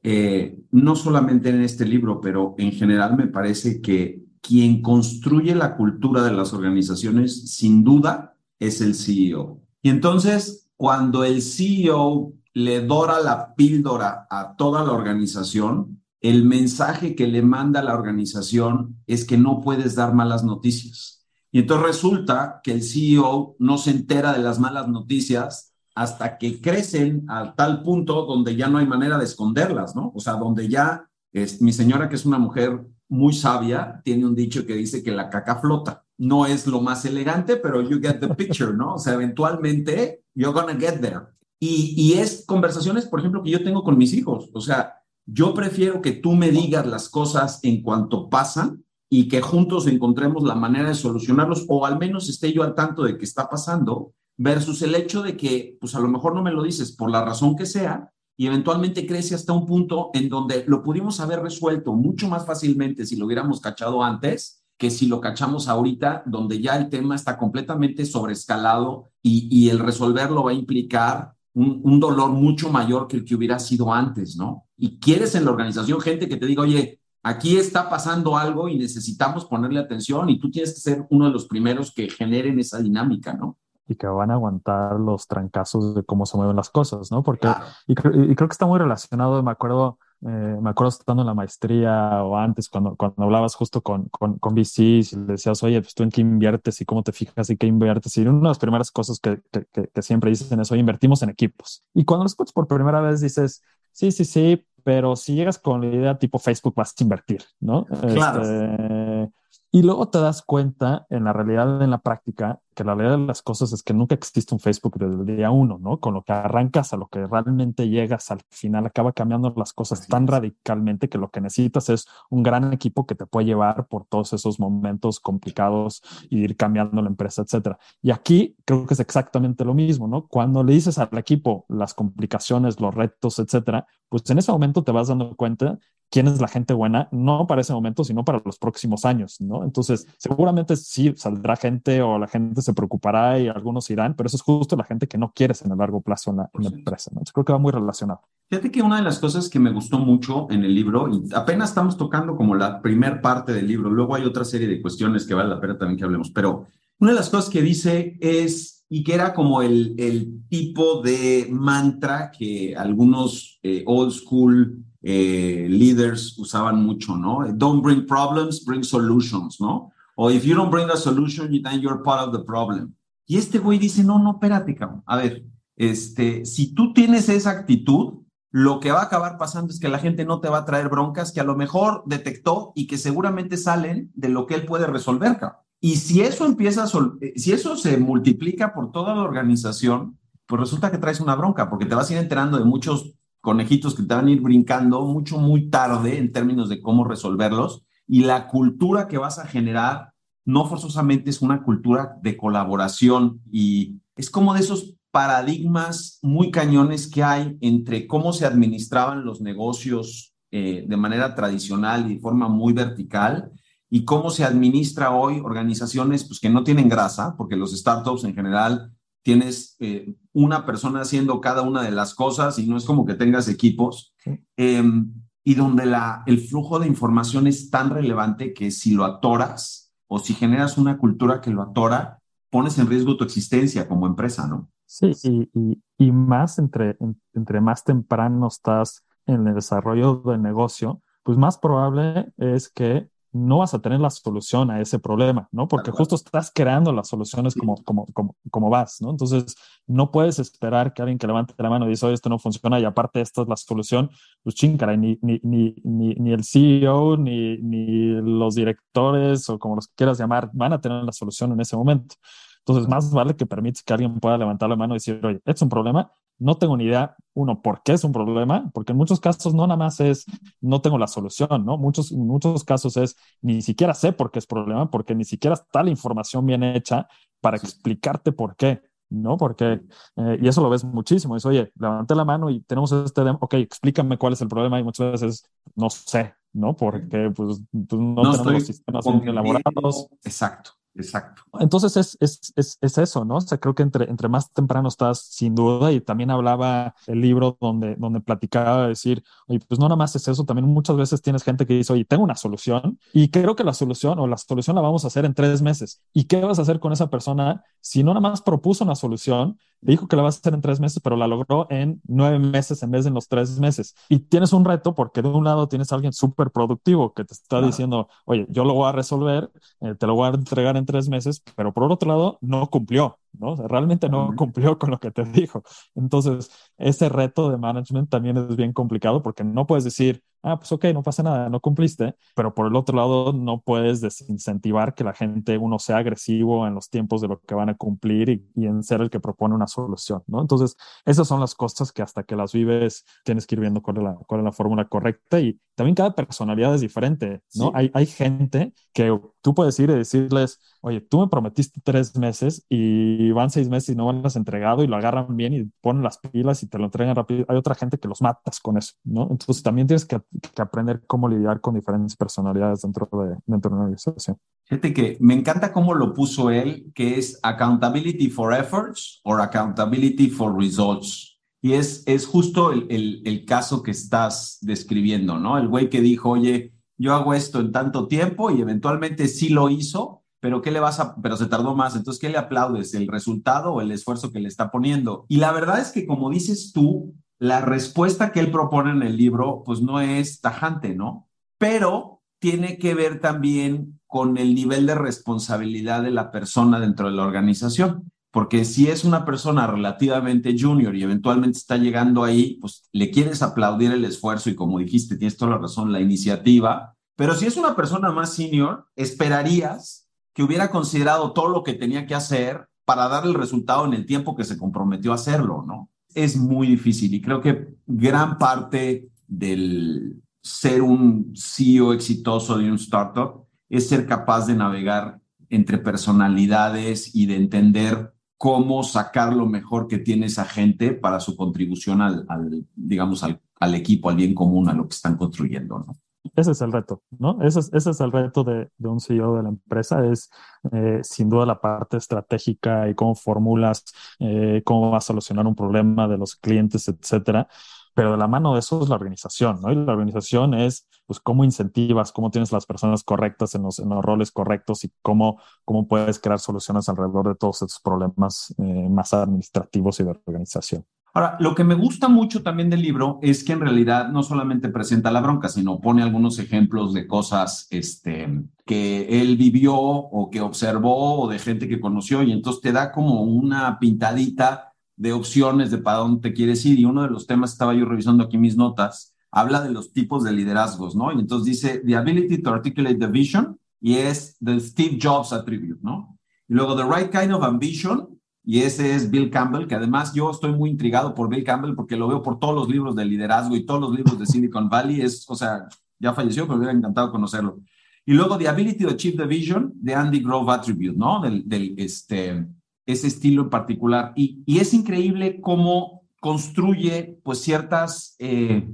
eh, 0.02 0.58
no 0.70 0.94
solamente 0.94 1.48
en 1.48 1.62
este 1.62 1.84
libro, 1.84 2.20
pero 2.20 2.54
en 2.58 2.72
general 2.72 3.16
me 3.16 3.26
parece 3.26 3.80
que 3.80 4.22
quien 4.40 4.82
construye 4.82 5.54
la 5.54 5.76
cultura 5.76 6.22
de 6.22 6.32
las 6.32 6.52
organizaciones, 6.52 7.50
sin 7.50 7.84
duda, 7.84 8.34
es 8.58 8.80
el 8.80 8.94
CEO. 8.94 9.60
Y 9.82 9.90
entonces, 9.90 10.70
cuando 10.76 11.24
el 11.24 11.42
CEO 11.42 12.32
le 12.54 12.80
dora 12.86 13.20
la 13.20 13.54
píldora 13.54 14.26
a 14.30 14.56
toda 14.56 14.84
la 14.84 14.92
organización, 14.92 15.97
el 16.20 16.44
mensaje 16.44 17.14
que 17.14 17.26
le 17.26 17.42
manda 17.42 17.82
la 17.82 17.94
organización 17.94 18.96
es 19.06 19.24
que 19.24 19.38
no 19.38 19.60
puedes 19.60 19.94
dar 19.94 20.14
malas 20.14 20.44
noticias. 20.44 21.26
Y 21.50 21.60
entonces 21.60 21.86
resulta 21.86 22.60
que 22.62 22.72
el 22.72 22.82
CEO 22.82 23.56
no 23.58 23.78
se 23.78 23.90
entera 23.90 24.32
de 24.32 24.42
las 24.42 24.58
malas 24.58 24.88
noticias 24.88 25.72
hasta 25.94 26.38
que 26.38 26.60
crecen 26.60 27.24
a 27.28 27.54
tal 27.54 27.82
punto 27.82 28.24
donde 28.24 28.54
ya 28.54 28.68
no 28.68 28.78
hay 28.78 28.86
manera 28.86 29.18
de 29.18 29.24
esconderlas, 29.24 29.96
¿no? 29.96 30.12
O 30.14 30.20
sea, 30.20 30.34
donde 30.34 30.68
ya 30.68 31.08
es, 31.32 31.60
mi 31.60 31.72
señora, 31.72 32.08
que 32.08 32.16
es 32.16 32.26
una 32.26 32.38
mujer 32.38 32.84
muy 33.08 33.32
sabia, 33.32 34.00
tiene 34.04 34.26
un 34.26 34.34
dicho 34.34 34.66
que 34.66 34.74
dice 34.74 35.02
que 35.02 35.10
la 35.10 35.30
caca 35.30 35.56
flota. 35.56 36.04
No 36.18 36.46
es 36.46 36.66
lo 36.66 36.80
más 36.80 37.04
elegante, 37.04 37.56
pero 37.56 37.80
you 37.80 38.00
get 38.00 38.20
the 38.20 38.28
picture, 38.34 38.72
¿no? 38.74 38.94
O 38.94 38.98
sea, 38.98 39.14
eventualmente 39.14 40.24
you're 40.34 40.52
gonna 40.52 40.78
get 40.78 41.00
there. 41.00 41.20
Y, 41.58 41.94
y 41.96 42.12
es 42.14 42.44
conversaciones, 42.46 43.06
por 43.06 43.20
ejemplo, 43.20 43.42
que 43.42 43.50
yo 43.50 43.64
tengo 43.64 43.82
con 43.82 43.98
mis 43.98 44.12
hijos. 44.12 44.50
O 44.52 44.60
sea, 44.60 44.97
yo 45.30 45.54
prefiero 45.54 46.00
que 46.00 46.12
tú 46.12 46.32
me 46.32 46.50
digas 46.50 46.86
las 46.86 47.08
cosas 47.08 47.60
en 47.62 47.82
cuanto 47.82 48.28
pasan 48.30 48.84
y 49.10 49.28
que 49.28 49.40
juntos 49.40 49.86
encontremos 49.86 50.42
la 50.42 50.54
manera 50.54 50.88
de 50.88 50.94
solucionarlos 50.94 51.66
o 51.68 51.86
al 51.86 51.98
menos 51.98 52.28
esté 52.28 52.52
yo 52.52 52.62
al 52.62 52.74
tanto 52.74 53.04
de 53.04 53.18
que 53.18 53.24
está 53.24 53.48
pasando 53.48 54.12
versus 54.36 54.82
el 54.82 54.94
hecho 54.94 55.22
de 55.22 55.36
que 55.36 55.76
pues 55.80 55.94
a 55.94 56.00
lo 56.00 56.08
mejor 56.08 56.34
no 56.34 56.42
me 56.42 56.52
lo 56.52 56.62
dices 56.62 56.92
por 56.92 57.10
la 57.10 57.24
razón 57.24 57.56
que 57.56 57.66
sea 57.66 58.10
y 58.36 58.46
eventualmente 58.46 59.06
crece 59.06 59.34
hasta 59.34 59.52
un 59.52 59.66
punto 59.66 60.10
en 60.14 60.28
donde 60.28 60.64
lo 60.66 60.82
pudimos 60.82 61.20
haber 61.20 61.42
resuelto 61.42 61.92
mucho 61.92 62.28
más 62.28 62.46
fácilmente 62.46 63.04
si 63.04 63.16
lo 63.16 63.26
hubiéramos 63.26 63.60
cachado 63.60 64.02
antes 64.02 64.64
que 64.78 64.90
si 64.90 65.08
lo 65.08 65.20
cachamos 65.20 65.66
ahorita, 65.66 66.22
donde 66.24 66.62
ya 66.62 66.76
el 66.76 66.88
tema 66.88 67.16
está 67.16 67.36
completamente 67.36 68.06
sobreescalado 68.06 69.10
y, 69.20 69.48
y 69.50 69.70
el 69.70 69.80
resolverlo 69.80 70.44
va 70.44 70.52
a 70.52 70.54
implicar 70.54 71.34
un, 71.52 71.98
dolor 71.98 72.30
mucho 72.30 72.70
mayor 72.70 73.08
que 73.08 73.16
el 73.16 73.24
que 73.24 73.34
hubiera 73.34 73.58
sido 73.58 73.92
antes, 73.92 74.36
¿no? 74.36 74.67
Y 74.78 75.00
quieres 75.00 75.34
en 75.34 75.44
la 75.44 75.50
organización 75.50 76.00
gente 76.00 76.28
que 76.28 76.36
te 76.36 76.46
diga, 76.46 76.62
oye, 76.62 77.00
aquí 77.22 77.56
está 77.56 77.90
pasando 77.90 78.36
algo 78.36 78.68
y 78.68 78.78
necesitamos 78.78 79.44
ponerle 79.44 79.80
atención 79.80 80.30
y 80.30 80.38
tú 80.38 80.50
tienes 80.50 80.74
que 80.74 80.80
ser 80.80 81.06
uno 81.10 81.26
de 81.26 81.32
los 81.32 81.46
primeros 81.46 81.92
que 81.92 82.08
generen 82.08 82.58
esa 82.58 82.78
dinámica, 82.78 83.34
¿no? 83.34 83.58
Y 83.88 83.96
que 83.96 84.06
van 84.06 84.30
a 84.30 84.34
aguantar 84.34 85.00
los 85.00 85.26
trancazos 85.26 85.94
de 85.94 86.02
cómo 86.04 86.26
se 86.26 86.36
mueven 86.36 86.56
las 86.56 86.70
cosas, 86.70 87.10
¿no? 87.10 87.22
Porque, 87.22 87.48
y, 87.86 87.92
y, 87.92 87.94
creo 88.34 88.48
que 88.48 88.52
está 88.52 88.66
muy 88.66 88.78
relacionado, 88.78 89.42
me 89.42 89.50
acuerdo, 89.50 89.98
eh, 90.20 90.58
me 90.60 90.70
acuerdo 90.70 90.90
estando 90.90 91.22
en 91.22 91.26
la 91.26 91.34
maestría 91.34 92.22
o 92.22 92.36
antes, 92.36 92.68
cuando, 92.68 92.96
cuando 92.96 93.22
hablabas 93.22 93.54
justo 93.54 93.80
con, 93.80 94.04
con, 94.10 94.38
con 94.38 94.54
VCs 94.54 95.14
y 95.14 95.16
le 95.16 95.32
decías, 95.32 95.62
oye, 95.62 95.80
pues 95.80 95.94
tú 95.94 96.02
en 96.02 96.10
qué 96.10 96.20
inviertes 96.20 96.80
y 96.82 96.84
cómo 96.84 97.02
te 97.02 97.12
fijas 97.12 97.48
y 97.48 97.56
qué 97.56 97.66
inviertes. 97.66 98.16
Y 98.18 98.26
una 98.26 98.40
de 98.40 98.48
las 98.48 98.58
primeras 98.58 98.90
cosas 98.90 99.18
que, 99.20 99.40
que, 99.50 99.88
que 99.88 100.02
siempre 100.02 100.30
dicen 100.30 100.60
es, 100.60 100.70
oye, 100.70 100.80
invertimos 100.80 101.22
en 101.22 101.30
equipos. 101.30 101.82
Y 101.94 102.04
cuando 102.04 102.24
lo 102.24 102.28
escuchas 102.28 102.52
por 102.52 102.66
primera 102.68 103.00
vez 103.00 103.22
dices, 103.22 103.62
sí, 103.98 104.12
sí, 104.12 104.24
sí, 104.24 104.64
pero 104.84 105.16
si 105.16 105.34
llegas 105.34 105.58
con 105.58 105.80
la 105.80 105.88
idea 105.88 106.18
tipo 106.18 106.38
Facebook 106.38 106.74
vas 106.76 106.94
a 106.96 107.02
invertir, 107.02 107.42
¿no? 107.58 107.84
Claro. 107.84 108.42
Este, 108.42 109.32
y 109.70 109.82
luego 109.82 110.08
te 110.08 110.18
das 110.18 110.42
cuenta 110.42 111.06
en 111.10 111.24
la 111.24 111.34
realidad, 111.34 111.82
en 111.82 111.90
la 111.90 111.98
práctica, 111.98 112.60
que 112.74 112.84
la 112.84 112.94
realidad 112.94 113.18
de 113.18 113.26
las 113.26 113.42
cosas 113.42 113.72
es 113.72 113.82
que 113.82 113.92
nunca 113.92 114.14
existe 114.14 114.54
un 114.54 114.60
Facebook 114.60 114.96
desde 114.98 115.20
el 115.20 115.26
día 115.26 115.50
uno, 115.50 115.78
¿no? 115.78 116.00
Con 116.00 116.14
lo 116.14 116.22
que 116.22 116.32
arrancas 116.32 116.94
a 116.94 116.96
lo 116.96 117.08
que 117.08 117.26
realmente 117.26 117.88
llegas 117.88 118.30
al 118.30 118.40
final, 118.48 118.86
acaba 118.86 119.12
cambiando 119.12 119.52
las 119.56 119.74
cosas 119.74 120.06
tan 120.08 120.26
radicalmente 120.26 121.10
que 121.10 121.18
lo 121.18 121.30
que 121.30 121.42
necesitas 121.42 121.90
es 121.90 122.06
un 122.30 122.42
gran 122.42 122.72
equipo 122.72 123.04
que 123.06 123.14
te 123.14 123.26
puede 123.26 123.46
llevar 123.46 123.88
por 123.88 124.06
todos 124.06 124.32
esos 124.32 124.58
momentos 124.58 125.20
complicados 125.20 126.02
y 126.30 126.38
ir 126.38 126.56
cambiando 126.56 127.02
la 127.02 127.08
empresa, 127.08 127.42
etcétera. 127.42 127.78
Y 128.00 128.10
aquí 128.10 128.56
creo 128.64 128.86
que 128.86 128.94
es 128.94 129.00
exactamente 129.00 129.66
lo 129.66 129.74
mismo, 129.74 130.08
¿no? 130.08 130.28
Cuando 130.28 130.64
le 130.64 130.72
dices 130.72 130.96
al 130.98 131.10
equipo 131.18 131.66
las 131.68 131.92
complicaciones, 131.92 132.80
los 132.80 132.94
retos, 132.94 133.38
etcétera, 133.38 133.86
pues 134.08 134.22
en 134.30 134.38
ese 134.38 134.50
momento 134.50 134.82
te 134.82 134.92
vas 134.92 135.08
dando 135.08 135.36
cuenta 135.36 135.78
quién 136.10 136.26
es 136.26 136.40
la 136.40 136.48
gente 136.48 136.74
buena, 136.74 137.08
no 137.12 137.46
para 137.46 137.60
ese 137.60 137.72
momento, 137.72 138.04
sino 138.04 138.24
para 138.24 138.40
los 138.44 138.58
próximos 138.58 139.04
años, 139.04 139.40
¿no? 139.40 139.64
Entonces, 139.64 140.06
seguramente 140.16 140.76
sí 140.76 141.12
saldrá 141.16 141.56
gente 141.56 142.00
o 142.02 142.18
la 142.18 142.26
gente 142.26 142.62
se 142.62 142.72
preocupará 142.72 143.38
y 143.38 143.48
algunos 143.48 143.90
irán, 143.90 144.14
pero 144.14 144.26
eso 144.26 144.36
es 144.36 144.42
justo 144.42 144.76
la 144.76 144.84
gente 144.84 145.06
que 145.06 145.18
no 145.18 145.32
quieres 145.34 145.62
en 145.62 145.72
el 145.72 145.78
largo 145.78 146.00
plazo 146.00 146.30
en 146.30 146.36
la, 146.38 146.50
empresa, 146.54 147.10
¿no? 147.12 147.20
Entonces, 147.20 147.32
creo 147.32 147.44
que 147.44 147.52
va 147.52 147.58
muy 147.58 147.72
relacionado. 147.72 148.20
Fíjate 148.48 148.70
que 148.70 148.82
una 148.82 148.96
de 148.96 149.02
las 149.02 149.18
cosas 149.18 149.48
que 149.48 149.58
me 149.58 149.72
gustó 149.72 149.98
mucho 149.98 150.46
en 150.50 150.64
el 150.64 150.74
libro, 150.74 151.08
y 151.08 151.34
apenas 151.34 151.70
estamos 151.70 151.96
tocando 151.96 152.36
como 152.36 152.54
la 152.54 152.80
primer 152.80 153.20
parte 153.20 153.52
del 153.52 153.66
libro, 153.66 153.90
luego 153.90 154.14
hay 154.14 154.24
otra 154.24 154.44
serie 154.44 154.68
de 154.68 154.80
cuestiones 154.80 155.26
que 155.26 155.34
vale 155.34 155.50
la 155.50 155.60
pena 155.60 155.76
también 155.76 155.98
que 155.98 156.04
hablemos, 156.04 156.30
pero 156.30 156.66
una 157.00 157.12
de 157.12 157.16
las 157.16 157.28
cosas 157.28 157.50
que 157.50 157.62
dice 157.62 158.16
es, 158.20 158.84
y 158.88 159.04
que 159.04 159.14
era 159.14 159.34
como 159.34 159.60
el, 159.60 159.94
el 159.98 160.48
tipo 160.48 161.02
de 161.02 161.46
mantra 161.50 162.30
que 162.30 162.74
algunos 162.74 163.60
eh, 163.62 163.84
old 163.86 164.12
school 164.12 164.84
eh, 165.02 165.66
leaders 165.68 166.38
usaban 166.38 166.82
mucho, 166.84 167.16
¿no? 167.16 167.44
Don't 167.52 167.82
bring 167.82 168.06
problems, 168.06 168.64
bring 168.64 168.82
solutions, 168.82 169.60
¿no? 169.60 169.92
O 170.16 170.30
if 170.30 170.44
you 170.44 170.54
don't 170.54 170.70
bring 170.70 170.90
a 170.90 170.96
solution, 170.96 171.62
then 171.62 171.80
you're 171.80 172.02
part 172.02 172.26
of 172.26 172.32
the 172.32 172.44
problem. 172.44 172.94
Y 173.26 173.36
este 173.36 173.58
güey 173.58 173.78
dice, 173.78 174.02
no, 174.02 174.18
no, 174.18 174.32
espérate, 174.32 174.74
cabrón. 174.74 175.02
A 175.06 175.16
ver, 175.16 175.44
este, 175.76 176.44
si 176.44 176.74
tú 176.74 176.92
tienes 176.92 177.28
esa 177.28 177.50
actitud, 177.50 178.22
lo 178.50 178.80
que 178.80 178.90
va 178.90 179.00
a 179.00 179.04
acabar 179.04 179.36
pasando 179.36 179.72
es 179.72 179.78
que 179.78 179.88
la 179.88 179.98
gente 179.98 180.24
no 180.24 180.40
te 180.40 180.48
va 180.48 180.58
a 180.58 180.64
traer 180.64 180.88
broncas 180.88 181.32
que 181.32 181.40
a 181.40 181.44
lo 181.44 181.54
mejor 181.54 182.02
detectó 182.06 182.72
y 182.74 182.86
que 182.86 182.96
seguramente 182.96 183.56
salen 183.56 184.10
de 184.14 184.30
lo 184.30 184.46
que 184.46 184.54
él 184.54 184.64
puede 184.64 184.86
resolver, 184.86 185.38
cabrón. 185.38 185.58
Y 185.80 185.96
si 185.96 186.22
eso 186.22 186.44
empieza, 186.44 186.84
a 186.84 186.88
eh, 187.20 187.34
si 187.36 187.52
eso 187.52 187.76
se 187.76 187.98
multiplica 187.98 188.74
por 188.74 188.90
toda 188.90 189.14
la 189.14 189.22
organización, 189.22 190.18
pues 190.46 190.60
resulta 190.60 190.90
que 190.90 190.98
traes 190.98 191.20
una 191.20 191.36
bronca, 191.36 191.70
porque 191.70 191.86
te 191.86 191.94
vas 191.94 192.10
a 192.10 192.14
ir 192.14 192.18
enterando 192.18 192.58
de 192.58 192.64
muchos 192.64 193.14
conejitos 193.48 193.94
que 193.94 194.02
te 194.02 194.14
van 194.14 194.26
a 194.26 194.30
ir 194.30 194.42
brincando 194.42 195.06
mucho, 195.06 195.38
muy 195.38 195.70
tarde 195.70 196.18
en 196.18 196.32
términos 196.32 196.68
de 196.68 196.82
cómo 196.82 197.04
resolverlos. 197.04 197.82
Y 198.06 198.24
la 198.24 198.46
cultura 198.46 199.08
que 199.08 199.16
vas 199.16 199.38
a 199.38 199.46
generar 199.46 200.12
no 200.44 200.66
forzosamente 200.66 201.30
es 201.30 201.40
una 201.40 201.62
cultura 201.62 202.18
de 202.20 202.36
colaboración 202.36 203.40
y 203.50 204.02
es 204.16 204.28
como 204.28 204.52
de 204.52 204.60
esos 204.60 204.96
paradigmas 205.10 206.18
muy 206.20 206.50
cañones 206.50 207.10
que 207.10 207.22
hay 207.22 207.56
entre 207.62 208.06
cómo 208.06 208.34
se 208.34 208.44
administraban 208.44 209.24
los 209.24 209.40
negocios 209.40 210.34
eh, 210.50 210.84
de 210.86 210.96
manera 210.98 211.34
tradicional 211.34 212.04
y 212.04 212.16
de 212.16 212.20
forma 212.20 212.48
muy 212.48 212.74
vertical 212.74 213.50
y 213.88 214.04
cómo 214.04 214.28
se 214.28 214.44
administra 214.44 215.10
hoy 215.12 215.40
organizaciones 215.40 216.24
pues, 216.24 216.38
que 216.38 216.50
no 216.50 216.64
tienen 216.64 216.90
grasa, 216.90 217.34
porque 217.38 217.56
los 217.56 217.72
startups 217.72 218.24
en 218.24 218.34
general 218.34 218.92
tienes 219.28 219.76
eh, 219.78 220.14
una 220.32 220.64
persona 220.64 221.02
haciendo 221.02 221.38
cada 221.42 221.60
una 221.60 221.82
de 221.82 221.90
las 221.90 222.14
cosas 222.14 222.58
y 222.58 222.66
no 222.66 222.78
es 222.78 222.86
como 222.86 223.04
que 223.04 223.12
tengas 223.12 223.46
equipos. 223.46 224.14
Em, 224.56 225.12
y 225.44 225.54
donde 225.54 225.84
la, 225.84 226.22
el 226.24 226.40
flujo 226.40 226.78
de 226.78 226.86
información 226.86 227.46
es 227.46 227.68
tan 227.68 227.90
relevante 227.90 228.54
que 228.54 228.70
si 228.70 228.92
lo 228.92 229.04
atoras 229.04 229.92
o 230.06 230.18
si 230.18 230.32
generas 230.32 230.78
una 230.78 230.96
cultura 230.96 231.42
que 231.42 231.50
lo 231.50 231.60
atora, 231.60 232.20
pones 232.48 232.78
en 232.78 232.86
riesgo 232.86 233.18
tu 233.18 233.24
existencia 233.24 233.86
como 233.86 234.06
empresa, 234.06 234.46
¿no? 234.46 234.70
Sí, 234.86 235.12
y, 235.22 235.78
y, 235.98 236.10
más 236.10 236.58
entre, 236.58 236.96
entre 237.34 237.60
más 237.60 237.84
temprano 237.84 238.48
estás 238.48 239.04
en 239.26 239.46
el 239.46 239.54
desarrollo 239.54 240.22
del 240.24 240.40
negocio, 240.40 241.02
pues 241.22 241.36
más 241.36 241.58
probable 241.58 242.32
es 242.38 242.70
que 242.70 243.10
no 243.32 243.58
vas 243.58 243.74
a 243.74 243.80
tener 243.80 244.00
la 244.00 244.10
solución 244.10 244.70
a 244.70 244.80
ese 244.80 244.98
problema, 244.98 245.48
¿no? 245.52 245.68
Porque 245.68 245.90
justo 245.90 246.14
estás 246.14 246.50
creando 246.54 246.92
las 246.92 247.08
soluciones 247.08 247.54
como, 247.54 247.82
como, 247.84 248.06
como, 248.12 248.36
como 248.50 248.70
vas, 248.70 249.00
¿no? 249.00 249.10
Entonces, 249.10 249.54
no 249.86 250.10
puedes 250.10 250.38
esperar 250.38 250.94
que 250.94 251.02
alguien 251.02 251.18
que 251.18 251.26
levante 251.26 251.54
la 251.58 251.70
mano 251.70 251.86
y 251.86 251.90
dice, 251.90 252.06
oye, 252.06 252.14
esto 252.14 252.28
no 252.28 252.38
funciona 252.38 252.80
y 252.80 252.84
aparte 252.84 253.20
esta 253.20 253.42
es 253.42 253.48
la 253.48 253.56
solución, 253.56 254.10
pues 254.42 254.54
chingar, 254.54 254.96
ni, 254.98 255.18
ni, 255.22 255.40
ni, 255.42 255.74
ni, 255.84 256.14
ni 256.14 256.32
el 256.32 256.44
CEO, 256.44 257.16
ni, 257.16 257.58
ni 257.58 258.20
los 258.22 258.54
directores 258.54 259.48
o 259.50 259.58
como 259.58 259.76
los 259.76 259.88
quieras 259.88 260.18
llamar, 260.18 260.50
van 260.52 260.72
a 260.72 260.80
tener 260.80 261.04
la 261.04 261.12
solución 261.12 261.52
en 261.52 261.60
ese 261.60 261.76
momento. 261.76 262.16
Entonces, 262.60 262.88
más 262.88 263.10
vale 263.10 263.34
que 263.34 263.46
permites 263.46 263.82
que 263.82 263.92
alguien 263.92 264.20
pueda 264.20 264.36
levantar 264.36 264.68
la 264.68 264.76
mano 264.76 264.94
y 264.94 264.96
decir, 264.96 265.20
oye, 265.24 265.40
es 265.44 265.62
un 265.62 265.68
problema, 265.68 266.10
no 266.38 266.56
tengo 266.56 266.76
ni 266.76 266.84
idea, 266.84 267.16
uno, 267.34 267.62
por 267.62 267.82
qué 267.82 267.92
es 267.92 268.04
un 268.04 268.12
problema, 268.12 268.70
porque 268.72 268.92
en 268.92 268.98
muchos 268.98 269.20
casos 269.20 269.54
no 269.54 269.66
nada 269.66 269.76
más 269.76 270.00
es, 270.00 270.24
no 270.60 270.80
tengo 270.80 270.98
la 270.98 271.06
solución, 271.06 271.64
¿no? 271.64 271.78
Muchos, 271.78 272.12
en 272.12 272.26
muchos 272.26 272.64
casos 272.64 272.96
es, 272.96 273.16
ni 273.42 273.62
siquiera 273.62 273.94
sé 273.94 274.12
por 274.12 274.30
qué 274.30 274.38
es 274.38 274.46
problema, 274.46 274.90
porque 274.90 275.14
ni 275.14 275.24
siquiera 275.24 275.54
está 275.54 275.82
la 275.82 275.90
información 275.90 276.46
bien 276.46 276.62
hecha 276.62 277.08
para 277.40 277.56
explicarte 277.56 278.32
por 278.32 278.56
qué, 278.56 278.82
¿no? 279.10 279.36
Porque, 279.36 279.80
eh, 280.16 280.38
y 280.40 280.48
eso 280.48 280.62
lo 280.62 280.70
ves 280.70 280.84
muchísimo, 280.84 281.36
es, 281.36 281.46
oye, 281.46 281.72
levanté 281.78 282.14
la 282.14 282.24
mano 282.24 282.50
y 282.50 282.60
tenemos 282.62 282.92
este 282.92 283.24
demo, 283.24 283.38
ok, 283.40 283.54
explícame 283.54 284.18
cuál 284.18 284.32
es 284.32 284.40
el 284.40 284.48
problema 284.48 284.78
y 284.78 284.84
muchas 284.84 285.12
veces 285.12 285.44
no 285.74 285.90
sé, 285.90 286.34
¿no? 286.52 286.76
Porque 286.76 287.30
pues, 287.34 287.60
pues 287.72 288.00
no, 288.00 288.22
tenemos 288.22 288.52
los 288.52 288.66
sistemas 288.66 289.04
bien 289.04 289.28
elaborados. 289.28 290.08
Exacto. 290.24 290.77
Exacto. 290.98 291.42
Entonces 291.60 291.96
es, 291.96 292.16
es, 292.20 292.52
es, 292.56 292.78
es, 292.80 292.98
eso, 292.98 293.24
¿no? 293.24 293.36
O 293.36 293.40
sea, 293.40 293.58
creo 293.58 293.74
que 293.74 293.84
entre, 293.84 294.10
entre 294.10 294.28
más 294.28 294.52
temprano 294.52 294.88
estás, 294.88 295.20
sin 295.20 295.54
duda, 295.54 295.92
y 295.92 296.00
también 296.00 296.30
hablaba 296.30 296.94
el 297.06 297.20
libro 297.20 297.56
donde, 297.60 297.94
donde 297.94 298.20
platicaba 298.20 298.88
decir, 298.88 299.22
oye, 299.46 299.60
pues 299.60 299.78
no 299.78 299.86
nada 299.86 299.96
más 299.96 300.16
es 300.16 300.26
eso, 300.26 300.44
también 300.44 300.66
muchas 300.66 300.96
veces 300.96 301.22
tienes 301.22 301.44
gente 301.44 301.66
que 301.66 301.74
dice, 301.74 301.92
oye, 301.92 302.04
tengo 302.04 302.24
una 302.24 302.34
solución 302.34 302.98
y 303.12 303.30
creo 303.30 303.54
que 303.54 303.62
la 303.62 303.74
solución 303.74 304.18
o 304.18 304.26
la 304.26 304.36
solución 304.36 304.74
la 304.74 304.82
vamos 304.82 305.04
a 305.04 305.06
hacer 305.06 305.24
en 305.24 305.34
tres 305.34 305.62
meses. 305.62 306.02
¿Y 306.12 306.24
qué 306.24 306.40
vas 306.40 306.58
a 306.58 306.62
hacer 306.62 306.80
con 306.80 306.92
esa 306.92 307.08
persona 307.10 307.62
si 307.80 308.02
no 308.02 308.10
nada 308.12 308.28
más 308.28 308.42
propuso 308.42 308.82
una 308.82 308.96
solución, 308.96 309.56
dijo 309.80 310.08
que 310.08 310.16
la 310.16 310.22
vas 310.22 310.36
a 310.36 310.38
hacer 310.40 310.54
en 310.54 310.60
tres 310.60 310.80
meses, 310.80 311.00
pero 311.02 311.16
la 311.16 311.26
logró 311.26 311.66
en 311.70 312.00
nueve 312.06 312.38
meses 312.38 312.82
en 312.82 312.90
vez 312.90 313.04
de 313.04 313.08
en 313.08 313.14
los 313.14 313.28
tres 313.28 313.58
meses? 313.58 313.94
Y 314.08 314.20
tienes 314.20 314.52
un 314.52 314.64
reto 314.64 314.94
porque 314.94 315.22
de 315.22 315.28
un 315.28 315.44
lado 315.44 315.68
tienes 315.68 315.92
a 315.92 315.96
alguien 315.96 316.12
súper 316.12 316.50
productivo 316.50 317.12
que 317.14 317.24
te 317.24 317.34
está 317.34 317.60
diciendo, 317.60 318.08
oye, 318.24 318.46
yo 318.50 318.64
lo 318.64 318.74
voy 318.74 318.88
a 318.88 318.92
resolver, 318.92 319.50
eh, 319.80 319.94
te 319.94 320.06
lo 320.06 320.14
voy 320.14 320.26
a 320.26 320.34
entregar 320.34 320.76
en 320.76 320.86
tres 320.86 321.08
meses, 321.08 321.42
pero 321.56 321.72
por 321.72 321.90
otro 321.90 322.08
lado 322.08 322.38
no 322.40 322.68
cumplió, 322.68 323.18
¿no? 323.32 323.56
realmente 323.56 324.08
no 324.08 324.34
cumplió 324.36 324.78
con 324.78 324.90
lo 324.90 325.00
que 325.00 325.10
te 325.10 325.24
dijo. 325.24 325.62
Entonces, 325.94 326.50
ese 326.76 327.08
reto 327.08 327.50
de 327.50 327.56
management 327.56 328.10
también 328.10 328.36
es 328.36 328.56
bien 328.56 328.72
complicado 328.72 329.22
porque 329.22 329.44
no 329.44 329.66
puedes 329.66 329.84
decir, 329.84 330.22
ah, 330.42 330.58
pues 330.58 330.70
ok, 330.72 330.86
no 330.94 331.02
pasa 331.02 331.22
nada, 331.22 331.48
no 331.48 331.60
cumpliste, 331.60 332.14
pero 332.34 332.54
por 332.54 332.66
el 332.66 332.76
otro 332.76 332.96
lado 332.96 333.32
no 333.32 333.60
puedes 333.60 334.00
desincentivar 334.00 334.94
que 334.94 335.04
la 335.04 335.14
gente, 335.14 335.58
uno 335.58 335.78
sea 335.78 335.98
agresivo 335.98 336.66
en 336.66 336.74
los 336.74 336.90
tiempos 336.90 337.20
de 337.20 337.28
lo 337.28 337.40
que 337.40 337.54
van 337.54 337.68
a 337.68 337.74
cumplir 337.76 338.30
y, 338.54 338.66
en 338.66 338.82
ser 338.82 339.00
el 339.00 339.10
que 339.10 339.20
propone 339.20 339.54
una 339.54 339.66
solución, 339.66 340.22
¿no? 340.26 340.40
Entonces, 340.40 340.76
esas 341.04 341.26
son 341.26 341.40
las 341.40 341.54
cosas 341.54 341.92
que 341.92 342.02
hasta 342.02 342.22
que 342.22 342.36
las 342.36 342.52
vives 342.52 343.04
tienes 343.24 343.46
que 343.46 343.54
ir 343.54 343.60
viendo 343.60 343.82
cuál 343.82 343.98
es 343.98 344.02
la, 344.04 344.14
cuál 344.26 344.40
es 344.40 344.44
la 344.44 344.52
fórmula 344.52 344.88
correcta 344.88 345.40
y 345.40 345.58
también 345.74 345.94
cada 345.94 346.14
personalidad 346.14 346.74
es 346.74 346.80
diferente, 346.80 347.40
¿no? 347.54 347.70
Hay, 347.74 347.90
hay 347.94 348.06
gente 348.06 348.72
que 348.92 349.16
tú 349.40 349.54
puedes 349.54 349.78
ir 349.78 349.90
y 349.90 349.94
decirles, 349.94 350.60
oye, 350.80 351.00
tú 351.00 351.20
me 351.20 351.28
prometiste 351.28 351.80
tres 351.82 352.16
meses 352.16 352.66
y 352.68 353.30
van 353.30 353.50
seis 353.50 353.68
meses 353.68 353.90
y 353.90 353.96
no 353.96 354.12
me 354.12 354.20
lo 354.20 354.26
has 354.26 354.36
entregado 354.36 354.82
y 354.82 354.86
lo 354.86 354.96
agarran 354.96 355.36
bien 355.36 355.54
y 355.54 355.64
ponen 355.80 356.02
las 356.02 356.18
pilas 356.18 356.62
y 356.62 356.68
te 356.68 356.78
lo 356.78 356.86
entregan 356.86 357.14
rápido. 357.14 357.44
Hay 357.48 357.56
otra 357.56 357.74
gente 357.74 357.98
que 357.98 358.08
los 358.08 358.20
matas 358.20 358.60
con 358.60 358.76
eso, 358.76 358.94
¿no? 359.04 359.28
Entonces 359.30 359.62
también 359.62 359.86
tienes 359.86 360.04
que, 360.04 360.20
aprender 360.56 361.02
cómo 361.06 361.28
lidiar 361.28 361.60
con 361.60 361.74
diferentes 361.74 362.16
personalidades 362.16 362.82
dentro 362.82 363.08
de, 363.12 363.36
dentro 363.46 363.70
de 363.70 363.76
una 363.76 363.84
organización. 363.84 364.38
Fíjate 364.64 364.92
que 364.92 365.16
me 365.20 365.34
encanta 365.34 365.72
cómo 365.72 365.94
lo 365.94 366.12
puso 366.12 366.50
él, 366.50 366.92
que 366.94 367.18
es 367.18 367.38
accountability 367.42 368.28
for 368.28 368.52
efforts 368.52 369.20
or 369.24 369.40
accountability 369.40 370.28
for 370.28 370.54
results. 370.54 371.38
Y 371.60 371.72
es, 371.72 372.04
es 372.06 372.26
justo 372.26 372.72
el, 372.72 372.86
el, 372.90 373.22
el 373.24 373.44
caso 373.44 373.82
que 373.82 373.90
estás 373.90 374.58
describiendo, 374.60 375.38
¿no? 375.38 375.58
El 375.58 375.68
güey 375.68 375.88
que 375.88 376.00
dijo, 376.00 376.30
oye, 376.30 376.72
yo 376.98 377.14
hago 377.14 377.32
esto 377.34 377.60
en 377.60 377.72
tanto 377.72 378.06
tiempo 378.06 378.50
y 378.50 378.60
eventualmente 378.60 379.28
sí 379.28 379.48
lo 379.48 379.70
hizo, 379.70 380.22
pero 380.40 380.62
¿qué 380.62 380.70
le 380.70 380.80
vas 380.80 381.00
a, 381.00 381.16
pero 381.16 381.36
se 381.36 381.46
tardó 381.46 381.74
más, 381.74 381.96
entonces 381.96 382.20
¿qué 382.20 382.28
le 382.28 382.38
aplaudes? 382.38 382.94
¿El 382.94 383.08
resultado 383.08 383.72
o 383.72 383.80
el 383.80 383.90
esfuerzo 383.90 384.30
que 384.30 384.40
le 384.40 384.48
está 384.48 384.70
poniendo? 384.70 385.24
Y 385.28 385.38
la 385.38 385.52
verdad 385.52 385.80
es 385.80 385.90
que 385.90 386.06
como 386.06 386.30
dices 386.30 386.72
tú, 386.72 387.14
la 387.38 387.60
respuesta 387.60 388.32
que 388.32 388.40
él 388.40 388.50
propone 388.50 388.90
en 388.90 389.02
el 389.02 389.16
libro, 389.16 389.62
pues 389.64 389.80
no 389.80 390.00
es 390.00 390.40
tajante, 390.40 390.94
¿no? 390.94 391.28
Pero 391.58 392.22
tiene 392.38 392.78
que 392.78 392.94
ver 392.94 393.20
también 393.20 394.00
con 394.06 394.38
el 394.38 394.54
nivel 394.54 394.86
de 394.86 394.94
responsabilidad 394.94 396.02
de 396.02 396.10
la 396.10 396.30
persona 396.30 396.80
dentro 396.80 397.10
de 397.10 397.16
la 397.16 397.24
organización. 397.24 398.10
Porque 398.30 398.64
si 398.64 398.88
es 398.88 399.04
una 399.04 399.24
persona 399.24 399.66
relativamente 399.66 400.54
junior 400.58 400.94
y 400.94 401.02
eventualmente 401.02 401.58
está 401.58 401.76
llegando 401.76 402.24
ahí, 402.24 402.58
pues 402.60 402.88
le 402.92 403.10
quieres 403.10 403.42
aplaudir 403.42 403.90
el 403.92 404.04
esfuerzo 404.04 404.50
y 404.50 404.54
como 404.54 404.78
dijiste, 404.78 405.16
tienes 405.16 405.36
toda 405.36 405.52
la 405.52 405.58
razón, 405.58 405.92
la 405.92 406.00
iniciativa. 406.00 406.94
Pero 407.16 407.34
si 407.34 407.46
es 407.46 407.56
una 407.56 407.74
persona 407.74 408.12
más 408.12 408.34
senior, 408.34 408.86
esperarías 408.96 410.08
que 410.34 410.42
hubiera 410.42 410.70
considerado 410.70 411.32
todo 411.32 411.48
lo 411.48 411.62
que 411.62 411.74
tenía 411.74 412.06
que 412.06 412.14
hacer 412.14 412.68
para 412.84 413.08
dar 413.08 413.24
el 413.24 413.34
resultado 413.34 413.86
en 413.86 413.94
el 413.94 414.06
tiempo 414.06 414.36
que 414.36 414.44
se 414.44 414.58
comprometió 414.58 415.12
a 415.12 415.16
hacerlo, 415.16 415.64
¿no? 415.66 415.90
Es 416.18 416.36
muy 416.36 416.66
difícil 416.66 417.14
y 417.14 417.20
creo 417.20 417.40
que 417.40 417.68
gran 417.86 418.38
parte 418.38 419.08
del 419.28 420.20
ser 420.42 420.82
un 420.82 421.32
CEO 421.36 421.92
exitoso 421.92 422.58
de 422.58 422.68
un 422.68 422.74
startup 422.74 423.46
es 423.68 423.88
ser 423.88 424.04
capaz 424.04 424.46
de 424.46 424.56
navegar 424.56 425.20
entre 425.48 425.78
personalidades 425.78 427.14
y 427.14 427.26
de 427.26 427.36
entender 427.36 428.12
cómo 428.36 428.82
sacar 428.82 429.32
lo 429.32 429.46
mejor 429.46 429.86
que 429.86 429.98
tiene 429.98 430.26
esa 430.26 430.44
gente 430.44 430.90
para 430.92 431.20
su 431.20 431.36
contribución 431.36 432.02
al, 432.02 432.26
digamos, 432.74 433.22
al, 433.22 433.40
al, 433.60 433.74
equipo, 433.76 434.10
al 434.10 434.16
bien 434.16 434.34
común, 434.34 434.68
a 434.68 434.74
lo 434.74 434.88
que 434.88 434.94
están 434.96 435.16
construyendo, 435.16 435.78
¿no? 435.78 435.96
Ese 436.34 436.52
es 436.52 436.60
el 436.60 436.72
reto, 436.72 437.02
¿no? 437.18 437.40
Ese 437.42 437.60
es, 437.60 437.72
ese 437.72 437.90
es 437.90 438.00
el 438.00 438.12
reto 438.12 438.44
de, 438.44 438.70
un 438.78 439.00
CEO 439.00 439.36
de 439.36 439.42
la 439.44 439.48
empresa, 439.50 440.04
es 440.06 440.30
eh, 440.72 441.00
sin 441.02 441.28
duda 441.28 441.46
la 441.46 441.60
parte 441.60 441.96
estratégica 441.96 442.88
y 442.88 442.94
cómo 442.94 443.14
formulas, 443.14 443.84
eh, 444.18 444.62
cómo 444.64 444.90
vas 444.90 445.04
a 445.04 445.08
solucionar 445.08 445.46
un 445.46 445.54
problema 445.54 446.08
de 446.08 446.18
los 446.18 446.36
clientes, 446.36 446.88
etcétera. 446.88 447.48
Pero 447.94 448.12
de 448.12 448.16
la 448.18 448.28
mano 448.28 448.52
de 448.52 448.60
eso 448.60 448.80
es 448.82 448.88
la 448.88 448.94
organización, 448.94 449.60
¿no? 449.60 449.72
Y 449.72 449.74
la 449.74 449.92
organización 449.92 450.54
es, 450.54 450.86
pues, 451.06 451.18
cómo 451.18 451.42
incentivas, 451.44 452.12
cómo 452.12 452.30
tienes 452.30 452.52
las 452.52 452.64
personas 452.66 453.02
correctas 453.02 453.54
en 453.56 453.62
los, 453.62 453.80
en 453.80 453.88
los 453.88 454.04
roles 454.04 454.30
correctos 454.30 454.84
y 454.84 454.92
cómo, 455.02 455.40
cómo 455.64 455.88
puedes 455.88 456.20
crear 456.20 456.38
soluciones 456.38 456.88
alrededor 456.88 457.26
de 457.28 457.34
todos 457.34 457.62
estos 457.62 457.80
problemas 457.80 458.54
eh, 458.58 458.88
más 458.88 459.14
administrativos 459.14 459.98
y 459.98 460.04
de 460.04 460.10
organización. 460.10 460.86
Ahora, 461.14 461.36
lo 461.40 461.54
que 461.54 461.64
me 461.64 461.74
gusta 461.74 462.08
mucho 462.08 462.42
también 462.42 462.70
del 462.70 462.82
libro 462.82 463.18
es 463.22 463.42
que 463.42 463.52
en 463.52 463.60
realidad 463.60 464.08
no 464.10 464.22
solamente 464.22 464.68
presenta 464.68 465.10
la 465.10 465.20
bronca, 465.20 465.48
sino 465.48 465.80
pone 465.80 466.02
algunos 466.02 466.38
ejemplos 466.38 466.94
de 466.94 467.06
cosas 467.06 467.66
este, 467.70 468.44
que 468.64 469.20
él 469.20 469.36
vivió 469.36 469.74
o 469.74 470.30
que 470.30 470.40
observó 470.40 471.22
o 471.22 471.28
de 471.28 471.38
gente 471.38 471.68
que 471.68 471.80
conoció 471.80 472.22
y 472.22 472.32
entonces 472.32 472.62
te 472.62 472.72
da 472.72 472.92
como 472.92 473.22
una 473.22 473.78
pintadita 473.78 474.74
de 474.96 475.12
opciones 475.12 475.70
de 475.70 475.78
para 475.78 475.98
dónde 475.98 476.28
te 476.28 476.34
quieres 476.34 476.64
ir. 476.66 476.78
Y 476.78 476.84
uno 476.84 477.02
de 477.02 477.10
los 477.10 477.26
temas, 477.26 477.52
estaba 477.52 477.74
yo 477.74 477.84
revisando 477.84 478.24
aquí 478.24 478.36
mis 478.36 478.56
notas, 478.56 479.14
habla 479.30 479.62
de 479.62 479.70
los 479.70 479.92
tipos 479.92 480.24
de 480.24 480.32
liderazgos, 480.32 480.94
¿no? 480.94 481.12
Y 481.12 481.18
entonces 481.18 481.46
dice, 481.46 481.82
the 481.84 481.96
ability 481.96 482.42
to 482.42 482.50
articulate 482.52 482.96
the 482.96 483.06
vision, 483.06 483.58
y 483.80 483.94
es 483.94 484.36
the 484.44 484.58
Steve 484.60 484.98
Jobs 485.00 485.32
attribute, 485.32 485.80
¿no? 485.82 486.18
Y 486.48 486.54
luego, 486.54 486.74
the 486.74 486.84
right 486.84 487.10
kind 487.10 487.32
of 487.32 487.42
ambition, 487.42 488.17
y 488.50 488.62
ese 488.62 488.94
es 488.94 489.10
Bill 489.10 489.28
Campbell, 489.28 489.66
que 489.66 489.74
además 489.74 490.14
yo 490.14 490.30
estoy 490.30 490.52
muy 490.52 490.70
intrigado 490.70 491.14
por 491.14 491.28
Bill 491.28 491.44
Campbell 491.44 491.74
porque 491.74 491.98
lo 491.98 492.08
veo 492.08 492.22
por 492.22 492.40
todos 492.40 492.54
los 492.54 492.66
libros 492.66 492.96
de 492.96 493.04
liderazgo 493.04 493.54
y 493.54 493.66
todos 493.66 493.78
los 493.78 493.94
libros 493.94 494.18
de 494.18 494.24
Silicon 494.24 494.70
Valley. 494.70 495.02
Es, 495.02 495.28
o 495.28 495.34
sea, 495.34 495.68
ya 495.98 496.14
falleció, 496.14 496.44
pero 496.44 496.54
me 496.56 496.64
hubiera 496.64 496.78
encantado 496.78 497.10
conocerlo. 497.10 497.60
Y 498.06 498.14
luego 498.14 498.38
The 498.38 498.48
Ability 498.48 498.84
to 498.84 498.88
Achieve 498.88 499.18
the 499.18 499.26
Vision 499.26 499.74
de 499.74 499.94
Andy 499.94 500.20
Grove 500.20 500.50
Attribute, 500.50 500.96
¿no? 500.96 501.20
Del, 501.20 501.74
este, 501.76 502.46
ese 502.86 503.08
estilo 503.08 503.42
en 503.42 503.50
particular. 503.50 504.14
Y, 504.16 504.42
y, 504.46 504.60
es 504.60 504.72
increíble 504.72 505.42
cómo 505.42 506.04
construye, 506.18 507.20
pues, 507.22 507.42
ciertas, 507.42 508.16
eh, 508.18 508.66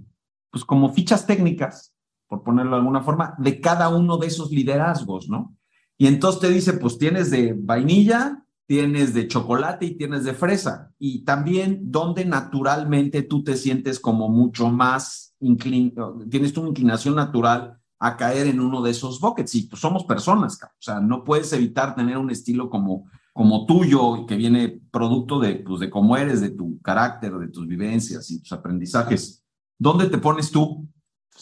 pues, 0.52 0.64
como 0.64 0.92
fichas 0.92 1.26
técnicas, 1.26 1.96
por 2.28 2.44
ponerlo 2.44 2.76
de 2.76 2.78
alguna 2.78 3.02
forma, 3.02 3.34
de 3.38 3.60
cada 3.60 3.88
uno 3.88 4.18
de 4.18 4.28
esos 4.28 4.52
liderazgos, 4.52 5.28
¿no? 5.28 5.56
Y 5.98 6.06
entonces 6.06 6.40
te 6.40 6.50
dice, 6.50 6.74
pues, 6.74 6.96
tienes 6.96 7.32
de 7.32 7.56
vainilla, 7.58 8.43
tienes 8.66 9.12
de 9.14 9.28
chocolate 9.28 9.86
y 9.86 9.96
tienes 9.96 10.24
de 10.24 10.34
fresa. 10.34 10.92
Y 10.98 11.24
también 11.24 11.90
donde 11.90 12.24
naturalmente 12.24 13.22
tú 13.22 13.42
te 13.42 13.56
sientes 13.56 14.00
como 14.00 14.28
mucho 14.28 14.70
más, 14.70 15.34
tienes 16.30 16.52
tu 16.52 16.66
inclinación 16.66 17.14
natural 17.14 17.78
a 17.98 18.16
caer 18.16 18.46
en 18.46 18.60
uno 18.60 18.82
de 18.82 18.90
esos 18.90 19.20
buckets. 19.20 19.54
Y 19.54 19.62
pues 19.62 19.80
somos 19.80 20.04
personas, 20.04 20.58
o 20.62 20.68
sea, 20.78 21.00
no 21.00 21.24
puedes 21.24 21.52
evitar 21.52 21.94
tener 21.94 22.18
un 22.18 22.30
estilo 22.30 22.70
como, 22.70 23.10
como 23.32 23.66
tuyo, 23.66 24.26
que 24.26 24.36
viene 24.36 24.80
producto 24.90 25.38
de, 25.40 25.56
pues, 25.56 25.80
de 25.80 25.90
cómo 25.90 26.16
eres, 26.16 26.40
de 26.40 26.50
tu 26.50 26.80
carácter, 26.80 27.32
de 27.34 27.48
tus 27.48 27.66
vivencias 27.66 28.30
y 28.30 28.40
tus 28.40 28.52
aprendizajes. 28.52 29.44
¿Dónde 29.78 30.08
te 30.08 30.18
pones 30.18 30.50
tú? 30.50 30.88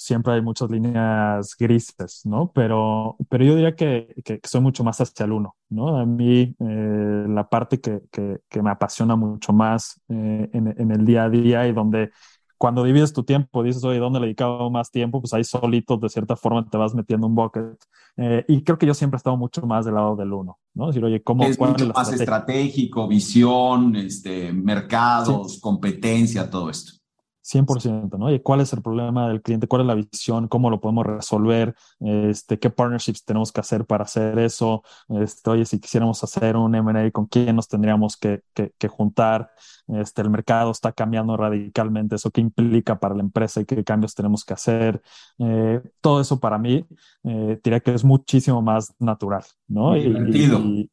Siempre 0.03 0.35
hay 0.35 0.43
muchas 0.43 0.71
líneas 0.71 1.57
grises, 1.59 2.23
¿no? 2.25 2.51
Pero, 2.53 3.17
pero 3.29 3.45
yo 3.45 3.55
diría 3.55 3.77
que, 3.77 4.15
que, 4.25 4.41
soy 4.45 4.61
mucho 4.61 4.83
más 4.85 5.01
hacia 5.01 5.25
el 5.25 5.33
uno, 5.33 5.57
¿no? 5.69 5.97
A 5.99 6.05
mí 6.05 6.55
eh, 6.59 7.25
la 7.29 7.49
parte 7.49 7.81
que, 7.81 8.01
que, 8.11 8.63
me 8.63 8.71
apasiona 8.71 9.17
mucho 9.17 9.53
más 9.53 10.01
eh, 10.09 10.51
en, 10.53 10.75
en, 10.77 10.91
el 10.91 11.05
día 11.05 11.25
a 11.25 11.31
día 11.31 11.67
y 11.67 11.73
donde 11.73 12.11
cuando 12.63 12.85
divides 12.85 13.13
tu 13.13 13.25
tiempo, 13.25 13.65
dices, 13.65 13.83
oye, 13.83 13.99
¿dónde 13.99 14.21
le 14.21 14.27
he 14.27 14.29
dedicado 14.29 14.71
más 14.71 14.91
tiempo? 14.93 15.21
Pues 15.21 15.35
ahí 15.35 15.43
solito, 15.43 15.97
de 15.97 16.09
cierta 16.09 16.37
forma, 16.37 16.65
te 16.69 16.79
vas 16.79 16.95
metiendo 16.95 17.27
un 17.27 17.35
bucket. 17.35 17.77
Eh, 18.17 18.45
y 18.47 18.63
creo 18.63 18.79
que 18.79 18.87
yo 18.87 18.95
siempre 18.95 19.17
he 19.17 19.19
estado 19.19 19.37
mucho 19.37 19.63
más 19.63 19.85
del 19.85 19.95
lado 19.95 20.15
del 20.15 20.33
uno, 20.33 20.61
¿no? 20.75 20.87
Decir, 20.87 21.05
oye, 21.05 21.21
¿cómo? 21.25 21.43
Es 21.43 21.59
mucho 21.59 21.89
más 21.89 22.13
estratégico, 22.13 23.09
visión, 23.09 23.97
este, 23.97 24.53
mercados, 24.53 25.59
competencia, 25.61 26.49
todo 26.49 26.71
esto. 26.71 27.02
100%, 27.43 28.19
¿no? 28.19 28.33
Y 28.33 28.41
cuál 28.41 28.61
es 28.61 28.73
el 28.73 28.83
problema 28.83 29.29
del 29.29 29.43
cliente, 29.43 29.67
cuál 29.67 29.83
es 29.83 29.89
la 29.89 29.95
visión, 29.95 30.49
cómo 30.49 30.71
lo 30.71 30.81
podemos 30.81 31.05
resolver, 31.05 31.75
este, 32.01 32.59
qué 32.59 32.71
partnerships 32.71 33.25
tenemos 33.25 33.53
que 33.53 33.61
hacer 33.61 33.85
para 33.85 34.05
hacer 34.05 34.39
eso, 34.39 34.83
este, 35.09 35.51
oye, 35.51 35.65
si 35.65 35.81
quisiéramos 35.81 36.23
hacer 36.23 36.57
un 36.57 36.75
M&A, 36.75 37.11
¿con 37.11 37.27
quién 37.27 37.57
nos 37.57 37.69
tendríamos 37.69 38.17
que, 38.17 38.43
que, 38.55 38.73
que, 38.79 38.89
juntar? 38.89 39.51
Este, 40.01 40.23
el 40.23 40.31
mercado 40.31 40.71
está 40.71 40.93
cambiando 40.93 41.37
radicalmente, 41.37 42.17
eso 42.17 42.31
qué 42.31 42.41
implica 42.41 42.99
para 42.99 43.15
la 43.15 43.23
empresa 43.23 43.61
y 43.61 43.65
qué 43.65 43.85
cambios 43.85 44.15
tenemos 44.15 44.45
que 44.45 44.55
hacer. 44.55 45.03
Eh, 45.39 45.81
todo 46.01 46.21
eso 46.21 46.41
para 46.41 46.59
mí, 46.59 46.87
eh, 47.25 47.61
diría 47.63 47.81
que 47.81 47.95
es 47.95 48.05
muchísimo 48.05 48.63
más 48.63 48.95
natural, 48.99 49.45
¿no? 49.69 49.97
Y, 49.97 50.07
y, 50.33 50.91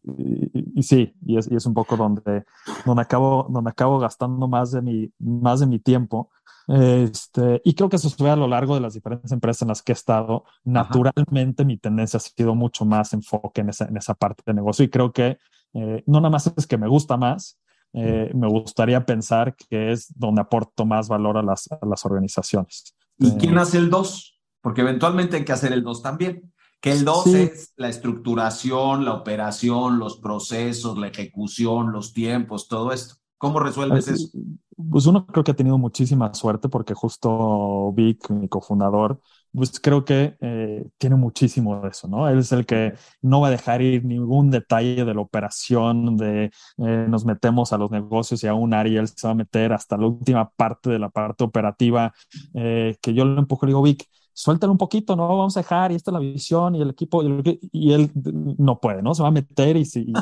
y, 0.76 0.84
sí, 0.84 1.14
y 1.26 1.38
es, 1.38 1.50
y 1.50 1.56
es 1.56 1.66
un 1.66 1.74
poco 1.74 1.96
donde, 1.96 2.46
donde, 2.86 3.02
acabo, 3.02 3.48
donde 3.50 3.70
acabo 3.70 4.00
gastando 4.00 4.48
más 4.48 4.72
de 4.72 4.82
mi, 4.82 5.12
más 5.20 5.60
de 5.60 5.68
mi 5.68 5.80
tiempo 5.80 6.30
este, 6.70 7.62
y 7.66 7.74
creo 7.74 7.90
que 7.90 7.96
eso 7.96 8.10
se 8.10 8.24
ve 8.24 8.30
a 8.30 8.36
lo 8.36 8.48
largo 8.48 8.76
de 8.76 8.82
las 8.82 8.94
diferentes 8.94 9.32
empresas 9.32 9.64
en 9.64 9.70
las 9.70 9.82
que 9.82 9.92
he 9.92 9.94
estado. 9.94 10.44
Naturalmente, 10.64 11.66
mi 11.66 11.78
tendencia 11.78 12.18
ha 12.18 12.20
sido 12.20 12.54
mucho 12.54 12.86
más 12.86 13.12
enfoque 13.14 13.62
en 13.62 13.70
esa, 13.70 13.86
en 13.86 13.98
esa 13.98 14.14
parte 14.14 14.44
de 14.46 14.54
negocio. 14.54 14.86
Y 14.86 14.90
creo 14.90 15.12
que 15.12 15.40
eh, 15.74 16.04
no 16.06 16.20
nada 16.20 16.30
más 16.30 16.52
es 16.56 16.68
que 16.68 16.78
me 16.78 16.88
gusta 16.88 17.18
más, 17.18 17.60
eh, 17.94 18.32
me 18.36 18.48
gustaría 18.48 19.06
pensar 19.06 19.56
que 19.56 19.92
es 19.92 20.14
donde 20.16 20.42
aporto 20.42 20.86
más 20.86 21.08
valor 21.08 21.38
a 21.38 21.42
las, 21.42 21.72
a 21.72 21.86
las 21.86 22.06
organizaciones. 22.06 22.96
¿Y 23.18 23.32
quién 23.34 23.58
hace 23.58 23.78
el 23.78 23.90
2? 23.90 24.40
Porque 24.62 24.82
eventualmente 24.82 25.38
hay 25.38 25.46
que 25.46 25.52
hacer 25.52 25.74
el 25.74 25.84
2 25.84 26.02
también. 26.02 26.52
Que 26.80 26.92
el 26.94 27.04
2 27.04 27.28
es 27.28 27.74
la 27.76 27.90
estructuración, 27.90 29.04
la 29.04 29.14
operación, 29.14 30.00
los 30.00 30.18
procesos, 30.18 30.98
la 30.98 31.08
ejecución, 31.08 31.92
los 31.92 32.14
tiempos, 32.14 32.68
todo 32.68 32.94
esto. 32.94 33.16
¿Cómo 33.38 33.60
resuelves 33.60 34.08
eso? 34.08 34.30
Pues 34.90 35.06
uno 35.06 35.26
creo 35.26 35.44
que 35.44 35.52
ha 35.52 35.56
tenido 35.56 35.78
muchísima 35.78 36.34
suerte 36.34 36.70
porque 36.70 36.94
justo 36.94 37.92
Vic, 37.94 38.30
mi 38.30 38.48
cofundador, 38.48 39.20
pues 39.54 39.80
creo 39.80 40.06
que 40.06 40.36
eh, 40.42 40.86
tiene 40.98 41.16
muchísimo 41.16 41.82
de 41.82 41.90
eso, 41.90 42.08
¿no? 42.08 42.28
Él 42.30 42.40
es 42.40 42.52
el 42.52 42.66
que 42.66 42.94
no 43.22 43.42
va 43.42 43.48
a 43.48 43.52
dejar 43.52 43.82
ir 43.82 44.06
ningún 44.06 44.52
detalle 44.52 45.04
de 45.04 45.14
la 45.14 45.22
operación, 45.22 46.18
de 46.18 46.46
eh, 46.78 47.06
nos 47.10 47.26
metemos 47.26 47.74
a 47.74 47.78
los 47.78 47.90
negocios 47.92 48.44
y 48.44 48.48
a 48.48 48.54
un 48.54 48.74
área, 48.74 49.02
él 49.02 49.08
se 49.08 49.28
va 49.28 49.32
a 49.32 49.36
meter 49.36 49.74
hasta 49.74 49.98
la 49.98 50.08
última 50.08 50.50
parte 50.50 50.90
de 50.90 51.00
la 51.00 51.10
parte 51.10 51.44
operativa, 51.44 52.14
eh, 52.54 52.98
que 53.02 53.14
yo 53.14 53.26
le 53.26 53.40
empujo 53.40 53.66
y 53.66 53.70
digo, 53.70 53.82
Vic, 53.82 54.08
suéltalo 54.34 54.72
un 54.72 54.78
poquito, 54.78 55.16
no 55.16 55.28
vamos 55.28 55.58
a 55.58 55.62
dejar, 55.62 55.92
y 55.92 55.96
esta 55.96 56.12
es 56.12 56.14
la 56.14 56.20
visión, 56.20 56.76
y 56.76 56.82
el 56.82 56.92
equipo, 56.92 57.24
y, 57.24 57.92
él 57.92 58.12
no 58.58 58.80
puede, 58.80 59.02
¿no? 59.02 59.14
Se 59.14 59.22
va 59.24 59.30
a 59.30 59.32
meter 59.32 59.76
y, 59.76 59.82
y, 59.82 60.14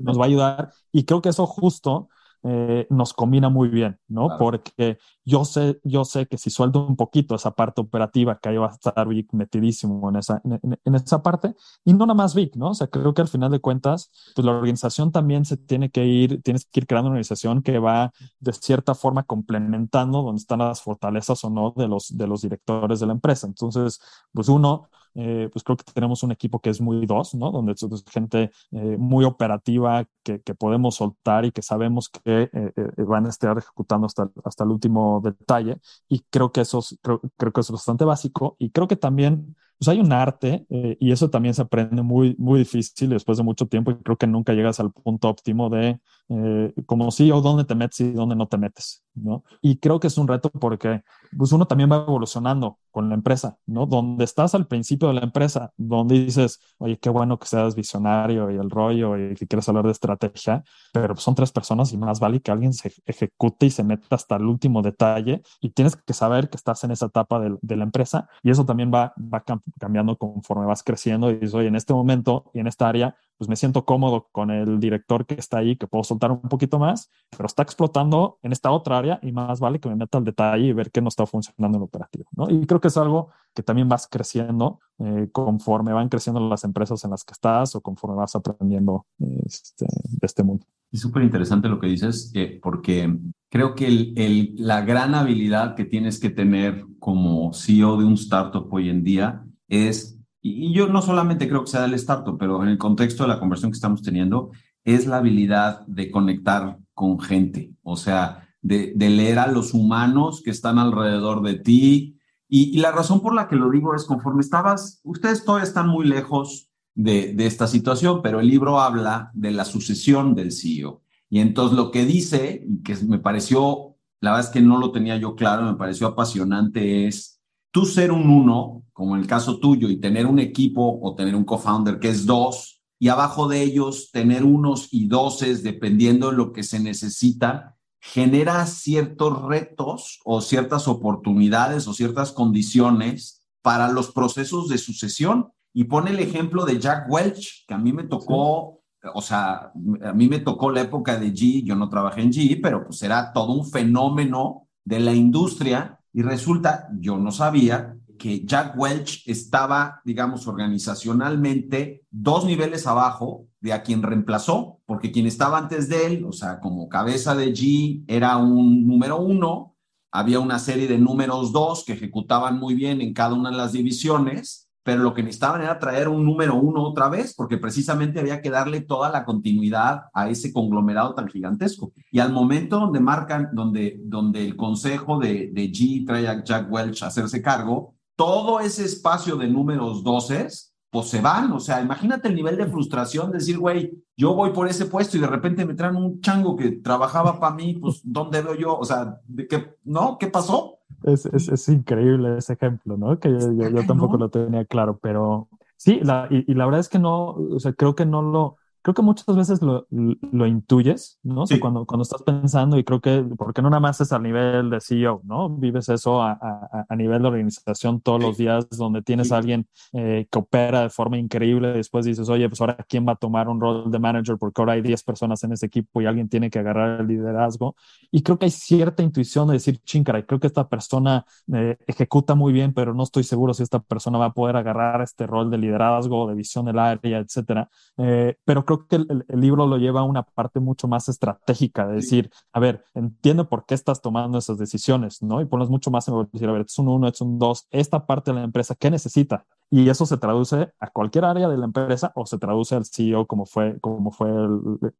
nos 0.00 0.18
va 0.18 0.24
a 0.24 0.26
ayudar. 0.26 0.72
Y 0.90 1.04
creo 1.04 1.22
que 1.22 1.28
eso 1.28 1.46
justo 1.46 2.08
eh, 2.44 2.86
nos 2.90 3.12
combina 3.14 3.48
muy 3.48 3.68
bien, 3.68 3.98
¿no? 4.08 4.38
Porque 4.38 4.98
yo 5.24 5.44
sé, 5.44 5.80
yo 5.82 6.04
sé 6.04 6.26
que 6.26 6.38
si 6.38 6.50
suelto 6.50 6.86
un 6.86 6.96
poquito 6.96 7.34
esa 7.34 7.50
parte 7.50 7.80
operativa, 7.80 8.38
que 8.38 8.48
ahí 8.48 8.56
va 8.56 8.68
a 8.68 8.72
estar 8.72 9.08
Vic 9.08 9.32
metidísimo 9.32 10.08
en 10.08 10.16
esa, 10.16 10.40
en, 10.44 10.94
esa 10.94 11.22
parte, 11.22 11.54
y 11.84 11.92
no 11.92 12.06
nada 12.06 12.14
más 12.14 12.34
Vic, 12.34 12.54
¿no? 12.56 12.70
O 12.70 12.74
sea, 12.74 12.86
creo 12.86 13.12
que 13.12 13.22
al 13.22 13.28
final 13.28 13.50
de 13.50 13.60
cuentas, 13.60 14.10
pues 14.34 14.44
la 14.44 14.52
organización 14.52 15.10
también 15.10 15.44
se 15.44 15.56
tiene 15.56 15.90
que 15.90 16.04
ir, 16.04 16.42
tienes 16.42 16.64
que 16.64 16.80
ir 16.80 16.86
creando 16.86 17.08
una 17.08 17.14
organización 17.14 17.62
que 17.62 17.78
va 17.78 18.12
de 18.38 18.52
cierta 18.52 18.94
forma 18.94 19.24
complementando 19.24 20.22
donde 20.22 20.40
están 20.40 20.60
las 20.60 20.80
fortalezas 20.80 21.42
o 21.44 21.50
no 21.50 21.74
de 21.76 21.88
los, 21.88 22.16
de 22.16 22.26
los 22.26 22.42
directores 22.42 23.00
de 23.00 23.06
la 23.06 23.12
empresa. 23.12 23.46
Entonces, 23.46 24.00
pues 24.32 24.48
uno, 24.48 24.88
eh, 25.14 25.48
pues 25.52 25.62
creo 25.64 25.76
que 25.76 25.84
tenemos 25.92 26.22
un 26.22 26.32
equipo 26.32 26.60
que 26.60 26.70
es 26.70 26.80
muy 26.80 27.06
dos, 27.06 27.34
¿no? 27.34 27.50
Donde 27.50 27.72
es 27.72 28.04
gente 28.10 28.50
eh, 28.70 28.96
muy 28.98 29.24
operativa 29.24 30.06
que, 30.22 30.40
que, 30.40 30.54
podemos 30.54 30.96
soltar 30.96 31.44
y 31.44 31.52
que 31.52 31.62
sabemos 31.62 32.08
que 32.08 32.50
eh, 32.52 32.72
van 32.98 33.26
a 33.26 33.30
estar 33.30 33.56
ejecutando 33.58 34.06
hasta, 34.06 34.30
hasta 34.44 34.64
el 34.64 34.70
último 34.70 35.20
detalle. 35.22 35.78
Y 36.08 36.20
creo 36.30 36.52
que 36.52 36.62
eso 36.62 36.80
es, 36.80 36.98
creo, 37.02 37.20
creo 37.36 37.52
que 37.52 37.60
es 37.60 37.70
bastante 37.70 38.04
básico. 38.04 38.56
Y 38.58 38.70
creo 38.70 38.88
que 38.88 38.96
también 38.96 39.56
pues 39.78 39.88
hay 39.88 40.00
un 40.00 40.12
arte 40.12 40.66
y 40.68 41.12
eso 41.12 41.30
también 41.30 41.54
se 41.54 41.62
aprende 41.62 42.02
muy, 42.02 42.34
muy 42.36 42.58
difícil 42.58 43.10
después 43.10 43.38
de 43.38 43.44
mucho 43.44 43.66
tiempo 43.66 43.92
y 43.92 43.96
creo 43.98 44.16
que 44.16 44.26
nunca 44.26 44.52
llegas 44.52 44.80
al 44.80 44.90
punto 44.90 45.28
óptimo 45.28 45.70
de 45.70 46.00
eh, 46.30 46.74
como 46.86 47.10
si 47.10 47.30
o 47.32 47.40
dónde 47.40 47.64
te 47.64 47.74
metes 47.74 48.00
y 48.00 48.12
dónde 48.12 48.36
no 48.36 48.48
te 48.48 48.58
metes, 48.58 49.02
¿no? 49.14 49.44
Y 49.62 49.78
creo 49.78 49.98
que 49.98 50.08
es 50.08 50.18
un 50.18 50.28
reto 50.28 50.50
porque 50.50 51.02
pues 51.36 51.52
uno 51.52 51.66
también 51.66 51.90
va 51.90 51.96
evolucionando 51.96 52.78
con 52.90 53.08
la 53.08 53.14
empresa, 53.14 53.56
¿no? 53.66 53.86
Donde 53.86 54.24
estás 54.24 54.54
al 54.54 54.66
principio 54.66 55.08
de 55.08 55.14
la 55.14 55.20
empresa, 55.22 55.72
donde 55.76 56.24
dices, 56.24 56.60
oye, 56.78 56.98
qué 56.98 57.08
bueno 57.10 57.38
que 57.38 57.46
seas 57.46 57.74
visionario 57.74 58.50
y 58.50 58.56
el 58.56 58.70
rollo 58.70 59.16
y 59.16 59.34
que 59.36 59.46
quieres 59.46 59.68
hablar 59.68 59.86
de 59.86 59.92
estrategia, 59.92 60.64
pero 60.92 61.16
son 61.16 61.34
tres 61.34 61.52
personas 61.52 61.92
y 61.92 61.96
más 61.96 62.20
vale 62.20 62.40
que 62.40 62.50
alguien 62.50 62.72
se 62.72 62.92
ejecute 63.06 63.66
y 63.66 63.70
se 63.70 63.84
meta 63.84 64.16
hasta 64.16 64.36
el 64.36 64.44
último 64.44 64.82
detalle 64.82 65.42
y 65.60 65.70
tienes 65.70 65.96
que 65.96 66.12
saber 66.12 66.50
que 66.50 66.56
estás 66.56 66.84
en 66.84 66.90
esa 66.90 67.06
etapa 67.06 67.40
de, 67.40 67.56
de 67.62 67.76
la 67.76 67.84
empresa 67.84 68.28
y 68.42 68.50
eso 68.50 68.64
también 68.66 68.92
va, 68.92 69.14
va 69.16 69.42
cambiando 69.78 70.16
conforme 70.16 70.66
vas 70.66 70.82
creciendo 70.82 71.30
y 71.30 71.34
dices, 71.34 71.54
oye, 71.54 71.68
en 71.68 71.76
este 71.76 71.94
momento 71.94 72.50
y 72.52 72.60
en 72.60 72.66
esta 72.66 72.88
área 72.88 73.16
pues 73.38 73.48
me 73.48 73.56
siento 73.56 73.84
cómodo 73.84 74.28
con 74.32 74.50
el 74.50 74.80
director 74.80 75.24
que 75.24 75.34
está 75.34 75.58
ahí, 75.58 75.76
que 75.76 75.86
puedo 75.86 76.02
soltar 76.02 76.32
un 76.32 76.40
poquito 76.40 76.78
más, 76.78 77.10
pero 77.30 77.46
está 77.46 77.62
explotando 77.62 78.38
en 78.42 78.52
esta 78.52 78.70
otra 78.72 78.98
área 78.98 79.20
y 79.22 79.30
más 79.30 79.60
vale 79.60 79.78
que 79.78 79.88
me 79.88 79.94
meta 79.94 80.18
al 80.18 80.24
detalle 80.24 80.66
y 80.66 80.72
ver 80.72 80.90
qué 80.90 81.00
no 81.00 81.08
está 81.08 81.24
funcionando 81.24 81.76
en 81.76 81.82
el 81.82 81.86
operativo. 81.86 82.26
¿no? 82.36 82.50
Y 82.50 82.66
creo 82.66 82.80
que 82.80 82.88
es 82.88 82.96
algo 82.96 83.30
que 83.54 83.62
también 83.62 83.88
vas 83.88 84.08
creciendo 84.08 84.80
eh, 84.98 85.28
conforme 85.30 85.92
van 85.92 86.08
creciendo 86.08 86.40
las 86.40 86.64
empresas 86.64 87.04
en 87.04 87.12
las 87.12 87.24
que 87.24 87.32
estás 87.32 87.76
o 87.76 87.80
conforme 87.80 88.16
vas 88.16 88.34
aprendiendo 88.34 89.06
este, 89.46 89.86
de 89.86 90.26
este 90.26 90.42
mundo. 90.42 90.66
Es 90.90 91.00
súper 91.00 91.22
interesante 91.22 91.68
lo 91.68 91.78
que 91.78 91.86
dices, 91.86 92.32
eh, 92.34 92.58
porque 92.60 93.16
creo 93.50 93.74
que 93.74 93.86
el, 93.86 94.14
el, 94.16 94.54
la 94.56 94.80
gran 94.80 95.14
habilidad 95.14 95.76
que 95.76 95.84
tienes 95.84 96.18
que 96.18 96.30
tener 96.30 96.84
como 96.98 97.52
CEO 97.52 97.98
de 97.98 98.04
un 98.04 98.14
startup 98.14 98.66
hoy 98.72 98.88
en 98.88 99.04
día 99.04 99.44
es 99.68 100.17
y, 100.40 100.72
yo 100.72 100.88
no 100.88 101.02
solamente 101.02 101.48
creo 101.48 101.64
que 101.64 101.70
sea 101.70 101.82
del 101.82 101.94
startup, 101.94 102.38
pero 102.38 102.62
en 102.62 102.68
el 102.68 102.78
contexto 102.78 103.24
de 103.24 103.28
la 103.28 103.40
conversión 103.40 103.70
que 103.70 103.76
estamos 103.76 104.02
teniendo, 104.02 104.50
es 104.84 105.06
la 105.06 105.18
habilidad 105.18 105.86
de 105.86 106.10
conectar 106.10 106.78
con 106.94 107.20
gente, 107.20 107.72
o 107.82 107.96
sea, 107.96 108.48
de, 108.62 108.94
leer 108.96 109.38
a 109.38 109.48
los 109.48 109.74
humanos 109.74 110.42
que 110.44 110.50
están 110.50 110.78
alrededor 110.78 111.42
de 111.42 111.54
ti. 111.54 112.18
Y, 112.48 112.78
la 112.78 112.92
razón 112.92 113.20
por 113.20 113.34
la 113.34 113.48
que 113.48 113.56
lo 113.56 113.70
digo 113.70 113.94
es 113.94 114.04
conforme 114.04 114.40
estabas, 114.40 115.00
ustedes 115.04 115.44
todavía 115.44 115.66
están 115.66 115.88
muy 115.88 116.06
lejos 116.06 116.70
de, 116.94 117.34
esta 117.38 117.66
situación, 117.66 118.22
pero 118.22 118.40
el 118.40 118.48
libro 118.48 118.80
habla 118.80 119.30
de 119.34 119.50
la 119.50 119.64
sucesión 119.64 120.34
del 120.34 120.52
CEO. 120.52 121.02
Y 121.30 121.40
entonces 121.40 121.76
lo 121.76 121.90
que 121.90 122.06
dice, 122.06 122.66
que 122.84 122.96
me 123.06 123.18
pareció, 123.18 123.96
la 124.20 124.30
verdad 124.32 124.46
es 124.46 124.52
que 124.52 124.62
no 124.62 124.78
lo 124.78 124.90
tenía 124.90 125.16
yo 125.16 125.34
claro, 125.34 125.64
me 125.64 125.76
pareció 125.76 126.06
apasionante, 126.06 127.06
es 127.06 127.37
tú 127.70 127.86
ser 127.86 128.12
un 128.12 128.28
uno, 128.30 128.84
como 128.92 129.14
en 129.14 129.22
el 129.22 129.26
caso 129.26 129.58
tuyo, 129.58 129.88
y 129.88 130.00
tener 130.00 130.26
un 130.26 130.38
equipo 130.38 130.98
o 131.02 131.14
tener 131.14 131.34
un 131.34 131.44
co-founder 131.44 131.98
que 131.98 132.08
es 132.08 132.26
dos, 132.26 132.82
y 132.98 133.08
abajo 133.08 133.48
de 133.48 133.62
ellos 133.62 134.10
tener 134.12 134.44
unos 134.44 134.88
y 134.92 135.06
doces, 135.06 135.62
dependiendo 135.62 136.30
de 136.30 136.36
lo 136.36 136.52
que 136.52 136.64
se 136.64 136.80
necesita, 136.80 137.76
genera 138.00 138.66
ciertos 138.66 139.42
retos 139.42 140.20
o 140.24 140.40
ciertas 140.40 140.88
oportunidades 140.88 141.86
o 141.86 141.94
ciertas 141.94 142.32
condiciones 142.32 143.44
para 143.62 143.90
los 143.90 144.10
procesos 144.10 144.68
de 144.68 144.78
sucesión. 144.78 145.48
Y 145.72 145.84
pone 145.84 146.10
el 146.10 146.18
ejemplo 146.18 146.64
de 146.64 146.80
Jack 146.80 147.06
Welch, 147.08 147.66
que 147.66 147.74
a 147.74 147.78
mí 147.78 147.92
me 147.92 148.04
tocó, 148.04 148.80
o 149.14 149.22
sea, 149.22 149.72
a 150.04 150.12
mí 150.12 150.28
me 150.28 150.40
tocó 150.40 150.70
la 150.72 150.80
época 150.80 151.18
de 151.18 151.32
G, 151.32 151.62
yo 151.64 151.76
no 151.76 151.88
trabajé 151.88 152.22
en 152.22 152.32
G, 152.32 152.58
pero 152.60 152.84
pues 152.84 153.02
era 153.02 153.32
todo 153.32 153.52
un 153.52 153.70
fenómeno 153.70 154.68
de 154.84 155.00
la 155.00 155.14
industria 155.14 155.97
y 156.12 156.22
resulta, 156.22 156.88
yo 156.98 157.18
no 157.18 157.30
sabía 157.30 157.96
que 158.18 158.44
Jack 158.44 158.74
Welch 158.76 159.22
estaba, 159.26 160.02
digamos, 160.04 160.46
organizacionalmente 160.46 162.04
dos 162.10 162.44
niveles 162.44 162.86
abajo 162.86 163.46
de 163.60 163.72
a 163.72 163.82
quien 163.82 164.02
reemplazó, 164.02 164.80
porque 164.86 165.12
quien 165.12 165.26
estaba 165.26 165.58
antes 165.58 165.88
de 165.88 166.06
él, 166.06 166.24
o 166.24 166.32
sea, 166.32 166.60
como 166.60 166.88
cabeza 166.88 167.34
de 167.34 167.52
G, 167.52 168.04
era 168.06 168.36
un 168.36 168.86
número 168.86 169.20
uno, 169.20 169.76
había 170.10 170.40
una 170.40 170.58
serie 170.58 170.88
de 170.88 170.98
números 170.98 171.52
dos 171.52 171.84
que 171.84 171.92
ejecutaban 171.92 172.58
muy 172.58 172.74
bien 172.74 173.00
en 173.00 173.12
cada 173.12 173.34
una 173.34 173.50
de 173.50 173.56
las 173.56 173.72
divisiones, 173.72 174.67
pero 174.88 175.02
lo 175.02 175.12
que 175.12 175.22
necesitaban 175.22 175.60
era 175.60 175.78
traer 175.78 176.08
un 176.08 176.24
número 176.24 176.54
uno 176.54 176.82
otra 176.82 177.10
vez, 177.10 177.34
porque 177.34 177.58
precisamente 177.58 178.20
había 178.20 178.40
que 178.40 178.48
darle 178.48 178.80
toda 178.80 179.10
la 179.10 179.26
continuidad 179.26 180.04
a 180.14 180.30
ese 180.30 180.50
conglomerado 180.50 181.14
tan 181.14 181.28
gigantesco. 181.28 181.92
Y 182.10 182.20
al 182.20 182.32
momento 182.32 182.80
donde 182.80 182.98
marcan, 182.98 183.50
donde, 183.52 184.00
donde 184.02 184.42
el 184.46 184.56
consejo 184.56 185.18
de, 185.18 185.50
de 185.52 185.70
G 185.70 186.06
trae 186.06 186.26
a 186.26 186.42
Jack 186.42 186.72
Welch 186.72 187.02
a 187.02 187.08
hacerse 187.08 187.42
cargo, 187.42 187.96
todo 188.16 188.60
ese 188.60 188.86
espacio 188.86 189.36
de 189.36 189.48
números 189.48 190.02
12 190.02 190.48
pues 190.88 191.08
se 191.08 191.20
van. 191.20 191.52
O 191.52 191.60
sea, 191.60 191.82
imagínate 191.82 192.28
el 192.28 192.34
nivel 192.34 192.56
de 192.56 192.66
frustración 192.66 193.30
de 193.30 193.40
decir, 193.40 193.58
güey, 193.58 193.92
yo 194.16 194.32
voy 194.32 194.54
por 194.54 194.68
ese 194.68 194.86
puesto 194.86 195.18
y 195.18 195.20
de 195.20 195.26
repente 195.26 195.66
me 195.66 195.74
traen 195.74 195.96
un 195.96 196.22
chango 196.22 196.56
que 196.56 196.70
trabajaba 196.70 197.38
para 197.38 197.54
mí, 197.54 197.74
pues, 197.74 198.00
¿dónde 198.02 198.40
veo 198.40 198.54
yo? 198.54 198.78
O 198.78 198.86
sea, 198.86 199.20
¿de 199.26 199.46
qué, 199.46 199.74
¿no? 199.84 200.16
¿Qué 200.16 200.28
pasó? 200.28 200.77
Es, 201.04 201.26
es, 201.26 201.48
es 201.48 201.68
increíble 201.68 202.38
ese 202.38 202.54
ejemplo, 202.54 202.96
¿no? 202.96 203.18
Que 203.18 203.30
yo, 203.30 203.52
yo, 203.52 203.86
tampoco 203.86 204.16
lo 204.16 204.28
tenía 204.30 204.64
claro, 204.64 204.98
pero 205.00 205.48
sí, 205.76 206.00
la, 206.02 206.26
y, 206.30 206.50
y, 206.50 206.54
la 206.54 206.64
verdad 206.64 206.80
es 206.80 206.88
que 206.88 206.98
no, 206.98 207.28
o 207.28 207.60
sea, 207.60 207.72
creo 207.72 207.94
que 207.94 208.04
no 208.04 208.22
lo, 208.22 208.56
creo 208.82 208.94
que 208.94 209.02
muchas 209.02 209.34
veces 209.36 209.62
lo, 209.62 209.86
lo 209.90 210.46
intuyes, 210.46 211.18
¿no? 211.22 211.46
Sí. 211.46 211.58
cuando, 211.58 211.84
cuando 211.86 212.02
estás 212.02 212.22
pensando 212.22 212.78
y 212.78 212.84
creo 212.84 213.00
que, 213.00 213.24
porque 213.36 213.62
no 213.62 213.70
nada 213.70 213.80
más 213.80 214.00
es 214.00 214.12
a 214.12 214.18
nivel 214.18 214.70
de 214.70 214.80
CEO, 214.80 215.22
¿no? 215.24 215.48
Vives 215.50 215.88
eso 215.88 216.22
a, 216.22 216.32
a, 216.32 216.86
a 216.88 216.96
nivel 216.96 217.22
de 217.22 217.28
organización 217.28 218.00
todos 218.00 218.20
sí. 218.20 218.26
los 218.26 218.36
días 218.38 218.68
donde 218.70 219.02
tienes 219.02 219.28
sí. 219.28 219.34
a 219.34 219.36
alguien 219.38 219.66
eh, 219.92 220.26
que 220.30 220.38
opera 220.38 220.82
de 220.82 220.90
forma 220.90 221.18
increíble 221.18 221.70
y 221.70 221.74
después 221.74 222.04
dices, 222.04 222.28
oye, 222.28 222.48
pues 222.48 222.60
ahora 222.60 222.76
quién 222.88 223.06
va 223.06 223.12
a 223.12 223.16
tomar 223.16 223.48
un 223.48 223.60
rol 223.60 223.90
de 223.90 223.98
manager 223.98 224.36
porque 224.38 224.60
ahora 224.60 224.74
hay 224.74 224.82
10 224.82 225.02
personas 225.02 225.42
en 225.44 225.52
ese 225.52 225.66
equipo 225.66 226.00
y 226.00 226.06
alguien 226.06 226.28
tiene 226.28 226.50
que 226.50 226.58
agarrar 226.58 227.00
el 227.00 227.06
liderazgo. 227.06 227.76
Y 228.10 228.22
creo 228.22 228.38
que 228.38 228.46
hay 228.46 228.50
cierta 228.50 229.02
intuición 229.02 229.48
de 229.48 229.54
decir, 229.54 229.78
chincara, 229.84 230.24
creo 230.24 230.40
que 230.40 230.46
esta 230.46 230.68
persona 230.68 231.24
eh, 231.52 231.76
ejecuta 231.86 232.34
muy 232.34 232.52
bien, 232.52 232.72
pero 232.72 232.94
no 232.94 233.02
estoy 233.02 233.24
seguro 233.24 233.54
si 233.54 233.62
esta 233.62 233.80
persona 233.80 234.18
va 234.18 234.26
a 234.26 234.32
poder 234.32 234.56
agarrar 234.56 235.02
este 235.02 235.26
rol 235.26 235.50
de 235.50 235.58
liderazgo, 235.58 236.28
de 236.28 236.34
visión 236.34 236.64
del 236.64 236.78
área, 236.78 237.18
etcétera. 237.18 237.68
Eh, 237.96 238.36
pero 238.44 238.64
creo 238.64 238.77
que 238.86 238.96
el, 238.96 239.24
el, 239.28 239.40
libro 239.40 239.66
lo 239.66 239.78
lleva 239.78 240.00
a 240.00 240.04
una 240.04 240.22
parte 240.22 240.60
mucho 240.60 240.88
más 240.88 241.08
estratégica, 241.08 241.86
de 241.86 241.96
decir, 241.96 242.30
a 242.52 242.60
ver, 242.60 242.84
entiendo 242.94 243.48
por 243.48 243.66
qué 243.66 243.74
estás 243.74 244.00
tomando 244.00 244.38
esas 244.38 244.58
decisiones, 244.58 245.22
¿no? 245.22 245.40
Y 245.40 245.46
pones 245.46 245.68
mucho 245.68 245.90
más 245.90 246.06
en 246.08 246.14
decir, 246.32 246.48
a 246.48 246.52
ver, 246.52 246.62
es 246.62 246.78
un 246.78 246.88
uno, 246.88 247.08
es 247.08 247.20
un 247.20 247.38
dos, 247.38 247.66
esta 247.70 248.06
parte 248.06 248.30
de 248.30 248.36
la 248.36 248.44
empresa, 248.44 248.74
¿qué 248.74 248.90
necesita? 248.90 249.44
Y 249.70 249.88
eso 249.88 250.06
se 250.06 250.16
traduce 250.16 250.72
a 250.80 250.90
cualquier 250.90 251.24
área 251.24 251.48
de 251.48 251.58
la 251.58 251.66
empresa 251.66 252.12
o 252.14 252.24
se 252.26 252.38
traduce 252.38 252.74
al 252.74 252.86
CEO 252.86 253.26
como 253.26 253.44
fue, 253.44 253.78
como 253.80 254.10
fue 254.10 254.28
el, 254.28 254.50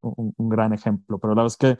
un, 0.02 0.34
un, 0.36 0.48
gran 0.48 0.74
ejemplo. 0.74 1.18
Pero 1.18 1.34
la 1.34 1.42
verdad 1.42 1.46
es 1.46 1.56
que 1.56 1.78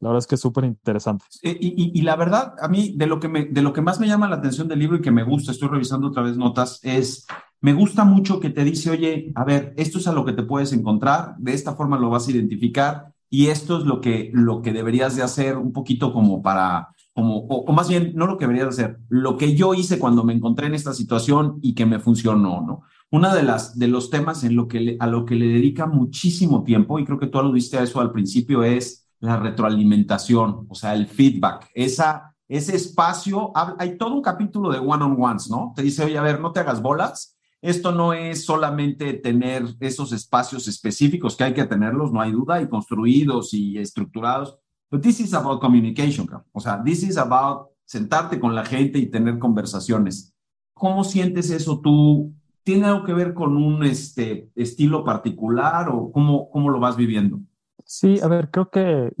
la 0.00 0.10
verdad 0.10 0.18
es 0.18 0.26
que 0.26 0.34
es 0.34 0.40
súper 0.40 0.64
interesante. 0.64 1.24
Y, 1.42 1.50
y, 1.50 1.98
y, 1.98 2.02
la 2.02 2.16
verdad, 2.16 2.54
a 2.60 2.68
mí, 2.68 2.94
de 2.96 3.06
lo, 3.06 3.18
que 3.18 3.28
me, 3.28 3.46
de 3.46 3.62
lo 3.62 3.72
que 3.72 3.80
más 3.80 3.98
me 3.98 4.06
llama 4.06 4.28
la 4.28 4.36
atención 4.36 4.68
del 4.68 4.78
libro 4.78 4.98
y 4.98 5.00
que 5.00 5.10
me 5.10 5.22
gusta, 5.22 5.52
estoy 5.52 5.68
revisando 5.68 6.08
otra 6.08 6.22
vez 6.22 6.36
notas, 6.36 6.80
es, 6.82 7.26
me 7.60 7.72
gusta 7.72 8.04
mucho 8.04 8.40
que 8.40 8.50
te 8.50 8.64
dice, 8.64 8.90
oye, 8.90 9.32
a 9.34 9.44
ver, 9.44 9.74
esto 9.76 9.98
es 9.98 10.06
a 10.06 10.12
lo 10.12 10.24
que 10.24 10.32
te 10.32 10.42
puedes 10.42 10.72
encontrar, 10.72 11.36
de 11.38 11.54
esta 11.54 11.74
forma 11.74 11.98
lo 11.98 12.10
vas 12.10 12.28
a 12.28 12.30
identificar 12.30 13.12
y 13.28 13.46
esto 13.46 13.78
es 13.78 13.84
lo 13.84 14.00
que, 14.00 14.30
lo 14.32 14.62
que 14.62 14.72
deberías 14.72 15.16
de 15.16 15.22
hacer 15.22 15.56
un 15.56 15.72
poquito 15.72 16.12
como 16.12 16.42
para, 16.42 16.94
como, 17.12 17.38
o, 17.38 17.72
más 17.72 17.88
bien, 17.88 18.12
no 18.14 18.26
lo 18.26 18.38
que 18.38 18.46
deberías 18.46 18.68
hacer, 18.68 18.98
lo 19.08 19.36
que 19.36 19.54
yo 19.54 19.74
hice 19.74 19.98
cuando 19.98 20.22
me 20.22 20.32
encontré 20.32 20.66
en 20.66 20.74
esta 20.74 20.92
situación 20.92 21.58
y 21.62 21.74
que 21.74 21.86
me 21.86 21.98
funcionó, 21.98 22.60
¿no? 22.60 22.82
Una 23.10 23.34
de 23.34 23.42
las 23.44 23.78
de 23.78 23.86
los 23.86 24.10
temas 24.10 24.42
en 24.42 24.56
lo 24.56 24.66
que 24.66 24.96
a 24.98 25.06
lo 25.06 25.24
que 25.24 25.36
le 25.36 25.46
dedica 25.46 25.86
muchísimo 25.86 26.64
tiempo, 26.64 26.98
y 26.98 27.04
creo 27.04 27.18
que 27.18 27.28
tú 27.28 27.38
aludiste 27.38 27.78
a 27.78 27.82
eso 27.82 28.00
al 28.00 28.10
principio, 28.10 28.64
es 28.64 29.08
la 29.20 29.38
retroalimentación, 29.38 30.66
o 30.68 30.74
sea, 30.74 30.94
el 30.94 31.06
feedback, 31.06 31.70
esa, 31.74 32.34
ese 32.48 32.76
espacio, 32.76 33.52
hay 33.78 33.96
todo 33.96 34.14
un 34.14 34.22
capítulo 34.22 34.70
de 34.70 34.78
one-on-ones, 34.78 35.48
¿no? 35.50 35.72
Te 35.74 35.82
dice, 35.82 36.04
oye, 36.04 36.18
a 36.18 36.22
ver, 36.22 36.40
no 36.40 36.52
te 36.52 36.60
hagas 36.60 36.82
bolas, 36.82 37.35
esto 37.66 37.90
no 37.90 38.12
es 38.12 38.44
solamente 38.44 39.12
tener 39.14 39.64
esos 39.80 40.12
espacios 40.12 40.68
específicos 40.68 41.36
que 41.36 41.44
hay 41.44 41.54
que 41.54 41.64
tenerlos, 41.64 42.12
no 42.12 42.20
hay 42.20 42.30
duda, 42.30 42.62
y 42.62 42.68
construidos 42.68 43.52
y 43.52 43.78
estructurados, 43.78 44.58
but 44.90 45.02
this 45.02 45.18
is 45.18 45.34
about 45.34 45.60
communication, 45.60 46.28
o 46.52 46.60
sea, 46.60 46.80
this 46.82 47.02
is 47.02 47.18
about 47.18 47.68
sentarte 47.84 48.38
con 48.38 48.54
la 48.54 48.64
gente 48.64 48.98
y 48.98 49.06
tener 49.06 49.38
conversaciones. 49.38 50.32
¿Cómo 50.74 51.04
sientes 51.04 51.50
eso 51.50 51.80
tú? 51.80 52.32
¿Tiene 52.62 52.86
algo 52.86 53.04
que 53.04 53.14
ver 53.14 53.34
con 53.34 53.56
un 53.56 53.84
este, 53.84 54.50
estilo 54.54 55.04
particular 55.04 55.88
o 55.88 56.10
cómo, 56.12 56.50
cómo 56.50 56.70
lo 56.70 56.78
vas 56.78 56.96
viviendo? 56.96 57.40
Sí, 57.88 58.18
a 58.20 58.26
ver, 58.26 58.50
creo 58.50 58.68
que 58.68 59.12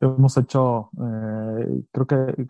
hemos 0.00 0.36
hecho, 0.36 0.90
eh, 0.98 1.82
creo 1.92 2.04
que 2.04 2.46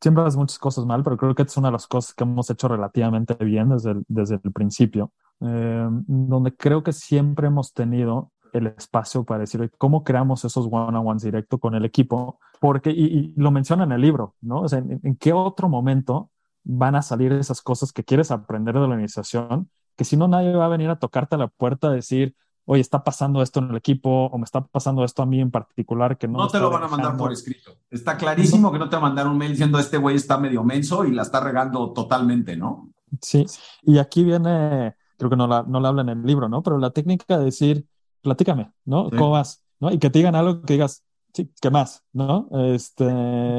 siempre 0.00 0.24
haces 0.24 0.38
muchas 0.38 0.58
cosas 0.58 0.86
mal, 0.86 1.02
pero 1.04 1.18
creo 1.18 1.34
que 1.34 1.42
es 1.42 1.54
una 1.58 1.68
de 1.68 1.72
las 1.72 1.86
cosas 1.86 2.14
que 2.14 2.24
hemos 2.24 2.48
hecho 2.48 2.66
relativamente 2.66 3.34
bien 3.44 3.68
desde 3.68 3.90
el, 3.90 4.04
desde 4.08 4.40
el 4.42 4.52
principio, 4.52 5.12
eh, 5.42 5.86
donde 6.06 6.56
creo 6.56 6.82
que 6.82 6.94
siempre 6.94 7.48
hemos 7.48 7.74
tenido 7.74 8.32
el 8.54 8.68
espacio 8.68 9.22
para 9.24 9.40
decir 9.40 9.70
cómo 9.76 10.02
creamos 10.02 10.46
esos 10.46 10.66
one-on-ones 10.70 11.22
directo 11.22 11.58
con 11.58 11.74
el 11.74 11.84
equipo, 11.84 12.40
porque, 12.58 12.88
y, 12.90 13.34
lo 13.36 13.50
menciona 13.50 13.84
en 13.84 13.92
el 13.92 14.00
libro, 14.00 14.34
¿no? 14.40 14.62
O 14.62 14.68
sea, 14.68 14.78
en, 14.78 14.98
en 15.02 15.16
qué 15.16 15.34
otro 15.34 15.68
momento 15.68 16.30
van 16.64 16.94
a 16.94 17.02
salir 17.02 17.32
esas 17.32 17.60
cosas 17.60 17.92
que 17.92 18.02
quieres 18.02 18.30
aprender 18.30 18.72
de 18.72 18.80
la 18.80 18.86
organización, 18.86 19.68
que 19.94 20.04
si 20.04 20.16
no 20.16 20.26
nadie 20.26 20.54
va 20.54 20.64
a 20.64 20.68
venir 20.68 20.88
a 20.88 20.98
tocarte 20.98 21.34
a 21.34 21.38
la 21.38 21.48
puerta 21.48 21.88
a 21.88 21.92
decir, 21.92 22.34
oye, 22.70 22.82
está 22.82 23.02
pasando 23.02 23.40
esto 23.40 23.60
en 23.60 23.70
el 23.70 23.76
equipo 23.76 24.26
o 24.26 24.36
me 24.36 24.44
está 24.44 24.60
pasando 24.60 25.02
esto 25.02 25.22
a 25.22 25.26
mí 25.26 25.40
en 25.40 25.50
particular 25.50 26.18
que 26.18 26.28
no. 26.28 26.38
No 26.38 26.48
te 26.48 26.60
lo 26.60 26.70
van 26.70 26.82
a 26.82 26.88
mandar 26.88 27.16
por 27.16 27.32
escrito. 27.32 27.72
Está 27.90 28.18
clarísimo 28.18 28.70
que 28.70 28.78
no 28.78 28.90
te 28.90 28.96
van 28.96 29.04
a 29.04 29.08
mandar 29.08 29.26
un 29.26 29.38
mail 29.38 29.52
diciendo 29.52 29.78
este 29.78 29.96
güey 29.96 30.16
está 30.16 30.36
medio 30.36 30.62
menso 30.62 31.06
y 31.06 31.12
la 31.12 31.22
está 31.22 31.40
regando 31.40 31.94
totalmente, 31.94 32.58
¿no? 32.58 32.90
Sí, 33.22 33.46
y 33.84 33.96
aquí 33.96 34.22
viene, 34.22 34.94
creo 35.16 35.30
que 35.30 35.36
no 35.36 35.46
la, 35.46 35.62
no 35.62 35.80
la 35.80 35.88
habla 35.88 36.02
en 36.02 36.10
el 36.10 36.22
libro, 36.22 36.50
¿no? 36.50 36.62
Pero 36.62 36.76
la 36.76 36.90
técnica 36.90 37.38
de 37.38 37.46
decir, 37.46 37.86
platícame, 38.20 38.70
¿no? 38.84 39.08
Sí. 39.08 39.16
¿Cómo 39.16 39.30
vas? 39.30 39.64
¿no? 39.80 39.90
Y 39.90 39.98
que 39.98 40.10
te 40.10 40.18
digan 40.18 40.34
algo 40.34 40.60
que 40.60 40.74
digas, 40.74 41.04
sí, 41.32 41.50
¿qué 41.62 41.70
más? 41.70 42.04
¿No? 42.12 42.50
Este... 42.52 43.06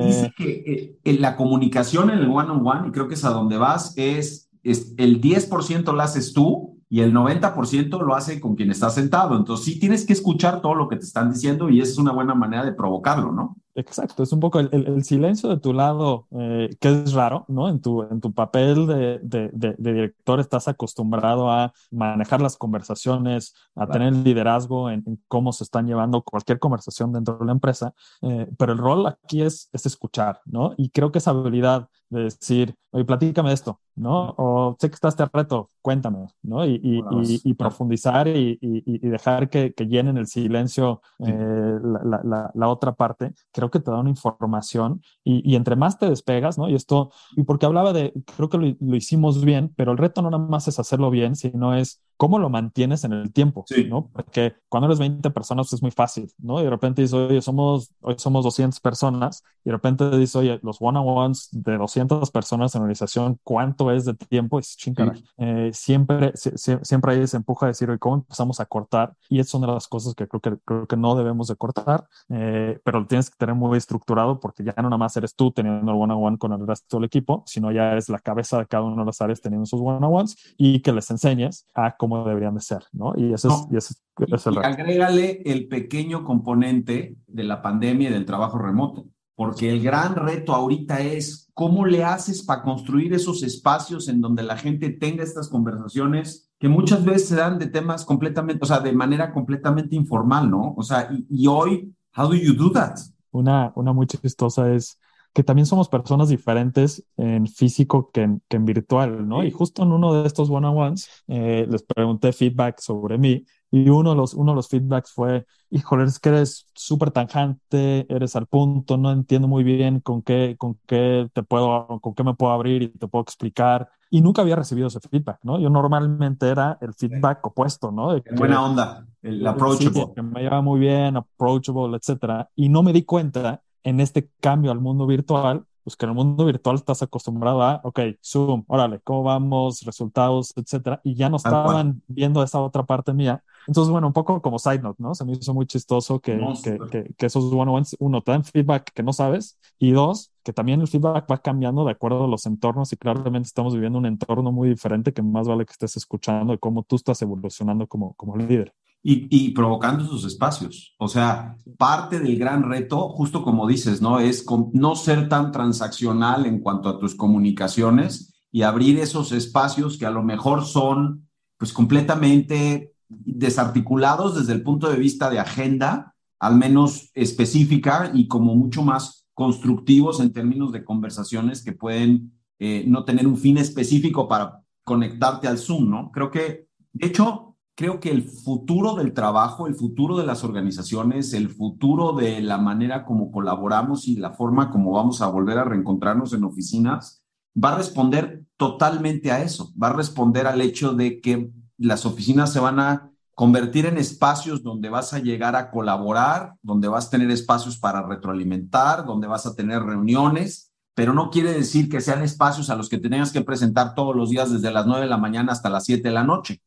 Dice 0.06 0.32
que 0.38 1.00
eh, 1.04 1.14
la 1.14 1.36
comunicación 1.36 2.12
en 2.12 2.20
el 2.20 2.30
one-on-one, 2.30 2.60
-on 2.60 2.84
-one, 2.84 2.88
y 2.90 2.92
creo 2.92 3.08
que 3.08 3.16
es 3.16 3.26
a 3.26 3.32
donde 3.32 3.58
vas, 3.58 3.94
es, 3.98 4.52
es 4.62 4.94
el 4.98 5.20
10% 5.20 5.94
lo 5.94 6.02
haces 6.02 6.32
tú 6.34 6.79
y 6.90 7.02
el 7.02 7.14
90% 7.14 8.02
lo 8.02 8.16
hace 8.16 8.40
con 8.40 8.56
quien 8.56 8.72
está 8.72 8.90
sentado. 8.90 9.38
Entonces 9.38 9.66
sí 9.66 9.80
tienes 9.80 10.06
que 10.06 10.14
escuchar 10.14 10.62
todo 10.62 10.74
lo 10.74 10.90
que 10.90 10.96
te 10.98 11.06
están 11.06 11.32
diciendo 11.32 11.70
y 11.70 11.82
esa 11.82 11.92
es 11.92 11.98
una 12.00 12.12
buena 12.12 12.34
manera 12.34 12.66
de 12.66 12.74
provocarlo, 12.74 13.32
¿no? 13.32 13.56
Exacto, 13.76 14.24
es 14.24 14.34
un 14.34 14.42
poco 14.42 14.60
el, 14.60 14.68
el, 14.74 14.88
el 14.88 15.04
silencio 15.06 15.48
de 15.48 15.58
tu 15.58 15.72
lado, 15.72 16.28
eh, 16.32 16.76
que 16.82 16.90
es 16.90 17.14
raro, 17.14 17.46
¿no? 17.48 17.70
En 17.70 17.80
tu, 17.80 18.02
en 18.02 18.20
tu 18.20 18.34
papel 18.34 18.88
de, 18.88 19.20
de, 19.20 19.50
de, 19.54 19.76
de, 19.78 19.94
director 19.94 20.40
estás 20.42 20.68
acostumbrado 20.68 21.50
a 21.50 21.72
manejar 21.90 22.42
las 22.42 22.58
conversaciones, 22.58 23.54
a 23.76 23.86
claro. 23.86 23.92
tener 23.94 24.14
liderazgo 24.16 24.90
en, 24.90 25.04
en, 25.06 25.24
cómo 25.30 25.54
se 25.54 25.64
están 25.64 25.88
llevando 25.88 26.24
cualquier 26.24 26.60
conversación 26.60 27.14
dentro 27.14 27.38
de 27.38 27.46
la 27.46 27.54
empresa, 27.54 27.94
eh, 28.22 28.50
pero 28.58 28.74
el 28.74 28.80
rol 28.80 29.08
aquí 29.08 29.44
es, 29.44 29.70
es 29.72 29.86
escuchar, 29.86 30.42
¿no? 30.46 30.74
Y 30.76 30.90
creo 30.90 31.12
que 31.14 31.20
esa 31.20 31.32
habilidad 31.32 31.88
de 32.10 32.24
decir, 32.24 32.76
oye, 32.92 33.06
platícame 33.06 33.54
esto, 33.54 33.80
¿no? 33.96 34.34
O 34.38 34.76
sé 34.80 34.90
que 34.90 34.96
está 34.96 35.10
este 35.10 35.26
reto, 35.32 35.70
cuéntame, 35.82 36.28
¿no? 36.42 36.66
Y, 36.66 36.80
y, 36.84 37.00
y, 37.22 37.42
y 37.44 37.54
profundizar 37.54 38.28
y, 38.28 38.58
dejar 39.02 39.50
que, 39.50 39.74
que, 39.74 39.86
llenen 39.86 40.18
el 40.18 40.28
silencio 40.28 41.02
eh, 41.20 41.80
la, 41.84 42.22
la, 42.24 42.52
la, 42.54 42.68
otra 42.68 42.94
parte, 42.94 43.34
creo 43.52 43.70
que 43.70 43.80
te 43.80 43.92
da 43.92 44.00
una 44.00 44.10
información 44.10 45.02
y, 45.24 45.56
entre 45.56 45.76
más 45.76 45.98
te 46.00 46.10
despegas, 46.10 46.58
¿no? 46.58 46.70
Y 46.70 46.76
esto, 46.76 47.12
y 47.36 47.44
porque 47.44 47.66
hablaba 47.66 47.94
de, 47.94 48.14
creo 48.36 48.50
que 48.50 48.58
lo, 48.58 48.76
lo, 48.80 48.96
hicimos 48.96 49.44
bien, 49.44 49.74
pero 49.76 49.92
el 49.92 49.98
reto 49.98 50.22
no 50.22 50.30
nada 50.32 50.44
más 50.44 50.68
es 50.68 50.80
hacerlo 50.80 51.12
bien, 51.12 51.36
sino 51.36 51.76
es 51.76 52.02
cómo 52.20 52.38
lo 52.38 52.50
mantienes 52.50 53.06
en 53.06 53.14
el 53.14 53.32
tiempo, 53.32 53.64
sí. 53.66 53.86
¿no? 53.86 54.10
Porque 54.12 54.54
cuando 54.68 54.88
eres 54.88 55.00
20 55.00 55.30
personas 55.30 55.72
es 55.72 55.82
muy 55.82 55.92
fácil, 55.92 56.30
¿no? 56.38 56.60
Y 56.60 56.66
de 56.66 56.70
repente 56.70 57.02
dices, 57.02 57.14
oye, 57.14 57.42
somos, 57.42 57.94
hoy 58.02 58.16
somos 58.18 58.44
200 58.44 58.78
personas, 58.82 59.42
y 59.64 59.70
de 59.70 59.72
repente 59.72 60.10
dices, 60.18 60.36
oye, 60.36 60.60
los 60.62 60.82
one-on-ones 60.82 61.48
de 61.54 61.78
200 61.78 62.30
personas 62.30 62.76
en 62.76 62.82
organización, 62.82 63.40
¿cuánto 63.42 63.90
es 63.90 64.04
de 64.04 64.16
tiempo? 64.16 64.60
Es 64.60 64.76
chingada. 64.76 65.16
Sí. 65.16 65.24
Eh, 65.38 65.70
siempre, 65.74 66.34
si, 66.36 66.52
siempre 66.82 67.14
hay 67.14 67.22
ese 67.22 67.38
empuje 67.38 67.64
a 67.64 67.68
decir, 67.70 67.90
oye, 67.90 68.00
¿cómo 68.00 68.16
empezamos 68.16 68.60
a 68.60 68.66
cortar? 68.66 69.14
Y 69.30 69.40
es 69.40 69.54
una 69.54 69.68
de 69.68 69.74
las 69.76 69.88
cosas 69.88 70.14
que 70.14 70.28
creo 70.28 70.42
que, 70.42 70.58
creo 70.66 70.88
que 70.88 70.98
no 70.98 71.16
debemos 71.16 71.48
de 71.48 71.56
cortar, 71.56 72.06
eh, 72.28 72.82
pero 72.84 73.00
lo 73.00 73.08
tienes 73.08 73.30
que 73.30 73.38
tener 73.38 73.56
muy 73.56 73.78
estructurado 73.78 74.42
porque 74.42 74.66
ya 74.66 74.74
no 74.76 74.84
nada 74.90 74.98
más 74.98 75.16
eres 75.16 75.36
tú 75.36 75.52
teniendo 75.52 75.90
el 75.90 75.98
one-on-one 75.98 76.38
con 76.38 76.52
el 76.52 76.68
resto 76.68 76.98
del 76.98 77.06
equipo, 77.06 77.44
sino 77.46 77.72
ya 77.72 77.94
eres 77.94 78.10
la 78.10 78.20
cabeza 78.20 78.58
de 78.58 78.66
cada 78.66 78.84
una 78.84 79.04
de 79.04 79.06
las 79.06 79.22
áreas 79.22 79.40
teniendo 79.40 79.66
sus 79.66 79.80
one-on-ones 79.80 80.36
y 80.58 80.82
que 80.82 80.92
les 80.92 81.10
enseñes 81.12 81.66
a 81.74 81.96
cómo 81.96 82.09
cómo 82.10 82.28
deberían 82.28 82.56
de 82.56 82.62
ser, 82.62 82.84
¿no? 82.92 83.14
Y 83.16 83.34
eso 83.34 83.50
es, 83.50 83.68
y 83.72 83.78
eso 83.78 83.94
es, 84.20 84.34
es 84.34 84.48
el 84.48 84.58
agrégale 84.58 85.42
el 85.46 85.68
pequeño 85.68 86.24
componente 86.24 87.18
de 87.28 87.44
la 87.44 87.62
pandemia 87.62 88.10
y 88.10 88.14
del 88.14 88.26
trabajo 88.26 88.58
remoto, 88.58 89.06
porque 89.36 89.70
el 89.70 89.82
gran 89.82 90.16
reto 90.16 90.54
ahorita 90.54 91.00
es 91.00 91.50
cómo 91.54 91.86
le 91.86 92.04
haces 92.04 92.44
para 92.44 92.64
construir 92.64 93.14
esos 93.14 93.44
espacios 93.44 94.10
en 94.10 94.22
donde 94.22 94.44
la 94.44 94.58
gente 94.58 94.90
tenga 94.90 95.24
estas 95.24 95.50
conversaciones 95.50 96.50
que 96.60 96.68
muchas 96.68 97.06
veces 97.06 97.30
se 97.30 97.36
dan 97.36 97.58
de 97.58 97.68
temas 97.68 98.04
completamente, 98.04 98.64
o 98.64 98.68
sea, 98.68 98.80
de 98.80 98.92
manera 98.92 99.32
completamente 99.32 99.96
informal, 99.96 100.50
¿no? 100.50 100.74
O 100.76 100.84
sea, 100.84 101.10
y, 101.12 101.26
y 101.30 101.48
hoy, 101.48 101.94
how 102.18 102.28
do 102.28 102.36
you 102.36 102.54
do 102.54 102.72
that? 102.72 102.98
Una, 103.32 103.72
una 103.76 103.94
muy 103.94 104.08
chistosa 104.08 104.74
es, 104.74 105.00
que 105.34 105.44
también 105.44 105.66
somos 105.66 105.90
personas 105.90 106.30
diferentes 106.30 107.06
en 107.18 107.48
físico 107.48 108.10
que 108.12 108.24
en, 108.24 108.42
que 108.48 108.58
en 108.58 108.66
virtual, 108.66 109.28
¿no? 109.28 109.44
Y 109.44 109.52
justo 109.52 109.84
en 109.84 109.92
uno 109.92 110.14
de 110.22 110.28
estos 110.28 110.50
one-on-ones 110.50 111.10
eh, 111.28 111.68
les 111.70 111.84
pregunté 111.84 112.34
feedback 112.34 112.80
sobre 112.80 113.18
mí 113.18 113.46
y 113.72 113.90
uno 113.90 114.12
de 114.12 114.16
los, 114.16 114.34
uno 114.34 114.52
de 114.52 114.56
los 114.56 114.68
feedbacks 114.68 115.12
fue, 115.12 115.46
híjole, 115.70 116.06
es 116.06 116.20
que 116.20 116.30
eres 116.30 116.68
súper 116.74 117.12
tanjante, 117.12 118.12
eres 118.14 118.36
al 118.36 118.48
punto, 118.48 118.98
no 118.98 119.12
entiendo 119.12 119.48
muy 119.48 119.64
bien 119.64 120.00
con 120.00 120.24
qué, 120.24 120.56
con 120.58 120.80
qué 120.88 121.30
te 121.34 121.44
puedo, 121.44 121.88
con 122.02 122.16
qué 122.16 122.24
me 122.24 122.34
puedo 122.34 122.52
abrir 122.52 122.82
y 122.82 122.88
te 122.90 123.08
puedo 123.08 123.22
explicar. 123.22 123.88
Y 124.10 124.22
nunca 124.22 124.42
había 124.42 124.56
recibido 124.56 124.88
ese 124.88 125.00
feedback, 125.00 125.40
¿no? 125.44 125.60
Yo 125.60 125.70
normalmente 125.70 126.50
era 126.50 126.80
el 126.82 126.96
feedback 126.96 127.46
opuesto, 127.46 127.92
¿no? 127.92 128.14
De 128.14 128.24
buena 128.36 128.66
onda, 128.66 129.06
el 129.22 129.46
approachable. 129.46 130.14
que 130.16 130.22
me 130.24 130.42
lleva 130.42 130.62
muy 130.64 130.80
bien, 130.80 131.16
approachable, 131.16 131.96
etcétera. 131.96 132.50
Y 132.56 132.70
no 132.70 132.82
me 132.82 132.92
di 132.92 133.04
cuenta 133.04 133.62
en 133.84 134.00
este 134.00 134.30
cambio 134.40 134.72
al 134.72 134.80
mundo 134.80 135.08
virtual 135.08 135.66
pues 135.90 135.96
que 135.96 136.06
en 136.06 136.12
el 136.12 136.16
mundo 136.16 136.46
virtual 136.46 136.76
estás 136.76 137.02
acostumbrado 137.02 137.64
a, 137.64 137.82
ok, 137.84 138.00
Zoom, 138.24 138.64
órale, 138.68 139.00
¿cómo 139.00 139.24
vamos? 139.24 139.82
Resultados, 139.82 140.54
etcétera. 140.56 141.02
Y 141.04 141.16
ya 141.16 141.30
no 141.30 141.38
estaban 141.38 142.04
viendo 142.08 142.44
esa 142.44 142.60
otra 142.60 142.84
parte 142.84 143.12
mía. 143.12 143.44
Entonces, 143.66 143.92
bueno, 143.92 144.06
un 144.06 144.14
poco 144.14 144.40
como 144.42 144.60
side 144.60 144.80
note, 144.80 145.02
¿no? 145.02 145.16
Se 145.16 145.26
me 145.26 145.34
hizo 145.34 145.52
muy 145.54 145.66
chistoso 145.66 146.20
que, 146.20 146.40
que, 146.64 147.14
que, 147.18 147.26
esos 147.26 147.46
one-on-ones, 147.46 147.96
uno, 148.00 148.22
te 148.22 148.32
dan 148.32 148.44
feedback 148.44 148.92
que 148.94 149.02
no 149.02 149.14
sabes 149.14 149.58
y 149.80 149.92
dos, 149.92 150.32
que 150.44 150.54
también 150.54 150.82
el 150.82 150.88
feedback 150.88 151.26
va 151.30 151.38
cambiando 151.40 151.84
de 151.86 151.92
acuerdo 151.92 152.26
a 152.26 152.28
los 152.28 152.46
entornos 152.46 152.94
y 152.94 152.98
claramente 152.98 153.48
estamos 153.48 153.74
viviendo 153.74 153.98
un 153.98 154.06
entorno 154.06 154.52
muy 154.52 154.70
diferente 154.70 155.12
que 155.12 155.24
más 155.24 155.48
vale 155.48 155.66
que 155.66 155.72
estés 155.72 155.98
escuchando 155.98 156.54
de 156.54 156.60
cómo 156.60 156.84
tú 156.84 156.98
estás 156.98 157.22
evolucionando 157.22 157.88
como, 157.88 158.14
como 158.14 158.36
líder 158.38 158.74
y, 159.02 159.52
provocando 159.52 160.06
sus 160.06 160.26
espacios. 160.26 160.94
O 160.98 161.08
sea, 161.08 161.56
parte 161.78 162.20
del 162.20 162.38
gran 162.38 162.64
reto, 162.64 163.10
justo 163.10 163.44
como 163.44 163.68
dices, 163.68 164.02
¿no? 164.02 164.20
Es 164.20 164.46
no 164.74 164.96
ser 164.96 165.30
tan 165.30 165.52
transaccional 165.52 166.46
en 166.46 166.60
cuanto 166.60 166.90
a 166.90 167.00
tus 167.00 167.16
comunicaciones 167.16 168.34
y 168.52 168.64
abrir 168.64 169.00
esos 169.00 169.32
espacios 169.32 169.98
que 169.98 170.06
a 170.06 170.12
lo 170.12 170.24
mejor 170.24 170.66
son 170.66 171.28
pues 171.58 171.72
completamente 171.72 172.94
desarticulados 173.08 174.36
desde 174.36 174.54
el 174.54 174.64
punto 174.64 174.90
de 174.90 174.98
vista 174.98 175.30
de 175.30 175.40
agenda, 175.40 176.16
al 176.40 176.56
menos 176.56 177.10
específica 177.14 178.12
y 178.14 178.28
como 178.28 178.56
mucho 178.56 178.84
más 178.84 179.28
constructivos 179.34 180.20
en 180.20 180.34
términos 180.34 180.72
de 180.72 180.84
conversaciones 180.84 181.64
que 181.64 181.72
pueden 181.72 182.34
eh, 182.60 182.84
no 182.88 183.06
tener 183.06 183.26
un 183.26 183.38
fin 183.38 183.58
específico 183.58 184.28
para 184.28 184.62
conectarte 184.84 185.48
al 185.48 185.58
Zoom, 185.58 185.90
¿no? 185.90 186.12
Creo 186.12 186.30
que, 186.30 186.68
de 186.94 187.08
hecho, 187.08 187.49
creo 187.80 188.02
que 188.02 188.12
el 188.12 188.24
futuro 188.24 188.96
del 188.96 189.14
trabajo, 189.14 189.66
el 189.66 189.74
futuro 189.74 190.18
de 190.18 190.26
las 190.26 190.44
organizaciones, 190.44 191.32
el 191.32 191.48
futuro 191.48 192.12
de 192.12 192.42
la 192.42 192.58
manera 192.58 193.06
como 193.06 193.32
colaboramos 193.32 194.06
y 194.10 194.18
la 194.18 194.32
forma 194.32 194.70
como 194.70 194.92
vamos 194.92 195.22
a 195.22 195.28
volver 195.28 195.58
a 195.58 195.64
reencontrarnos 195.64 196.34
en 196.34 196.44
oficinas, 196.44 197.24
va 197.56 197.72
a 197.72 197.78
responder 197.78 198.44
totalmente 198.58 199.32
a 199.32 199.42
eso, 199.44 199.72
va 199.82 199.88
a 199.88 199.94
responder 199.94 200.46
al 200.46 200.60
hecho 200.60 200.92
de 200.92 201.22
que 201.22 201.52
las 201.78 202.06
oficinas 202.06 202.52
se 202.52 202.60
van 202.60 202.82
a 202.82 203.12
convertir 203.34 203.86
en 203.86 203.98
espacios 203.98 204.62
donde 204.62 204.90
vas 204.90 205.14
a 205.14 205.20
llegar 205.20 205.56
a 205.56 205.72
colaborar, 205.72 206.56
donde 206.62 206.90
vas 206.90 207.08
a 207.08 207.12
tener 207.12 207.32
espacios 207.32 207.78
para 207.78 208.06
retroalimentar, 208.06 209.06
donde 209.06 209.28
vas 209.28 209.46
a 209.46 209.56
tener 209.56 209.84
reuniones, 209.84 210.74
pero 210.96 211.14
no 211.14 211.30
quiere 211.30 211.54
decir 211.54 211.88
que 211.88 212.02
sean 212.02 212.24
espacios 212.24 212.70
a 212.70 212.76
los 212.76 212.90
que 212.90 212.98
tengas 212.98 213.32
que 213.32 213.40
presentar 213.40 213.96
todos 213.96 214.18
los 214.18 214.32
días 214.32 214.52
desde 214.52 214.70
las 214.70 214.86
9 214.86 215.04
de 215.04 215.10
la 215.10 215.16
mañana 215.16 215.54
hasta 215.54 215.70
las 215.70 215.86
7 215.86 216.06
de 216.06 216.14
la 216.14 216.26
noche 216.26 216.62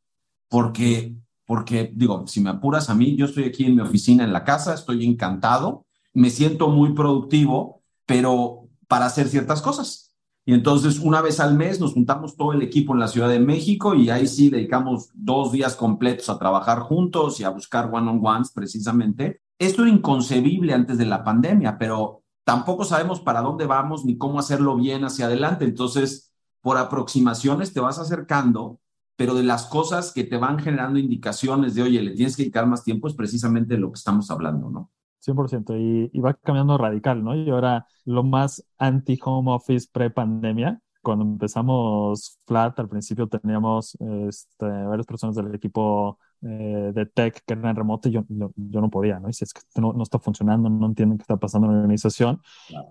porque, 0.53 1.17
porque 1.47 1.91
digo, 1.95 2.27
si 2.27 2.43
me 2.43 2.51
apuras 2.51 2.91
a 2.91 2.95
mí, 2.95 3.17
yo 3.17 3.25
estoy 3.25 3.45
aquí 3.45 3.65
en 3.65 3.75
mi 3.75 3.81
oficina 3.81 4.23
en 4.23 4.35
la 4.35 4.45
casa, 4.45 4.75
estoy 4.75 5.03
encantado, 5.07 5.87
me 6.13 6.29
siento 6.29 6.69
muy 6.69 6.93
productivo, 6.93 7.81
pero 8.05 8.69
para 8.87 9.07
hacer 9.07 9.29
ciertas 9.29 9.63
cosas. 9.63 10.15
Y 10.45 10.53
entonces 10.53 10.99
una 10.99 11.23
vez 11.23 11.41
al 11.41 11.55
mes 11.55 11.81
nos 11.81 11.95
juntamos 11.95 12.37
todo 12.37 12.53
el 12.53 12.61
equipo 12.61 12.93
en 12.93 13.01
la 13.01 13.09
Ciudad 13.09 13.31
de 13.31 13.41
México 13.41 13.95
y 13.95 14.11
ahí 14.11 14.27
sí 14.27 14.51
dedicamos 14.51 15.09
dos 15.15 15.53
días 15.53 15.75
completos 15.75 16.29
a 16.29 16.39
trabajar 16.39 16.81
juntos 16.81 17.41
y 17.41 17.45
a 17.45 17.49
buscar 17.49 17.89
one-on-ones 17.91 18.51
precisamente. 18.51 19.41
Esto 19.59 19.85
era 19.85 19.91
inconcebible 19.91 20.75
antes 20.75 20.99
de 20.99 21.07
la 21.07 21.25
pandemia, 21.25 21.79
pero 21.79 22.25
tampoco 22.45 22.85
sabemos 22.85 23.21
para 23.21 23.41
dónde 23.41 23.65
vamos 23.65 24.05
ni 24.05 24.19
cómo 24.19 24.39
hacerlo 24.39 24.77
bien 24.77 25.03
hacia 25.05 25.25
adelante. 25.25 25.65
Entonces, 25.65 26.35
por 26.61 26.77
aproximaciones 26.77 27.73
te 27.73 27.81
vas 27.81 27.99
acercando 27.99 28.82
pero 29.23 29.35
de 29.35 29.45
las 29.45 29.67
cosas 29.67 30.13
que 30.13 30.25
te 30.25 30.37
van 30.37 30.59
generando 30.59 30.99
indicaciones 30.99 31.77
de, 31.77 31.83
oye, 31.83 32.03
le 32.03 32.11
tienes 32.11 32.37
que 32.37 32.43
dedicar 32.43 32.67
más 32.67 32.83
tiempo, 32.83 33.07
es 33.07 33.15
precisamente 33.15 33.79
lo 33.79 33.93
que 33.93 33.99
estamos 33.99 34.29
hablando, 34.33 34.69
¿no? 34.69 34.91
100%, 35.25 35.77
y, 35.79 36.11
y 36.13 36.21
va 36.21 36.35
cambiando 36.35 36.77
radical, 36.77 37.23
¿no? 37.23 37.37
Y 37.37 37.49
ahora 37.49 37.87
lo 38.05 38.25
más 38.25 38.67
anti-home 38.79 39.53
office 39.53 39.87
pre-pandemia, 39.93 40.81
cuando 41.03 41.25
empezamos 41.25 42.39
Flat, 42.47 42.79
al 42.79 42.89
principio 42.89 43.27
teníamos 43.27 43.97
este, 44.29 44.67
varias 44.67 45.07
personas 45.07 45.37
del 45.37 45.55
equipo 45.55 46.19
eh, 46.43 46.93
de 46.95 47.07
tech 47.07 47.43
que 47.47 47.55
eran 47.55 47.77
remoto 47.77 48.09
y 48.09 48.13
yo, 48.13 48.25
yo, 48.29 48.81
no 48.81 48.91
podía, 48.91 49.21
¿no? 49.21 49.29
Y 49.29 49.33
si 49.33 49.45
es 49.45 49.53
que 49.53 49.61
no, 49.81 49.93
no, 49.93 50.03
está 50.03 50.19
funcionando, 50.19 50.69
no 50.69 50.87
entienden 50.87 51.19
qué 51.19 51.23
está 51.23 51.37
pasando 51.37 51.69
en 51.69 51.75
la 51.75 51.79
organización. 51.81 52.41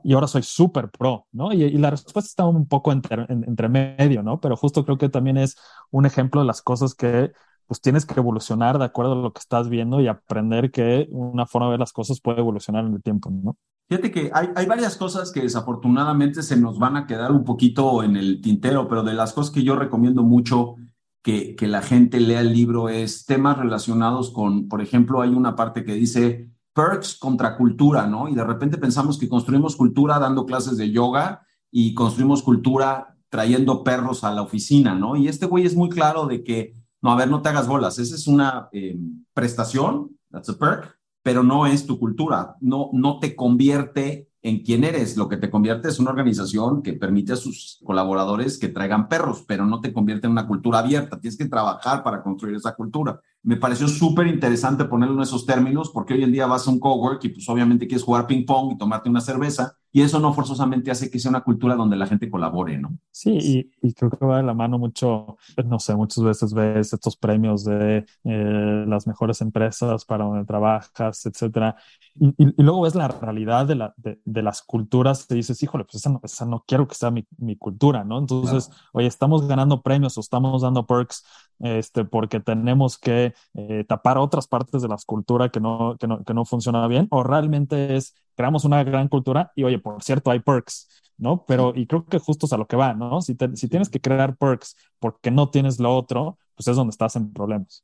Y 0.03 0.13
ahora 0.13 0.27
soy 0.27 0.43
súper 0.43 0.89
pro, 0.89 1.27
¿no? 1.31 1.51
Y, 1.51 1.63
y, 1.63 1.77
la 1.77 1.89
respuesta 1.89 2.19
está 2.19 2.45
un 2.45 2.67
poco 2.67 2.91
entre, 2.91 3.25
entre 3.29 3.69
medio, 3.69 4.23
¿no? 4.23 4.39
Pero 4.39 4.55
justo 4.55 4.85
creo 4.85 4.97
que 4.97 5.09
también 5.09 5.37
es 5.37 5.57
un 5.89 6.05
ejemplo 6.05 6.41
de 6.41 6.47
las 6.47 6.61
cosas 6.61 6.95
que 6.95 7.31
pues 7.67 7.79
tienes 7.81 8.05
que 8.05 8.19
evolucionar 8.19 8.77
de 8.79 8.85
acuerdo 8.85 9.13
a 9.13 9.15
lo 9.15 9.31
que 9.31 9.39
estás 9.39 9.69
viendo 9.69 10.01
y 10.01 10.07
aprender 10.07 10.71
que 10.71 11.07
una 11.11 11.45
forma 11.45 11.67
de 11.67 11.71
ver 11.71 11.79
las 11.79 11.93
cosas 11.93 12.19
puede 12.19 12.39
evolucionar 12.39 12.85
en 12.85 12.93
el 12.95 13.01
tiempo, 13.01 13.29
¿no? 13.31 13.57
Fíjate 13.91 14.09
que 14.09 14.31
hay, 14.33 14.47
hay, 14.55 14.67
varias 14.67 14.95
cosas 14.95 15.33
que 15.33 15.41
desafortunadamente 15.41 16.43
se 16.43 16.55
nos 16.55 16.79
van 16.79 16.95
a 16.95 17.05
quedar 17.05 17.33
un 17.33 17.43
poquito 17.43 18.03
en 18.03 18.15
el 18.15 18.39
tintero, 18.39 18.87
pero 18.87 19.03
de 19.03 19.13
las 19.13 19.33
cosas 19.33 19.53
que 19.53 19.63
yo 19.63 19.75
recomiendo 19.75 20.23
mucho 20.23 20.77
que, 21.21 21.57
que 21.57 21.67
la 21.67 21.81
gente 21.81 22.21
lea 22.21 22.39
el 22.39 22.53
libro 22.53 22.87
es 22.87 23.25
temas 23.25 23.57
relacionados 23.57 24.31
con, 24.31 24.69
por 24.69 24.81
ejemplo, 24.81 25.21
hay 25.21 25.31
una 25.31 25.57
parte 25.57 25.83
que 25.83 25.93
dice 25.93 26.49
perks 26.73 27.17
contra 27.17 27.57
cultura, 27.57 28.07
¿no? 28.07 28.29
Y 28.29 28.33
de 28.33 28.45
repente 28.45 28.77
pensamos 28.77 29.19
que 29.19 29.27
construimos 29.27 29.75
cultura 29.75 30.19
dando 30.19 30.45
clases 30.45 30.77
de 30.77 30.89
yoga 30.89 31.45
y 31.69 31.93
construimos 31.93 32.43
cultura 32.43 33.17
trayendo 33.27 33.83
perros 33.83 34.23
a 34.23 34.31
la 34.31 34.41
oficina, 34.41 34.95
¿no? 34.95 35.17
Y 35.17 35.27
este 35.27 35.47
güey 35.47 35.65
es 35.65 35.75
muy 35.75 35.89
claro 35.89 36.27
de 36.27 36.45
que, 36.45 36.77
no, 37.01 37.11
a 37.11 37.17
ver, 37.17 37.29
no 37.29 37.41
te 37.41 37.49
hagas 37.49 37.67
bolas, 37.67 37.99
esa 37.99 38.15
es 38.15 38.25
una 38.25 38.69
eh, 38.71 38.97
prestación, 39.33 40.17
that's 40.31 40.47
a 40.47 40.57
perk, 40.57 40.97
pero 41.23 41.43
no 41.43 41.67
es 41.67 41.85
tu 41.85 41.99
cultura, 41.99 42.55
no, 42.61 42.89
no 42.93 43.19
te 43.19 43.35
convierte 43.35 44.31
en 44.43 44.63
quién 44.63 44.83
eres. 44.83 45.17
Lo 45.17 45.29
que 45.29 45.37
te 45.37 45.49
convierte 45.49 45.87
es 45.87 45.99
una 45.99 46.09
organización 46.09 46.81
que 46.81 46.93
permite 46.93 47.33
a 47.33 47.35
sus 47.35 47.79
colaboradores 47.83 48.57
que 48.57 48.69
traigan 48.69 49.07
perros, 49.07 49.43
pero 49.47 49.65
no 49.65 49.81
te 49.81 49.93
convierte 49.93 50.27
en 50.27 50.31
una 50.31 50.47
cultura 50.47 50.79
abierta. 50.79 51.19
Tienes 51.19 51.37
que 51.37 51.45
trabajar 51.45 52.03
para 52.03 52.23
construir 52.23 52.55
esa 52.55 52.75
cultura. 52.75 53.19
Me 53.43 53.57
pareció 53.57 53.87
súper 53.87 54.27
interesante 54.27 54.85
ponerlo 54.85 55.15
en 55.15 55.21
esos 55.21 55.45
términos 55.45 55.91
porque 55.93 56.13
hoy 56.13 56.23
en 56.23 56.31
día 56.31 56.47
vas 56.47 56.67
a 56.67 56.71
un 56.71 56.79
cowork 56.79 57.23
y 57.25 57.29
pues 57.29 57.47
obviamente 57.49 57.87
quieres 57.87 58.03
jugar 58.03 58.27
ping 58.27 58.45
pong 58.45 58.73
y 58.73 58.77
tomarte 58.77 59.09
una 59.09 59.21
cerveza 59.21 59.77
y 59.91 60.01
eso 60.01 60.19
no 60.19 60.33
forzosamente 60.33 60.91
hace 60.91 61.09
que 61.09 61.19
sea 61.19 61.29
una 61.29 61.41
cultura 61.41 61.75
donde 61.75 61.97
la 61.97 62.07
gente 62.07 62.29
colabore, 62.29 62.77
¿no? 62.77 62.97
Sí, 63.11 63.69
y, 63.81 63.93
creo 63.93 64.09
que 64.09 64.25
va 64.25 64.37
de 64.37 64.43
la 64.43 64.53
mano 64.53 64.79
mucho, 64.79 65.37
pues, 65.55 65.67
no 65.67 65.79
sé, 65.79 65.95
muchas 65.95 66.23
veces 66.23 66.53
ves 66.53 66.93
estos 66.93 67.17
premios 67.17 67.65
de 67.65 68.05
eh, 68.23 68.85
las 68.87 69.05
mejores 69.05 69.41
empresas 69.41 70.05
para 70.05 70.25
donde 70.25 70.45
trabajas, 70.45 71.25
etcétera, 71.25 71.75
y, 72.15 72.33
y, 72.37 72.53
luego 72.63 72.81
ves 72.81 72.95
la 72.95 73.07
realidad 73.07 73.65
de, 73.65 73.75
la, 73.75 73.93
de, 73.97 74.19
de, 74.23 74.41
las 74.41 74.61
culturas 74.61 75.27
y 75.29 75.35
dices, 75.35 75.61
híjole, 75.61 75.83
pues 75.83 75.95
esa 75.95 76.09
no, 76.09 76.21
esa 76.23 76.45
no 76.45 76.63
quiero 76.67 76.87
que 76.87 76.95
sea 76.95 77.11
mi, 77.11 77.25
mi 77.37 77.55
cultura, 77.55 78.03
¿no? 78.03 78.17
Entonces, 78.17 78.69
oye, 78.93 79.07
estamos 79.07 79.47
ganando 79.47 79.81
premios 79.81 80.17
o 80.17 80.21
estamos 80.21 80.61
dando 80.61 80.85
perks 80.85 81.23
este, 81.59 82.05
porque 82.05 82.39
tenemos 82.39 82.97
que 82.97 83.33
eh, 83.53 83.85
tapar 83.87 84.17
otras 84.17 84.47
partes 84.47 84.81
de 84.81 84.87
la 84.87 84.97
cultura 85.05 85.49
que 85.49 85.59
no, 85.59 85.95
que, 85.99 86.07
no, 86.07 86.23
que 86.23 86.33
no 86.33 86.45
funciona 86.45 86.87
bien, 86.87 87.07
o 87.11 87.23
realmente 87.23 87.95
es, 87.95 88.15
creamos 88.41 88.65
una 88.65 88.83
gran 88.83 89.07
cultura 89.07 89.51
y, 89.55 89.63
oye, 89.63 89.77
por 89.77 90.01
cierto, 90.01 90.31
hay 90.31 90.39
perks, 90.39 90.87
¿no? 91.19 91.45
Pero, 91.45 91.73
y 91.75 91.85
creo 91.85 92.05
que 92.05 92.17
justo 92.17 92.47
es 92.47 92.53
a 92.53 92.57
lo 92.57 92.65
que 92.65 92.75
va, 92.75 92.95
¿no? 92.95 93.21
Si, 93.21 93.37
si 93.53 93.67
tienes 93.67 93.87
que 93.87 94.01
crear 94.01 94.35
perks 94.35 94.75
porque 94.97 95.29
no 95.29 95.49
tienes 95.49 95.79
lo 95.79 95.95
otro, 95.95 96.39
pues 96.55 96.67
es 96.67 96.75
donde 96.75 96.89
estás 96.89 97.15
en 97.15 97.31
problemas. 97.31 97.83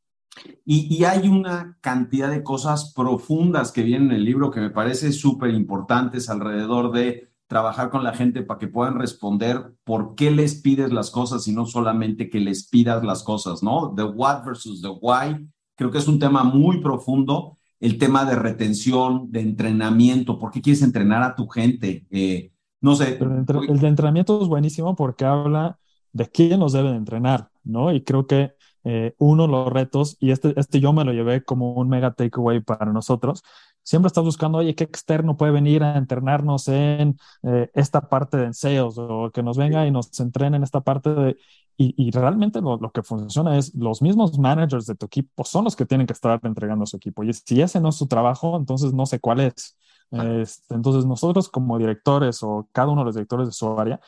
Y, 0.65 0.95
y, 0.95 1.03
hay 1.03 1.27
una 1.27 1.77
cantidad 1.79 2.31
de 2.31 2.41
cosas 2.41 2.91
profundas 2.95 3.71
que 3.71 3.83
vienen 3.83 4.09
en 4.09 4.17
el 4.17 4.25
libro 4.25 4.49
que 4.49 4.59
me 4.59 4.71
parece 4.71 5.11
súper 5.11 5.51
importantes 5.53 6.27
alrededor 6.27 6.91
de 6.91 7.29
trabajar 7.45 7.91
con 7.91 8.03
la 8.03 8.13
gente 8.13 8.41
para 8.41 8.57
que 8.57 8.67
puedan 8.67 8.97
responder 8.97 9.75
por 9.83 10.15
qué 10.15 10.31
les 10.31 10.55
pides 10.55 10.91
las 10.91 11.11
cosas 11.11 11.47
y 11.47 11.53
no 11.53 11.67
solamente 11.67 12.31
que 12.31 12.39
les 12.39 12.67
pidas 12.67 13.03
las 13.03 13.21
cosas, 13.21 13.61
¿no? 13.61 13.93
The 13.95 14.03
what 14.03 14.43
versus 14.43 14.81
the 14.81 14.89
why. 14.89 15.47
Creo 15.75 15.91
que 15.91 15.99
es 15.99 16.07
un 16.07 16.17
tema 16.17 16.43
muy 16.43 16.81
profundo. 16.81 17.59
El 17.79 17.97
tema 17.97 18.25
de 18.25 18.35
retención, 18.35 19.31
de 19.31 19.41
entrenamiento. 19.41 20.39
¿Por 20.39 20.51
qué 20.51 20.61
quieres 20.61 20.81
entrenar 20.81 21.23
a 21.23 21.35
tu 21.35 21.47
gente? 21.47 22.05
Eh, 22.09 22.51
no 22.81 22.95
sé. 22.95 23.19
el, 23.19 23.79
de 23.79 23.87
entrenamiento 23.87 24.41
es 24.41 24.47
buenísimo 24.47 24.95
porque 24.95 25.25
habla 25.25 25.79
de 26.13 26.27
quién 26.27 26.59
nos 26.59 26.73
debe 26.73 26.89
entrenar, 26.89 27.49
¿no? 27.63 27.93
Y 27.93 28.03
creo 28.03 28.27
que 28.27 28.53
eh, 28.83 29.13
uno, 29.17 29.47
los 29.47 29.71
retos, 29.71 30.17
y 30.19 30.31
este, 30.31 30.53
este 30.57 30.79
yo 30.79 30.93
me 30.93 31.03
lo 31.03 31.11
llevé 31.11 31.43
como 31.43 31.73
un 31.73 31.89
mega 31.89 32.13
takeaway 32.13 32.61
para 32.61 32.91
nosotros. 32.93 33.43
Siempre 33.83 34.07
estás 34.07 34.23
buscando, 34.23 34.59
oye, 34.59 34.75
¿qué 34.75 34.83
externo 34.83 35.37
puede 35.37 35.51
venir 35.51 35.83
a 35.83 35.97
entrenarnos 35.97 36.67
en 36.67 37.17
eh, 37.43 37.69
esta 37.73 38.09
parte 38.09 38.37
de 38.37 38.53
sales 38.53 38.97
o 38.97 39.31
que 39.33 39.43
nos 39.43 39.57
venga 39.57 39.85
y 39.85 39.91
nos 39.91 40.17
entrene 40.19 40.57
en 40.57 40.63
esta 40.63 40.81
parte 40.81 41.09
de... 41.09 41.37
Y, 41.77 41.93
y 41.95 42.09
realmente 42.11 42.59
lo, 42.59 42.77
lo, 42.77 42.91
que 42.91 43.03
funciona 43.03 43.55
es 43.57 43.75
los 43.75 44.01
mismos 44.01 44.39
managers 44.39 44.87
de 44.87 44.95
tu 44.95 45.05
equipo 45.05 45.43
son 45.43 45.63
los 45.63 45.75
que 45.75 45.85
tienen 45.85 46.07
que 46.07 46.13
estar 46.13 46.39
entregando 46.43 46.83
a 46.83 46.87
su 46.87 46.97
equipo. 46.97 47.23
Y 47.23 47.31
si 47.33 47.61
ese 47.61 47.79
no 47.79 47.89
es 47.89 47.95
su 47.95 48.07
trabajo, 48.07 48.57
entonces 48.57 48.93
no 48.93 49.05
sé 49.05 49.19
cuál 49.19 49.41
es. 49.41 49.77
Este, 50.11 50.73
entonces 50.73 51.05
nosotros 51.05 51.49
como 51.49 51.77
directores 51.77 52.41
o 52.41 52.67
cada 52.71 52.89
uno 52.89 53.01
de 53.01 53.05
los 53.05 53.15
directores 53.15 53.47
de 53.47 53.53
su 53.53 53.79
área, 53.79 53.99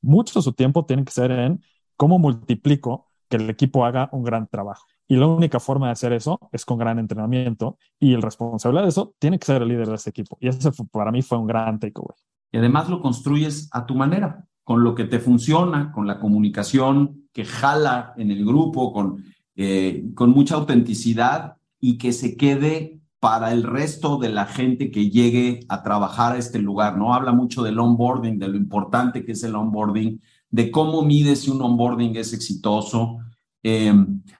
mucho 0.00 0.38
de 0.38 0.42
su 0.42 0.52
tiempo 0.52 0.86
tiene 0.86 1.04
que 1.04 1.12
ser 1.12 1.30
en 1.32 1.62
cómo 1.96 2.18
multiplico 2.18 3.08
que 3.28 3.36
el 3.36 3.50
equipo 3.50 3.84
haga 3.84 4.08
un 4.12 4.22
gran 4.22 4.46
trabajo. 4.46 4.86
Y 5.06 5.16
la 5.16 5.26
única 5.26 5.58
forma 5.58 5.86
de 5.86 5.92
hacer 5.92 6.12
eso 6.12 6.38
es 6.52 6.64
con 6.64 6.78
gran 6.78 6.98
entrenamiento 6.98 7.78
y 7.98 8.14
el 8.14 8.22
responsable 8.22 8.82
de 8.82 8.88
eso 8.88 9.14
tiene 9.18 9.38
que 9.38 9.46
ser 9.46 9.62
el 9.62 9.68
líder 9.68 9.88
de 9.88 9.94
ese 9.94 10.10
equipo. 10.10 10.36
Y 10.40 10.48
ese 10.48 10.70
para 10.92 11.10
mí 11.10 11.22
fue 11.22 11.38
un 11.38 11.46
gran 11.46 11.78
takeaway. 11.78 12.16
Y 12.52 12.58
además 12.58 12.88
lo 12.88 13.00
construyes 13.00 13.68
a 13.72 13.84
tu 13.84 13.94
manera, 13.94 14.46
con 14.68 14.84
lo 14.84 14.94
que 14.94 15.04
te 15.04 15.18
funciona, 15.18 15.92
con 15.92 16.06
la 16.06 16.20
comunicación 16.20 17.22
que 17.32 17.46
jala 17.46 18.12
en 18.18 18.30
el 18.30 18.44
grupo, 18.44 18.92
con, 18.92 19.24
eh, 19.56 20.10
con 20.14 20.28
mucha 20.28 20.56
autenticidad 20.56 21.56
y 21.80 21.96
que 21.96 22.12
se 22.12 22.36
quede 22.36 23.00
para 23.18 23.54
el 23.54 23.62
resto 23.62 24.18
de 24.18 24.28
la 24.28 24.44
gente 24.44 24.90
que 24.90 25.08
llegue 25.08 25.60
a 25.70 25.82
trabajar 25.82 26.34
a 26.34 26.36
este 26.36 26.58
lugar, 26.58 26.98
¿no? 26.98 27.14
Habla 27.14 27.32
mucho 27.32 27.62
del 27.62 27.78
onboarding, 27.78 28.38
de 28.38 28.48
lo 28.48 28.58
importante 28.58 29.24
que 29.24 29.32
es 29.32 29.42
el 29.42 29.54
onboarding, 29.54 30.20
de 30.50 30.70
cómo 30.70 31.00
mides 31.00 31.44
si 31.44 31.50
un 31.50 31.62
onboarding 31.62 32.14
es 32.16 32.34
exitoso. 32.34 33.20
Eh, 33.62 33.94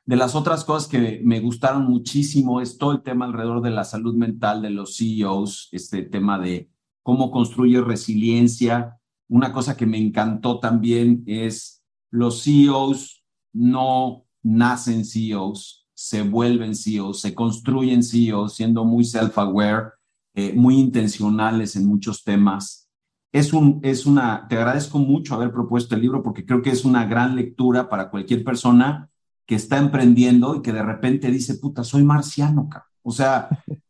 de 0.05 0.17
las 0.17 0.35
otras 0.35 0.63
cosas 0.63 0.91
que 0.91 1.23
me 1.25 1.41
gustaron 1.41 1.87
muchísimo 1.87 2.61
es 2.61 2.77
todo 2.77 2.93
el 2.93 3.01
tema 3.01 3.25
alrededor 3.25 3.63
de 3.63 3.71
la 3.71 3.85
salud 3.85 4.15
mental 4.15 4.61
de 4.61 4.69
los 4.69 4.99
CEOs, 4.99 5.71
este 5.73 6.03
tema 6.03 6.39
de 6.39 6.69
cómo 7.03 7.31
construye 7.31 7.81
resiliencia. 7.81 8.98
Una 9.29 9.53
cosa 9.53 9.77
que 9.77 9.87
me 9.87 9.99
encantó 9.99 10.59
también 10.59 11.23
es 11.27 11.83
los 12.11 12.43
CEOs 12.43 13.25
no 13.53 14.25
nacen 14.43 15.05
CEOs, 15.05 15.87
se 15.93 16.23
vuelven 16.23 16.75
CEOs, 16.75 17.21
se 17.21 17.35
construyen 17.35 18.03
CEOs 18.03 18.55
siendo 18.55 18.85
muy 18.85 19.05
self-aware, 19.05 19.93
eh, 20.35 20.53
muy 20.55 20.79
intencionales 20.79 21.77
en 21.77 21.87
muchos 21.87 22.25
temas. 22.25 22.89
Es, 23.33 23.53
un, 23.53 23.81
es 23.83 24.07
una, 24.07 24.47
te 24.49 24.57
agradezco 24.57 24.99
mucho 24.99 25.35
haber 25.35 25.53
propuesto 25.53 25.95
el 25.95 26.03
libro 26.03 26.23
porque 26.23 26.47
creo 26.47 26.63
que 26.63 26.71
es 26.71 26.85
una 26.85 27.05
gran 27.05 27.37
lectura 27.37 27.89
para 27.89 28.11
cualquier 28.11 28.43
persona 28.45 29.11
que 29.45 29.55
está 29.55 29.79
emprendiendo 29.79 30.57
y 30.57 30.63
que 30.63 30.73
de 30.73 30.83
repente 30.83 31.31
dice, 31.31 31.57
puta, 31.57 31.85
soy 31.85 32.05
marciano. 32.05 32.69
O 33.03 33.11
sea, 33.11 33.49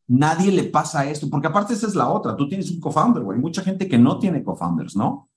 nadie 0.09 0.51
le 0.51 0.65
pasa 0.65 1.09
esto, 1.09 1.29
porque 1.31 1.47
aparte 1.47 1.75
esa 1.75 1.87
es 1.87 1.95
la 1.95 2.09
otra, 2.09 2.37
tú 2.37 2.49
tienes 2.49 2.71
un 2.71 2.81
co-founder, 2.81 3.23
güey, 3.23 3.39
mucha 3.39 3.63
gente 3.63 3.89
que 3.89 3.99
no 3.99 4.19
tiene 4.19 4.43
co-founders, 4.43 4.97
¿no? 4.97 5.29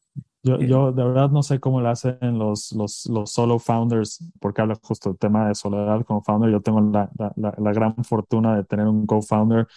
Yo, 0.44 0.60
yo 0.60 0.92
de 0.92 1.04
verdad 1.04 1.30
no 1.30 1.44
sé 1.44 1.60
cómo 1.60 1.82
lo 1.82 1.90
hacen 1.90 2.18
los, 2.40 2.72
los, 2.72 3.06
los 3.06 3.32
solo 3.32 3.60
founders, 3.60 4.24
porque 4.40 4.62
habla 4.62 4.76
justo 4.82 5.10
del 5.10 5.20
tema 5.20 5.48
de 5.48 5.54
soledad 5.54 6.04
como 6.04 6.24
founder. 6.24 6.50
Yo 6.50 6.62
tengo 6.62 6.82
la, 6.82 7.12
la, 7.16 7.54
la 7.56 7.74
gran 7.74 7.96
fortuna 8.04 8.56
de 8.56 8.64
tener 8.64 8.88
un 8.88 9.06
co-founder 9.06 9.68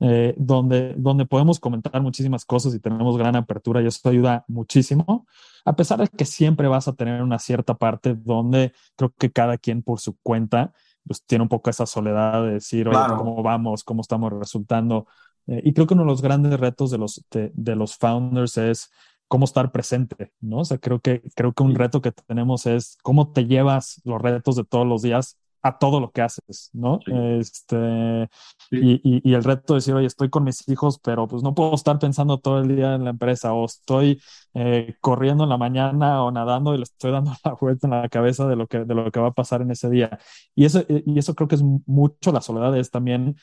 eh, 0.00 0.34
donde, 0.36 0.94
donde 0.96 1.26
podemos 1.26 1.58
comentar 1.58 2.00
muchísimas 2.00 2.44
cosas 2.44 2.72
y 2.72 2.78
tenemos 2.78 3.18
gran 3.18 3.34
apertura 3.34 3.82
y 3.82 3.86
eso 3.86 4.08
ayuda 4.08 4.44
muchísimo, 4.46 5.26
a 5.64 5.74
pesar 5.74 5.98
de 5.98 6.06
que 6.06 6.24
siempre 6.24 6.68
vas 6.68 6.86
a 6.86 6.92
tener 6.92 7.20
una 7.20 7.40
cierta 7.40 7.74
parte 7.74 8.14
donde 8.14 8.72
creo 8.94 9.12
que 9.18 9.32
cada 9.32 9.58
quien 9.58 9.82
por 9.82 9.98
su 9.98 10.16
cuenta 10.22 10.72
pues 11.08 11.24
tiene 11.24 11.42
un 11.42 11.48
poco 11.48 11.70
esa 11.70 11.86
soledad 11.86 12.44
de 12.44 12.52
decir, 12.52 12.88
oye, 12.88 12.98
¿cómo 13.16 13.42
vamos? 13.42 13.82
¿Cómo 13.82 14.02
estamos 14.02 14.32
resultando? 14.32 15.08
Eh, 15.48 15.62
y 15.64 15.72
creo 15.72 15.88
que 15.88 15.94
uno 15.94 16.04
de 16.04 16.10
los 16.10 16.22
grandes 16.22 16.60
retos 16.60 16.92
de 16.92 16.98
los, 16.98 17.24
de, 17.30 17.50
de 17.54 17.74
los 17.74 17.96
founders 17.96 18.56
es 18.58 18.92
cómo 19.26 19.44
estar 19.44 19.72
presente, 19.72 20.32
¿no? 20.40 20.58
O 20.58 20.64
sea, 20.64 20.78
creo 20.78 21.00
que, 21.00 21.22
creo 21.34 21.52
que 21.52 21.62
un 21.62 21.74
reto 21.74 22.00
que 22.00 22.12
tenemos 22.12 22.66
es 22.66 22.96
cómo 23.02 23.32
te 23.32 23.46
llevas 23.46 24.00
los 24.04 24.20
retos 24.22 24.56
de 24.56 24.64
todos 24.64 24.86
los 24.86 25.02
días 25.02 25.38
a 25.62 25.78
todo 25.78 26.00
lo 26.00 26.10
que 26.10 26.22
haces, 26.22 26.70
¿no? 26.72 27.00
Sí. 27.04 27.12
Este, 27.14 28.28
sí. 28.70 29.00
Y, 29.02 29.30
y, 29.30 29.34
el 29.34 29.44
reto 29.44 29.74
de 29.74 29.78
decir, 29.78 29.94
oye, 29.94 30.06
estoy 30.06 30.30
con 30.30 30.44
mis 30.44 30.68
hijos, 30.68 30.98
pero 31.02 31.26
pues 31.26 31.42
no 31.42 31.54
puedo 31.54 31.74
estar 31.74 31.98
pensando 31.98 32.38
todo 32.38 32.60
el 32.60 32.74
día 32.74 32.94
en 32.94 33.04
la 33.04 33.10
empresa, 33.10 33.52
o 33.52 33.64
estoy 33.64 34.20
eh, 34.54 34.96
corriendo 35.00 35.44
en 35.44 35.50
la 35.50 35.56
mañana 35.56 36.22
o 36.22 36.30
nadando 36.30 36.74
y 36.74 36.78
le 36.78 36.84
estoy 36.84 37.12
dando 37.12 37.32
la 37.44 37.54
vuelta 37.54 37.86
en 37.86 37.90
la 37.92 38.08
cabeza 38.08 38.46
de 38.46 38.56
lo 38.56 38.66
que, 38.66 38.84
de 38.84 38.94
lo 38.94 39.10
que 39.10 39.20
va 39.20 39.28
a 39.28 39.32
pasar 39.32 39.62
en 39.62 39.70
ese 39.70 39.90
día. 39.90 40.18
Y 40.54 40.64
eso, 40.64 40.84
y 40.88 41.18
eso 41.18 41.34
creo 41.34 41.48
que 41.48 41.56
es 41.56 41.62
mucho 41.62 42.32
la 42.32 42.40
soledad, 42.40 42.76
es 42.76 42.90
también 42.90 43.36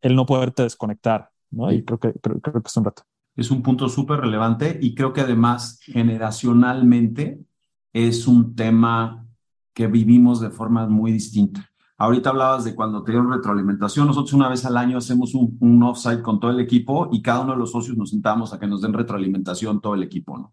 el 0.00 0.16
no 0.16 0.26
poderte 0.26 0.62
desconectar, 0.62 1.30
¿no? 1.50 1.70
Sí. 1.70 1.76
Y 1.76 1.84
creo 1.84 1.98
que, 1.98 2.12
creo, 2.14 2.40
creo 2.40 2.62
que 2.62 2.68
es 2.68 2.76
un 2.76 2.84
reto 2.84 3.02
es 3.36 3.50
un 3.50 3.62
punto 3.62 3.88
súper 3.88 4.20
relevante 4.20 4.78
y 4.82 4.94
creo 4.94 5.12
que 5.12 5.22
además 5.22 5.80
generacionalmente 5.82 7.40
es 7.92 8.26
un 8.26 8.54
tema 8.54 9.26
que 9.80 9.86
vivimos 9.86 10.42
de 10.42 10.50
forma 10.50 10.86
muy 10.86 11.10
distinta. 11.10 11.70
Ahorita 11.96 12.28
hablabas 12.28 12.64
de 12.64 12.74
cuando 12.74 13.02
te 13.02 13.12
dieron 13.12 13.32
retroalimentación. 13.32 14.06
Nosotros 14.06 14.34
una 14.34 14.50
vez 14.50 14.66
al 14.66 14.76
año 14.76 14.98
hacemos 14.98 15.34
un, 15.34 15.56
un 15.58 15.82
offsite 15.82 16.20
con 16.20 16.38
todo 16.38 16.50
el 16.50 16.60
equipo 16.60 17.08
y 17.10 17.22
cada 17.22 17.40
uno 17.40 17.52
de 17.52 17.58
los 17.58 17.72
socios 17.72 17.96
nos 17.96 18.10
sentamos 18.10 18.52
a 18.52 18.58
que 18.58 18.66
nos 18.66 18.82
den 18.82 18.92
retroalimentación 18.92 19.80
todo 19.80 19.94
el 19.94 20.02
equipo, 20.02 20.36
¿no? 20.36 20.52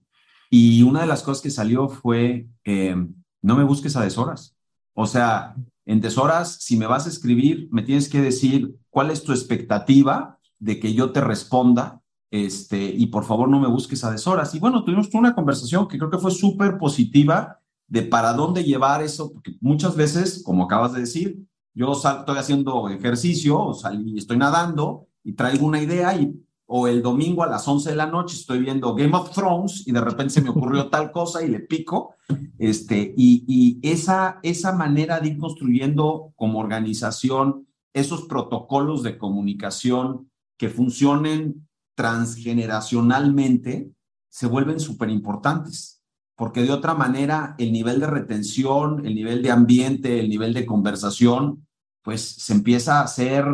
Y 0.50 0.82
una 0.84 1.02
de 1.02 1.08
las 1.08 1.24
cosas 1.24 1.44
que 1.44 1.50
salió 1.50 1.90
fue, 1.90 2.48
eh, 2.64 2.96
no 3.42 3.58
me 3.58 3.66
busques 3.66 3.98
a 3.98 4.02
deshoras. 4.02 4.56
O 4.94 5.06
sea, 5.06 5.58
en 5.86 6.00
deshoras, 6.00 6.54
si 6.62 6.78
me 6.78 6.88
vas 6.88 7.06
a 7.06 7.10
escribir, 7.10 7.68
me 7.70 7.82
tienes 7.82 8.08
que 8.08 8.22
decir 8.22 8.78
cuál 8.90 9.12
es 9.12 9.24
tu 9.24 9.34
expectativa 9.34 10.40
de 10.58 10.80
que 10.80 10.94
yo 10.94 11.12
te 11.12 11.20
responda 11.20 12.00
este, 12.32 12.82
y 12.82 13.08
por 13.08 13.26
favor 13.26 13.50
no 13.50 13.60
me 13.60 13.68
busques 13.68 14.06
a 14.06 14.12
deshoras. 14.12 14.56
Y 14.56 14.60
bueno, 14.60 14.86
tuvimos 14.86 15.14
una 15.16 15.36
conversación 15.36 15.90
que 15.90 15.98
creo 15.98 16.10
que 16.10 16.18
fue 16.18 16.32
súper 16.32 16.78
positiva 16.78 17.60
de 17.88 18.04
para 18.04 18.34
dónde 18.34 18.64
llevar 18.64 19.02
eso, 19.02 19.32
porque 19.32 19.56
muchas 19.62 19.96
veces, 19.96 20.44
como 20.44 20.66
acabas 20.66 20.94
de 20.94 21.02
decir, 21.02 21.40
yo 21.74 21.94
estoy 21.94 22.38
haciendo 22.38 22.90
ejercicio, 22.90 23.60
o 23.60 23.74
salí, 23.74 24.18
estoy 24.18 24.38
nadando 24.38 25.08
y 25.24 25.34
traigo 25.34 25.66
una 25.66 25.82
idea 25.82 26.16
y 26.20 26.44
o 26.70 26.88
el 26.88 27.02
domingo 27.02 27.44
a 27.44 27.48
las 27.48 27.66
11 27.66 27.92
de 27.92 27.96
la 27.96 28.08
noche 28.08 28.36
estoy 28.36 28.60
viendo 28.60 28.94
Game 28.94 29.16
of 29.16 29.32
Thrones 29.32 29.88
y 29.88 29.94
de 29.94 30.02
repente 30.02 30.34
se 30.34 30.42
me 30.42 30.50
ocurrió 30.50 30.88
tal 30.90 31.12
cosa 31.12 31.44
y 31.44 31.48
le 31.48 31.62
pico, 31.62 32.16
este, 32.60 33.14
y, 33.16 33.46
y 33.48 33.80
esa, 33.90 34.40
esa 34.44 34.74
manera 34.74 35.22
de 35.22 35.30
ir 35.30 35.38
construyendo 35.38 36.34
como 36.36 36.60
organización 36.60 37.68
esos 37.94 38.24
protocolos 38.24 39.02
de 39.02 39.18
comunicación 39.18 40.30
que 40.58 40.70
funcionen 40.70 41.68
transgeneracionalmente 41.96 43.92
se 44.30 44.46
vuelven 44.46 44.80
súper 44.80 45.10
importantes, 45.10 45.97
porque 46.38 46.64
de 46.64 46.72
otra 46.72 46.94
manera 46.94 47.56
el 47.58 47.74
nivel 47.74 48.00
de 48.00 48.08
retención, 48.08 49.06
el 49.06 49.16
nivel 49.16 49.42
de 49.42 49.52
ambiente, 49.52 50.22
el 50.22 50.30
nivel 50.30 50.54
de 50.54 50.66
conversación, 50.66 51.68
pues 52.02 52.22
se 52.22 52.54
empieza 52.54 53.00
a 53.00 53.04
hacer 53.04 53.46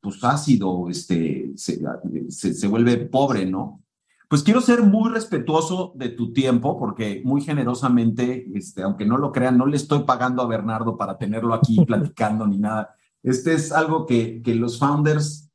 pues 0.00 0.24
ácido, 0.24 0.88
este, 0.88 1.52
se, 1.54 1.80
se, 2.28 2.54
se 2.54 2.66
vuelve 2.66 2.96
pobre, 2.96 3.46
¿no? 3.46 3.82
Pues 4.28 4.42
quiero 4.42 4.62
ser 4.62 4.82
muy 4.82 5.10
respetuoso 5.10 5.92
de 5.94 6.08
tu 6.08 6.32
tiempo, 6.32 6.78
porque 6.78 7.20
muy 7.22 7.42
generosamente, 7.42 8.50
este, 8.54 8.82
aunque 8.82 9.04
no 9.04 9.18
lo 9.18 9.30
crean, 9.30 9.58
no 9.58 9.66
le 9.66 9.76
estoy 9.76 10.04
pagando 10.04 10.40
a 10.40 10.46
Bernardo 10.46 10.96
para 10.96 11.18
tenerlo 11.18 11.52
aquí 11.52 11.76
platicando 11.86 12.46
ni 12.46 12.56
nada. 12.56 12.96
Este 13.22 13.52
es 13.52 13.70
algo 13.70 14.06
que, 14.06 14.40
que 14.42 14.54
los 14.54 14.78
founders 14.78 15.50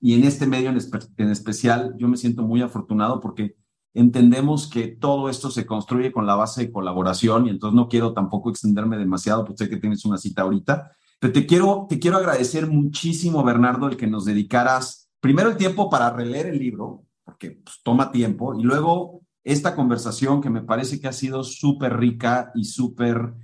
y 0.00 0.14
en 0.14 0.24
este 0.24 0.46
medio 0.46 0.70
en, 0.70 0.78
espe 0.78 0.98
en, 1.18 1.30
especial, 1.30 1.94
yo 1.96 2.08
me 2.08 2.16
siento 2.16 2.42
muy 2.42 2.60
afortunado 2.60 3.20
porque 3.20 3.54
entendemos 3.94 4.68
que 4.68 4.88
todo 4.88 5.28
esto 5.28 5.50
se 5.50 5.66
construye 5.66 6.12
con 6.12 6.26
la 6.26 6.34
base 6.34 6.62
de 6.62 6.72
colaboración 6.72 7.46
y 7.46 7.50
entonces 7.50 7.74
no 7.74 7.88
quiero 7.88 8.12
tampoco 8.12 8.50
extenderme 8.50 8.96
demasiado, 8.96 9.44
porque 9.44 9.64
sé 9.64 9.70
que 9.70 9.76
tienes 9.76 10.04
una 10.04 10.18
cita 10.18 10.42
ahorita, 10.42 10.92
pero 11.20 11.32
te 11.32 11.46
quiero, 11.46 11.86
te 11.88 11.98
quiero 11.98 12.16
agradecer 12.16 12.66
muchísimo, 12.68 13.44
Bernardo, 13.44 13.88
el 13.88 13.96
que 13.96 14.06
nos 14.06 14.24
dedicaras 14.24 15.10
primero 15.20 15.50
el 15.50 15.56
tiempo 15.56 15.88
para 15.88 16.10
releer 16.10 16.46
el 16.46 16.58
libro, 16.58 17.04
porque 17.24 17.52
pues, 17.52 17.80
toma 17.84 18.10
tiempo, 18.10 18.58
y 18.58 18.62
luego 18.62 19.20
esta 19.44 19.74
conversación 19.74 20.40
que 20.40 20.50
me 20.50 20.62
parece 20.62 21.00
que 21.00 21.08
ha 21.08 21.12
sido 21.12 21.44
súper 21.44 21.96
rica 21.96 22.50
y 22.54 22.64
súper 22.64 23.34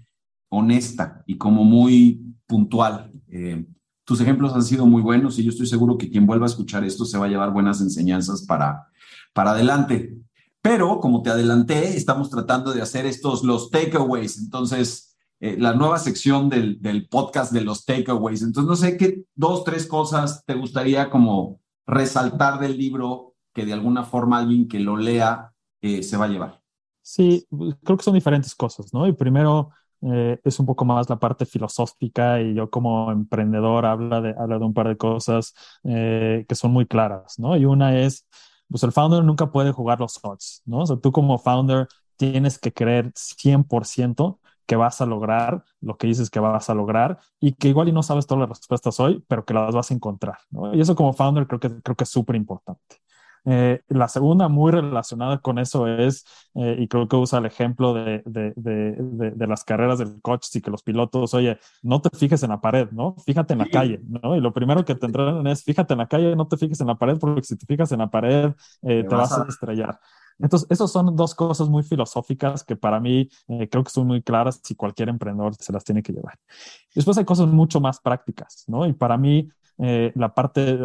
honesta 0.48 1.22
y 1.26 1.36
como 1.36 1.64
muy 1.64 2.34
puntual. 2.46 3.12
Eh, 3.28 3.66
tus 4.04 4.20
ejemplos 4.20 4.54
han 4.54 4.62
sido 4.62 4.86
muy 4.86 5.02
buenos 5.02 5.38
y 5.38 5.44
yo 5.44 5.50
estoy 5.50 5.66
seguro 5.66 5.98
que 5.98 6.08
quien 6.08 6.26
vuelva 6.26 6.46
a 6.46 6.48
escuchar 6.48 6.84
esto 6.84 7.04
se 7.04 7.18
va 7.18 7.26
a 7.26 7.28
llevar 7.28 7.52
buenas 7.52 7.80
enseñanzas 7.80 8.42
para, 8.46 8.88
para 9.34 9.50
adelante. 9.50 10.16
Pero 10.60 11.00
como 11.00 11.22
te 11.22 11.30
adelanté, 11.30 11.96
estamos 11.96 12.30
tratando 12.30 12.72
de 12.72 12.82
hacer 12.82 13.06
estos 13.06 13.44
los 13.44 13.70
takeaways. 13.70 14.38
Entonces, 14.38 15.16
eh, 15.40 15.56
la 15.58 15.72
nueva 15.72 15.98
sección 15.98 16.48
del, 16.48 16.80
del, 16.82 17.08
podcast 17.08 17.52
de 17.52 17.60
los 17.60 17.84
takeaways. 17.84 18.42
Entonces, 18.42 18.68
no 18.68 18.76
sé 18.76 18.96
qué 18.96 19.22
dos, 19.34 19.64
tres 19.64 19.86
cosas 19.86 20.44
te 20.44 20.54
gustaría 20.54 21.10
como 21.10 21.60
resaltar 21.86 22.58
del 22.58 22.76
libro 22.76 23.34
que 23.54 23.64
de 23.64 23.72
alguna 23.72 24.04
forma 24.04 24.38
alguien 24.38 24.68
que 24.68 24.80
lo 24.80 24.96
lea 24.96 25.52
eh, 25.80 26.02
se 26.02 26.16
va 26.16 26.26
a 26.26 26.28
llevar. 26.28 26.60
Sí, 27.02 27.46
creo 27.82 27.96
que 27.96 28.04
son 28.04 28.14
diferentes 28.14 28.54
cosas, 28.54 28.92
¿no? 28.92 29.06
Y 29.06 29.12
primero, 29.12 29.70
eh, 30.02 30.38
es 30.44 30.60
un 30.60 30.66
poco 30.66 30.84
más 30.84 31.08
la 31.10 31.18
parte 31.18 31.44
filosófica 31.44 32.40
y 32.40 32.54
yo 32.54 32.70
como 32.70 33.10
emprendedor 33.10 33.84
habla 33.84 34.20
de, 34.20 34.34
habla 34.38 34.58
de 34.58 34.64
un 34.64 34.74
par 34.74 34.88
de 34.88 34.96
cosas 34.96 35.54
eh, 35.84 36.44
que 36.48 36.54
son 36.54 36.70
muy 36.70 36.86
claras, 36.86 37.38
¿no? 37.38 37.56
Y 37.56 37.64
una 37.64 37.98
es, 37.98 38.26
pues 38.70 38.82
el 38.82 38.92
founder 38.92 39.24
nunca 39.24 39.50
puede 39.50 39.72
jugar 39.72 40.00
los 40.00 40.18
odds, 40.22 40.62
¿no? 40.66 40.80
O 40.80 40.86
sea, 40.86 40.96
tú 40.96 41.12
como 41.12 41.38
founder 41.38 41.88
tienes 42.16 42.58
que 42.58 42.72
creer 42.72 43.12
100% 43.14 44.40
que 44.66 44.76
vas 44.76 45.00
a 45.00 45.06
lograr 45.06 45.64
lo 45.80 45.96
que 45.96 46.06
dices 46.08 46.28
que 46.28 46.40
vas 46.40 46.68
a 46.68 46.74
lograr 46.74 47.18
y 47.40 47.54
que 47.54 47.68
igual 47.68 47.88
y 47.88 47.92
no 47.92 48.02
sabes 48.02 48.26
todas 48.26 48.40
las 48.40 48.58
respuestas 48.58 49.00
hoy, 49.00 49.24
pero 49.26 49.44
que 49.44 49.54
las 49.54 49.74
vas 49.74 49.90
a 49.90 49.94
encontrar, 49.94 50.38
¿no? 50.50 50.74
Y 50.74 50.80
eso 50.80 50.94
como 50.94 51.14
founder 51.14 51.46
creo 51.46 51.60
que, 51.60 51.80
creo 51.80 51.96
que 51.96 52.04
es 52.04 52.10
súper 52.10 52.36
importante. 52.36 52.96
Eh, 53.50 53.80
la 53.88 54.08
segunda, 54.08 54.48
muy 54.48 54.70
relacionada 54.70 55.38
con 55.38 55.58
eso, 55.58 55.86
es, 55.86 56.26
eh, 56.54 56.76
y 56.78 56.86
creo 56.86 57.08
que 57.08 57.16
usa 57.16 57.38
el 57.38 57.46
ejemplo 57.46 57.94
de, 57.94 58.22
de, 58.26 58.52
de, 58.56 59.30
de, 59.30 59.46
las 59.46 59.64
carreras 59.64 59.98
del 59.98 60.20
coche 60.20 60.58
y 60.58 60.60
que 60.60 60.70
los 60.70 60.82
pilotos, 60.82 61.32
oye, 61.32 61.58
no 61.82 62.02
te 62.02 62.10
fijes 62.14 62.42
en 62.42 62.50
la 62.50 62.60
pared, 62.60 62.90
¿no? 62.90 63.16
Fíjate 63.24 63.54
en 63.54 63.60
la 63.60 63.66
calle, 63.66 64.02
¿no? 64.06 64.36
Y 64.36 64.40
lo 64.40 64.52
primero 64.52 64.84
que 64.84 64.94
te 64.94 65.06
entrenan 65.06 65.46
es, 65.46 65.64
fíjate 65.64 65.94
en 65.94 65.98
la 65.98 66.08
calle, 66.08 66.36
no 66.36 66.46
te 66.46 66.58
fijes 66.58 66.78
en 66.82 66.88
la 66.88 66.96
pared, 66.96 67.16
porque 67.18 67.42
si 67.42 67.56
te 67.56 67.64
fijas 67.64 67.90
en 67.92 68.00
la 68.00 68.10
pared, 68.10 68.52
eh, 68.82 69.06
te, 69.08 69.14
vas, 69.14 69.32
a 69.32 69.46
estrellar. 69.48 69.98
Entonces, 70.38 70.68
esas 70.70 70.92
son 70.92 71.16
dos 71.16 71.34
cosas 71.34 71.70
muy 71.70 71.82
filosóficas 71.82 72.62
que 72.64 72.76
para 72.76 73.00
mí 73.00 73.30
eh, 73.48 73.66
creo 73.70 73.82
que 73.82 73.90
son 73.90 74.08
muy 74.08 74.20
claras 74.20 74.60
y 74.68 74.74
cualquier 74.74 75.08
emprendedor 75.08 75.54
se 75.54 75.72
las 75.72 75.84
tiene 75.84 76.02
que 76.02 76.12
llevar. 76.12 76.38
Después 76.94 77.16
hay 77.16 77.24
cosas 77.24 77.48
mucho 77.48 77.80
más 77.80 77.98
prácticas, 77.98 78.64
¿no? 78.66 78.86
Y 78.86 78.92
para 78.92 79.16
mí 79.16 79.48
eh, 79.78 80.12
la 80.14 80.34
parte, 80.34 80.78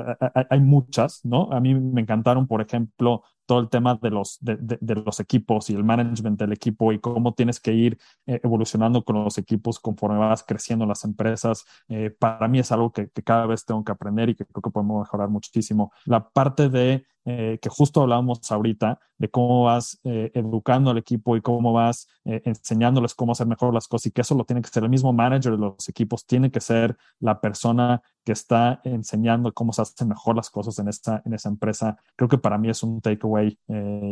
hay 0.50 0.60
muchas, 0.60 1.26
¿no? 1.26 1.52
A 1.52 1.60
mí 1.60 1.74
me 1.74 2.02
encantaron, 2.02 2.48
por 2.48 2.62
ejemplo, 2.62 3.24
todo 3.46 3.60
el 3.60 3.70
tema 3.70 4.00
de 4.02 4.10
los, 4.10 4.38
de, 4.41 4.58
de, 4.58 4.96
los 4.96 5.20
equipos 5.20 5.70
y 5.70 5.74
el 5.76 5.84
management 5.84 6.39
del 6.39 6.54
equipo 6.54 6.94
y 6.94 7.00
cómo 7.00 7.34
tienes 7.34 7.60
que 7.60 7.74
ir 7.74 7.98
eh, 8.26 8.39
evolucionando 8.44 9.04
con 9.04 9.24
los 9.24 9.38
equipos 9.38 9.80
conforme 9.80 10.18
vas 10.18 10.44
creciendo 10.44 10.86
las 10.86 11.04
empresas. 11.04 11.66
Eh, 11.89 12.10
para 12.18 12.48
mí 12.48 12.60
es 12.60 12.72
algo 12.72 12.91
que, 12.91 13.10
que, 13.10 13.24
cada 13.24 13.46
vez 13.46 13.66
tengo 13.66 13.84
que 13.84 13.91
aprender 13.91 14.30
y 14.30 14.36
que 14.36 14.46
creo 14.46 14.62
que 14.62 14.70
podemos 14.70 15.02
mejorar 15.02 15.30
muchísimo. 15.30 15.91
La 16.06 16.30
parte 16.30 16.70
de 16.70 17.06
eh, 17.26 17.57
que 17.61 17.69
justo 17.69 18.01
hablábamos 18.01 18.51
ahorita, 18.51 18.99
de 19.17 19.30
cómo 19.30 19.63
vas 19.63 19.97
eh, 20.03 20.30
educando 20.34 20.91
al 20.91 20.97
equipo 20.97 21.38
y 21.38 21.41
cómo 21.41 21.71
vas 21.71 22.09
eh, 22.26 22.41
enseñándoles 22.43 23.15
cómo 23.15 23.32
hacer 23.32 23.47
mejor 23.47 23.74
las 23.74 23.88
cosas 23.88 24.07
y 24.07 24.11
que 24.11 24.21
eso 24.21 24.36
lo 24.36 24.43
tiene 24.43 24.61
que 24.61 24.67
ser 24.67 24.84
el 24.84 24.89
mismo 24.89 25.13
manager 25.13 25.53
de 25.53 25.57
los 25.57 25.88
equipos, 25.88 26.26
tiene 26.26 26.51
que 26.51 26.59
ser 26.59 26.97
la 27.21 27.39
persona 27.39 28.01
que 28.26 28.34
está 28.34 28.82
enseñando 28.84 29.53
cómo 29.53 29.71
se 29.71 29.84
hacen 29.84 30.09
mejor 30.09 30.36
las 30.36 30.49
cosas 30.49 30.78
en 30.80 30.89
esta, 30.89 31.21
en 31.26 31.34
esa 31.34 31.47
empresa. 31.47 31.97
Creo 32.17 32.28
que 32.28 32.38
para 32.38 32.57
mí 32.57 32.69
es 32.69 32.84
un 32.84 32.99
takeaway 32.99 33.57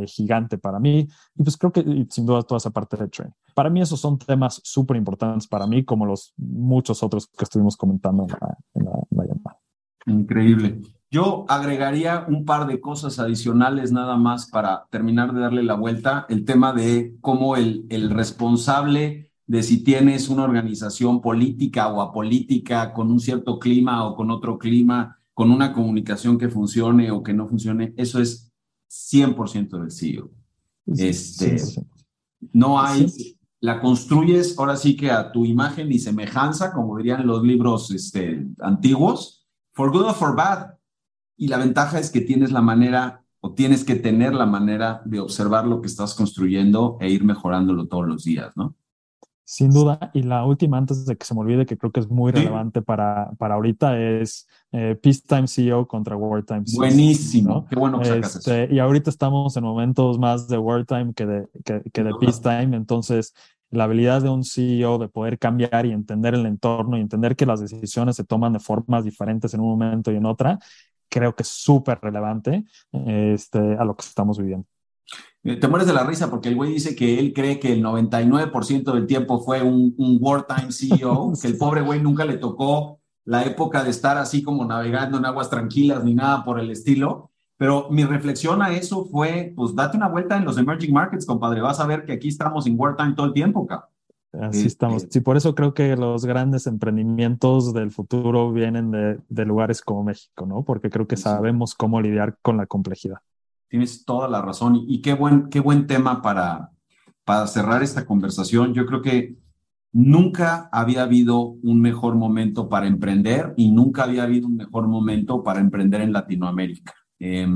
gigante 0.05 0.57
para 0.57 0.79
mí 0.79 1.07
y 1.35 1.43
pues 1.43 1.57
creo 1.57 1.71
que 1.71 2.05
sin 2.09 2.25
duda 2.25 2.43
toda 2.43 2.57
esa 2.57 2.69
parte 2.69 2.97
de 2.97 3.07
training. 3.07 3.33
Para 3.53 3.69
mí 3.69 3.81
esos 3.81 3.99
son 3.99 4.17
temas 4.17 4.61
súper 4.63 4.95
importantes 4.97 5.47
para 5.47 5.67
mí 5.67 5.83
como 5.83 6.05
los 6.05 6.33
muchos 6.37 7.03
otros 7.03 7.27
que 7.27 7.43
estuvimos 7.43 7.75
comentando 7.75 8.23
en 8.23 8.85
la, 8.85 8.93
en 9.09 9.17
la 9.17 9.25
llamada. 9.25 9.59
Increíble. 10.05 10.81
Yo 11.13 11.43
agregaría 11.49 12.25
un 12.29 12.45
par 12.45 12.67
de 12.67 12.79
cosas 12.79 13.19
adicionales 13.19 13.91
nada 13.91 14.15
más 14.15 14.49
para 14.49 14.87
terminar 14.89 15.33
de 15.33 15.41
darle 15.41 15.61
la 15.61 15.75
vuelta. 15.75 16.25
El 16.29 16.45
tema 16.45 16.71
de 16.71 17.17
cómo 17.19 17.57
el, 17.57 17.85
el 17.89 18.09
responsable 18.09 19.29
de 19.45 19.61
si 19.61 19.83
tienes 19.83 20.29
una 20.29 20.45
organización 20.45 21.19
política 21.19 21.89
o 21.89 22.01
apolítica 22.01 22.93
con 22.93 23.11
un 23.11 23.19
cierto 23.19 23.59
clima 23.59 24.05
o 24.07 24.15
con 24.15 24.31
otro 24.31 24.57
clima, 24.57 25.19
con 25.33 25.51
una 25.51 25.73
comunicación 25.73 26.37
que 26.37 26.47
funcione 26.47 27.11
o 27.11 27.21
que 27.21 27.33
no 27.33 27.45
funcione, 27.45 27.93
eso 27.97 28.21
es 28.21 28.49
100% 28.89 29.81
del 29.81 29.91
CEO. 29.91 30.31
Este, 30.85 31.57
no 32.53 32.79
hay, 32.79 33.35
la 33.59 33.81
construyes 33.81 34.57
ahora 34.57 34.77
sí 34.77 34.95
que 34.95 35.11
a 35.11 35.29
tu 35.29 35.45
imagen 35.45 35.91
y 35.91 35.99
semejanza, 35.99 36.71
como 36.71 36.95
dirían 36.95 37.27
los 37.27 37.43
libros 37.43 37.91
este, 37.91 38.47
antiguos, 38.59 39.45
for 39.73 39.91
good 39.91 40.05
or 40.05 40.13
for 40.13 40.33
bad 40.33 40.80
y 41.41 41.47
la 41.47 41.57
ventaja 41.57 41.97
es 41.97 42.11
que 42.11 42.21
tienes 42.21 42.51
la 42.51 42.61
manera 42.61 43.23
o 43.39 43.53
tienes 43.53 43.83
que 43.83 43.95
tener 43.95 44.35
la 44.35 44.45
manera 44.45 45.01
de 45.05 45.19
observar 45.19 45.65
lo 45.65 45.81
que 45.81 45.87
estás 45.87 46.13
construyendo 46.13 46.97
e 47.01 47.09
ir 47.09 47.23
mejorándolo 47.23 47.87
todos 47.87 48.07
los 48.07 48.23
días, 48.23 48.55
¿no? 48.55 48.75
Sin 49.43 49.71
duda. 49.71 50.11
Y 50.13 50.21
la 50.21 50.45
última, 50.45 50.77
antes 50.77 51.03
de 51.07 51.17
que 51.17 51.25
se 51.25 51.33
me 51.33 51.39
olvide, 51.39 51.65
que 51.65 51.79
creo 51.79 51.91
que 51.91 51.99
es 51.99 52.07
muy 52.11 52.31
relevante 52.31 52.83
para, 52.83 53.31
para 53.39 53.55
ahorita, 53.55 53.99
es 53.99 54.47
eh, 54.71 54.95
Peacetime 55.01 55.47
CEO 55.47 55.87
contra 55.87 56.15
Wartime 56.15 56.61
CEO. 56.67 56.77
Buenísimo. 56.77 57.65
Qué 57.67 57.75
bueno 57.75 57.99
que 57.99 58.05
sacas 58.05 58.35
este, 58.35 58.67
Y 58.71 58.77
ahorita 58.77 59.09
estamos 59.09 59.57
en 59.57 59.63
momentos 59.63 60.19
más 60.19 60.47
de 60.47 60.59
Wartime 60.59 61.15
que 61.15 61.25
de, 61.25 61.47
que, 61.65 61.81
que 61.91 62.03
de 62.03 62.11
Peacetime. 62.19 62.77
Entonces, 62.77 63.33
la 63.71 63.85
habilidad 63.85 64.21
de 64.21 64.29
un 64.29 64.43
CEO 64.43 64.99
de 64.99 65.07
poder 65.07 65.39
cambiar 65.39 65.85
y 65.85 65.91
entender 65.91 66.35
el 66.35 66.45
entorno 66.45 66.97
y 66.97 67.01
entender 67.01 67.35
que 67.35 67.45
las 67.45 67.61
decisiones 67.61 68.17
se 68.17 68.25
toman 68.25 68.53
de 68.53 68.59
formas 68.59 69.05
diferentes 69.05 69.53
en 69.53 69.61
un 69.61 69.69
momento 69.69 70.11
y 70.11 70.17
en 70.17 70.25
otra, 70.25 70.59
creo 71.11 71.35
que 71.35 71.43
es 71.43 71.49
súper 71.49 71.99
relevante 72.01 72.65
este, 72.91 73.59
a 73.59 73.83
lo 73.83 73.95
que 73.95 74.05
estamos 74.05 74.39
viviendo. 74.39 74.65
Eh, 75.43 75.57
te 75.57 75.67
mueres 75.67 75.87
de 75.87 75.93
la 75.93 76.03
risa 76.03 76.29
porque 76.29 76.49
el 76.49 76.55
güey 76.55 76.73
dice 76.73 76.95
que 76.95 77.19
él 77.19 77.33
cree 77.33 77.59
que 77.59 77.73
el 77.73 77.83
99% 77.83 78.93
del 78.93 79.07
tiempo 79.07 79.39
fue 79.39 79.61
un, 79.61 79.93
un 79.97 80.17
wartime 80.21 80.71
CEO, 80.71 81.33
que 81.41 81.47
el 81.47 81.57
pobre 81.57 81.81
güey 81.81 82.01
nunca 82.01 82.25
le 82.25 82.37
tocó 82.37 82.99
la 83.25 83.43
época 83.43 83.83
de 83.83 83.89
estar 83.89 84.17
así 84.17 84.41
como 84.41 84.65
navegando 84.65 85.17
en 85.17 85.25
aguas 85.25 85.49
tranquilas 85.49 86.03
ni 86.03 86.13
nada 86.15 86.43
por 86.43 86.59
el 86.59 86.71
estilo. 86.71 87.29
Pero 87.57 87.89
mi 87.91 88.03
reflexión 88.03 88.63
a 88.63 88.71
eso 88.71 89.05
fue, 89.05 89.53
pues 89.55 89.75
date 89.75 89.95
una 89.95 90.07
vuelta 90.07 90.35
en 90.35 90.45
los 90.45 90.57
emerging 90.57 90.93
markets, 90.93 91.27
compadre. 91.27 91.61
Vas 91.61 91.79
a 91.79 91.85
ver 91.85 92.05
que 92.05 92.13
aquí 92.13 92.27
estamos 92.27 92.65
en 92.65 92.79
wartime 92.79 93.13
todo 93.13 93.27
el 93.27 93.33
tiempo, 93.33 93.67
cabrón. 93.67 93.90
Así 94.33 94.67
estamos. 94.67 95.07
Sí, 95.09 95.19
por 95.19 95.35
eso 95.35 95.53
creo 95.55 95.73
que 95.73 95.95
los 95.97 96.25
grandes 96.25 96.65
emprendimientos 96.65 97.73
del 97.73 97.91
futuro 97.91 98.51
vienen 98.51 98.91
de, 98.91 99.19
de, 99.27 99.45
lugares 99.45 99.81
como 99.81 100.03
México, 100.03 100.45
¿no? 100.45 100.63
Porque 100.63 100.89
creo 100.89 101.05
que 101.05 101.17
sabemos 101.17 101.75
cómo 101.75 101.99
lidiar 101.99 102.37
con 102.41 102.55
la 102.55 102.65
complejidad. 102.65 103.17
Tienes 103.67 104.05
toda 104.05 104.29
la 104.29 104.41
razón. 104.41 104.85
Y 104.87 105.01
qué 105.01 105.13
buen, 105.13 105.49
qué 105.49 105.59
buen 105.59 105.85
tema 105.85 106.21
para, 106.21 106.71
para 107.25 107.45
cerrar 107.47 107.83
esta 107.83 108.05
conversación. 108.05 108.73
Yo 108.73 108.85
creo 108.85 109.01
que 109.01 109.35
nunca 109.91 110.69
había 110.71 111.03
habido 111.03 111.41
un 111.41 111.81
mejor 111.81 112.15
momento 112.15 112.69
para 112.69 112.87
emprender 112.87 113.53
y 113.57 113.69
nunca 113.71 114.03
había 114.03 114.23
habido 114.23 114.47
un 114.47 114.55
mejor 114.55 114.87
momento 114.87 115.43
para 115.43 115.59
emprender 115.59 116.01
en 116.01 116.13
Latinoamérica. 116.13 116.93
Eh, 117.19 117.47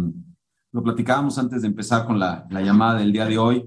lo 0.74 0.84
platicábamos 0.84 1.38
antes 1.38 1.62
de 1.62 1.70
empezar 1.70 2.06
con 2.06 2.20
la, 2.20 2.46
la 2.50 2.62
llamada 2.62 3.00
del 3.00 3.14
día 3.14 3.26
de 3.26 3.38
hoy 3.38 3.66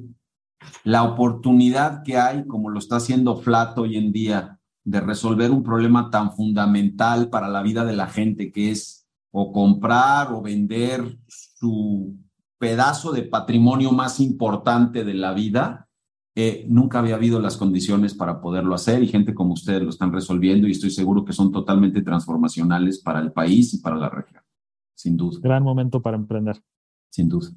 la 0.84 1.04
oportunidad 1.04 2.02
que 2.02 2.16
hay, 2.16 2.46
como 2.46 2.70
lo 2.70 2.78
está 2.78 2.96
haciendo 2.96 3.36
Flat 3.36 3.76
hoy 3.78 3.96
en 3.96 4.12
día, 4.12 4.58
de 4.84 5.00
resolver 5.00 5.50
un 5.50 5.62
problema 5.62 6.10
tan 6.10 6.32
fundamental 6.32 7.28
para 7.28 7.48
la 7.48 7.62
vida 7.62 7.84
de 7.84 7.94
la 7.94 8.06
gente, 8.06 8.50
que 8.50 8.70
es 8.70 9.06
o 9.30 9.52
comprar 9.52 10.32
o 10.32 10.40
vender 10.40 11.18
su 11.26 12.16
pedazo 12.58 13.12
de 13.12 13.22
patrimonio 13.22 13.92
más 13.92 14.20
importante 14.20 15.04
de 15.04 15.14
la 15.14 15.32
vida, 15.32 15.88
eh, 16.34 16.66
nunca 16.68 17.00
había 17.00 17.16
habido 17.16 17.40
las 17.40 17.56
condiciones 17.56 18.14
para 18.14 18.40
poderlo 18.40 18.74
hacer 18.74 19.02
y 19.02 19.08
gente 19.08 19.34
como 19.34 19.54
ustedes 19.54 19.82
lo 19.82 19.90
están 19.90 20.12
resolviendo 20.12 20.68
y 20.68 20.70
estoy 20.70 20.90
seguro 20.90 21.24
que 21.24 21.32
son 21.32 21.50
totalmente 21.50 22.00
transformacionales 22.00 23.00
para 23.00 23.20
el 23.20 23.32
país 23.32 23.74
y 23.74 23.78
para 23.78 23.96
la 23.96 24.08
región, 24.08 24.42
sin 24.94 25.16
duda. 25.16 25.40
Gran 25.42 25.62
momento 25.64 26.00
para 26.00 26.16
emprender. 26.16 26.62
Sin 27.10 27.28
duda. 27.28 27.48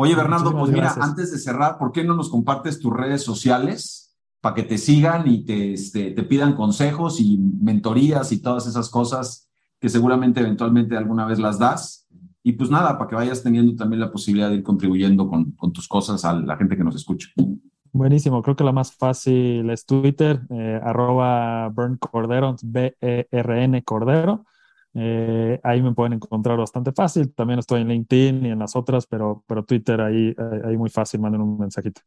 Oye, 0.00 0.14
Bernardo, 0.14 0.56
pues 0.56 0.70
mira, 0.70 0.94
antes 1.00 1.32
de 1.32 1.38
cerrar, 1.38 1.76
¿por 1.76 1.90
qué 1.90 2.04
no 2.04 2.14
nos 2.14 2.30
compartes 2.30 2.78
tus 2.78 2.92
redes 2.92 3.24
sociales 3.24 4.16
para 4.40 4.54
que 4.54 4.62
te 4.62 4.78
sigan 4.78 5.26
y 5.26 5.44
te, 5.44 5.72
este, 5.72 6.12
te 6.12 6.22
pidan 6.22 6.54
consejos 6.54 7.20
y 7.20 7.36
mentorías 7.36 8.30
y 8.30 8.40
todas 8.40 8.68
esas 8.68 8.90
cosas 8.90 9.50
que 9.80 9.88
seguramente 9.88 10.38
eventualmente 10.38 10.96
alguna 10.96 11.26
vez 11.26 11.40
las 11.40 11.58
das? 11.58 12.06
Y 12.44 12.52
pues 12.52 12.70
nada, 12.70 12.96
para 12.96 13.10
que 13.10 13.16
vayas 13.16 13.42
teniendo 13.42 13.74
también 13.74 13.98
la 13.98 14.12
posibilidad 14.12 14.50
de 14.50 14.56
ir 14.56 14.62
contribuyendo 14.62 15.28
con, 15.28 15.50
con 15.52 15.72
tus 15.72 15.88
cosas 15.88 16.24
a 16.24 16.32
la 16.32 16.56
gente 16.56 16.76
que 16.76 16.84
nos 16.84 16.94
escucha. 16.94 17.30
Buenísimo, 17.92 18.40
creo 18.42 18.54
que 18.54 18.62
la 18.62 18.70
más 18.70 18.94
fácil 18.94 19.68
es 19.68 19.84
Twitter, 19.84 20.42
eh, 20.50 20.80
arroba 20.80 21.70
Bern 21.70 21.96
Cordero, 21.96 22.54
B-E-R-N 22.62 23.82
Cordero. 23.82 24.44
Eh, 24.94 25.60
ahí 25.62 25.82
me 25.82 25.92
pueden 25.92 26.14
encontrar 26.14 26.58
bastante 26.58 26.92
fácil. 26.92 27.32
También 27.32 27.58
estoy 27.58 27.82
en 27.82 27.88
LinkedIn 27.88 28.46
y 28.46 28.50
en 28.50 28.58
las 28.58 28.74
otras, 28.76 29.06
pero, 29.06 29.44
pero 29.46 29.64
Twitter 29.64 30.00
ahí, 30.00 30.34
ahí 30.64 30.76
muy 30.76 30.90
fácil, 30.90 31.20
manden 31.20 31.40
un 31.40 31.58
mensajito. 31.58 32.00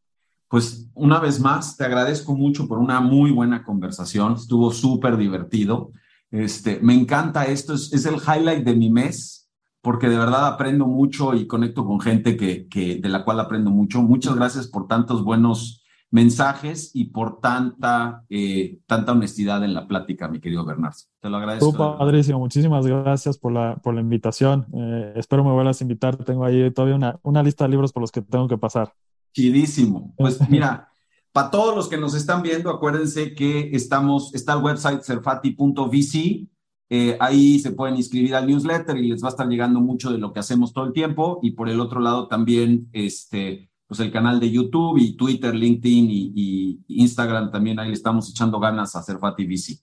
Pues 0.48 0.90
una 0.94 1.18
vez 1.18 1.40
más, 1.40 1.76
te 1.76 1.84
agradezco 1.84 2.36
mucho 2.36 2.68
por 2.68 2.78
una 2.78 3.00
muy 3.00 3.30
buena 3.30 3.64
conversación. 3.64 4.34
Estuvo 4.34 4.70
súper 4.70 5.16
divertido. 5.16 5.92
Este, 6.30 6.78
me 6.80 6.94
encanta 6.94 7.44
esto, 7.46 7.74
es, 7.74 7.92
es, 7.92 8.06
el 8.06 8.16
highlight 8.16 8.64
de 8.64 8.74
mi 8.74 8.90
mes, 8.90 9.50
porque 9.80 10.08
de 10.08 10.18
verdad 10.18 10.46
aprendo 10.46 10.86
mucho 10.86 11.34
y 11.34 11.46
conecto 11.46 11.84
con 11.84 12.00
gente 12.00 12.36
que, 12.36 12.68
que, 12.68 12.96
de 12.96 13.08
la 13.08 13.24
cual 13.24 13.40
aprendo 13.40 13.70
mucho. 13.70 14.02
Muchas 14.02 14.34
gracias 14.34 14.66
por 14.66 14.86
tantos 14.86 15.24
buenos 15.24 15.81
mensajes 16.12 16.90
y 16.92 17.06
por 17.06 17.40
tanta, 17.40 18.24
eh, 18.28 18.78
tanta 18.86 19.12
honestidad 19.12 19.64
en 19.64 19.72
la 19.72 19.88
plática, 19.88 20.28
mi 20.28 20.40
querido 20.40 20.64
Bernardo. 20.64 20.98
Te 21.20 21.30
lo 21.30 21.38
agradezco. 21.38 21.72
Tú, 21.72 21.98
padrísimo. 21.98 22.38
Muchísimas 22.38 22.86
gracias 22.86 23.38
por 23.38 23.50
la, 23.50 23.76
por 23.76 23.94
la 23.94 24.02
invitación. 24.02 24.66
Eh, 24.74 25.14
espero 25.16 25.42
me 25.42 25.52
vuelvas 25.52 25.80
a 25.80 25.84
invitar. 25.84 26.16
Tengo 26.16 26.44
ahí 26.44 26.70
todavía 26.70 26.96
una, 26.96 27.18
una 27.22 27.42
lista 27.42 27.64
de 27.64 27.70
libros 27.70 27.92
por 27.94 28.02
los 28.02 28.12
que 28.12 28.20
tengo 28.20 28.46
que 28.46 28.58
pasar. 28.58 28.92
Chidísimo. 29.32 30.14
Pues 30.18 30.38
mira, 30.50 30.90
Para 31.32 31.50
todos 31.50 31.74
los 31.74 31.88
que 31.88 31.96
nos 31.96 32.14
están 32.14 32.42
viendo, 32.42 32.68
acuérdense 32.68 33.34
que 33.34 33.70
estamos, 33.72 34.34
está 34.34 34.52
el 34.52 34.62
website 34.62 35.02
cerfati.vc. 35.02 36.46
Eh, 36.90 37.16
ahí 37.20 37.58
se 37.58 37.72
pueden 37.72 37.96
inscribir 37.96 38.34
al 38.34 38.46
newsletter 38.46 38.98
y 38.98 39.08
les 39.08 39.24
va 39.24 39.28
a 39.28 39.30
estar 39.30 39.48
llegando 39.48 39.80
mucho 39.80 40.12
de 40.12 40.18
lo 40.18 40.34
que 40.34 40.40
hacemos 40.40 40.74
todo 40.74 40.84
el 40.84 40.92
tiempo. 40.92 41.40
Y 41.42 41.52
por 41.52 41.70
el 41.70 41.80
otro 41.80 42.00
lado 42.00 42.28
también, 42.28 42.90
este, 42.92 43.71
pues 43.92 44.00
el 44.00 44.10
canal 44.10 44.40
de 44.40 44.50
YouTube 44.50 44.96
y 44.96 45.18
Twitter, 45.18 45.54
LinkedIn 45.54 46.06
y, 46.10 46.80
Instagram 46.88 47.50
también 47.50 47.78
ahí 47.78 47.88
le 47.88 47.92
estamos 47.92 48.30
echando 48.30 48.58
ganas 48.58 48.96
a 48.96 49.02
Cerfati 49.02 49.44
VC. 49.44 49.82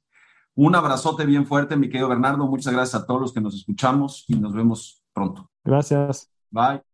Un 0.55 0.74
abrazote 0.74 1.28
bien 1.28 1.45
fuerte, 1.45 1.78
mi 1.78 1.89
querido 1.89 2.10
Bernardo. 2.10 2.47
Muchas 2.47 2.74
gracias 2.74 3.03
a 3.03 3.05
todos 3.05 3.22
los 3.22 3.34
que 3.34 3.39
nos 3.39 3.53
escuchamos 3.53 4.26
y 4.28 4.34
nos 4.34 4.51
vemos 4.55 5.03
pronto. 5.14 5.51
Gracias. 5.64 6.28
Bye. 6.49 6.88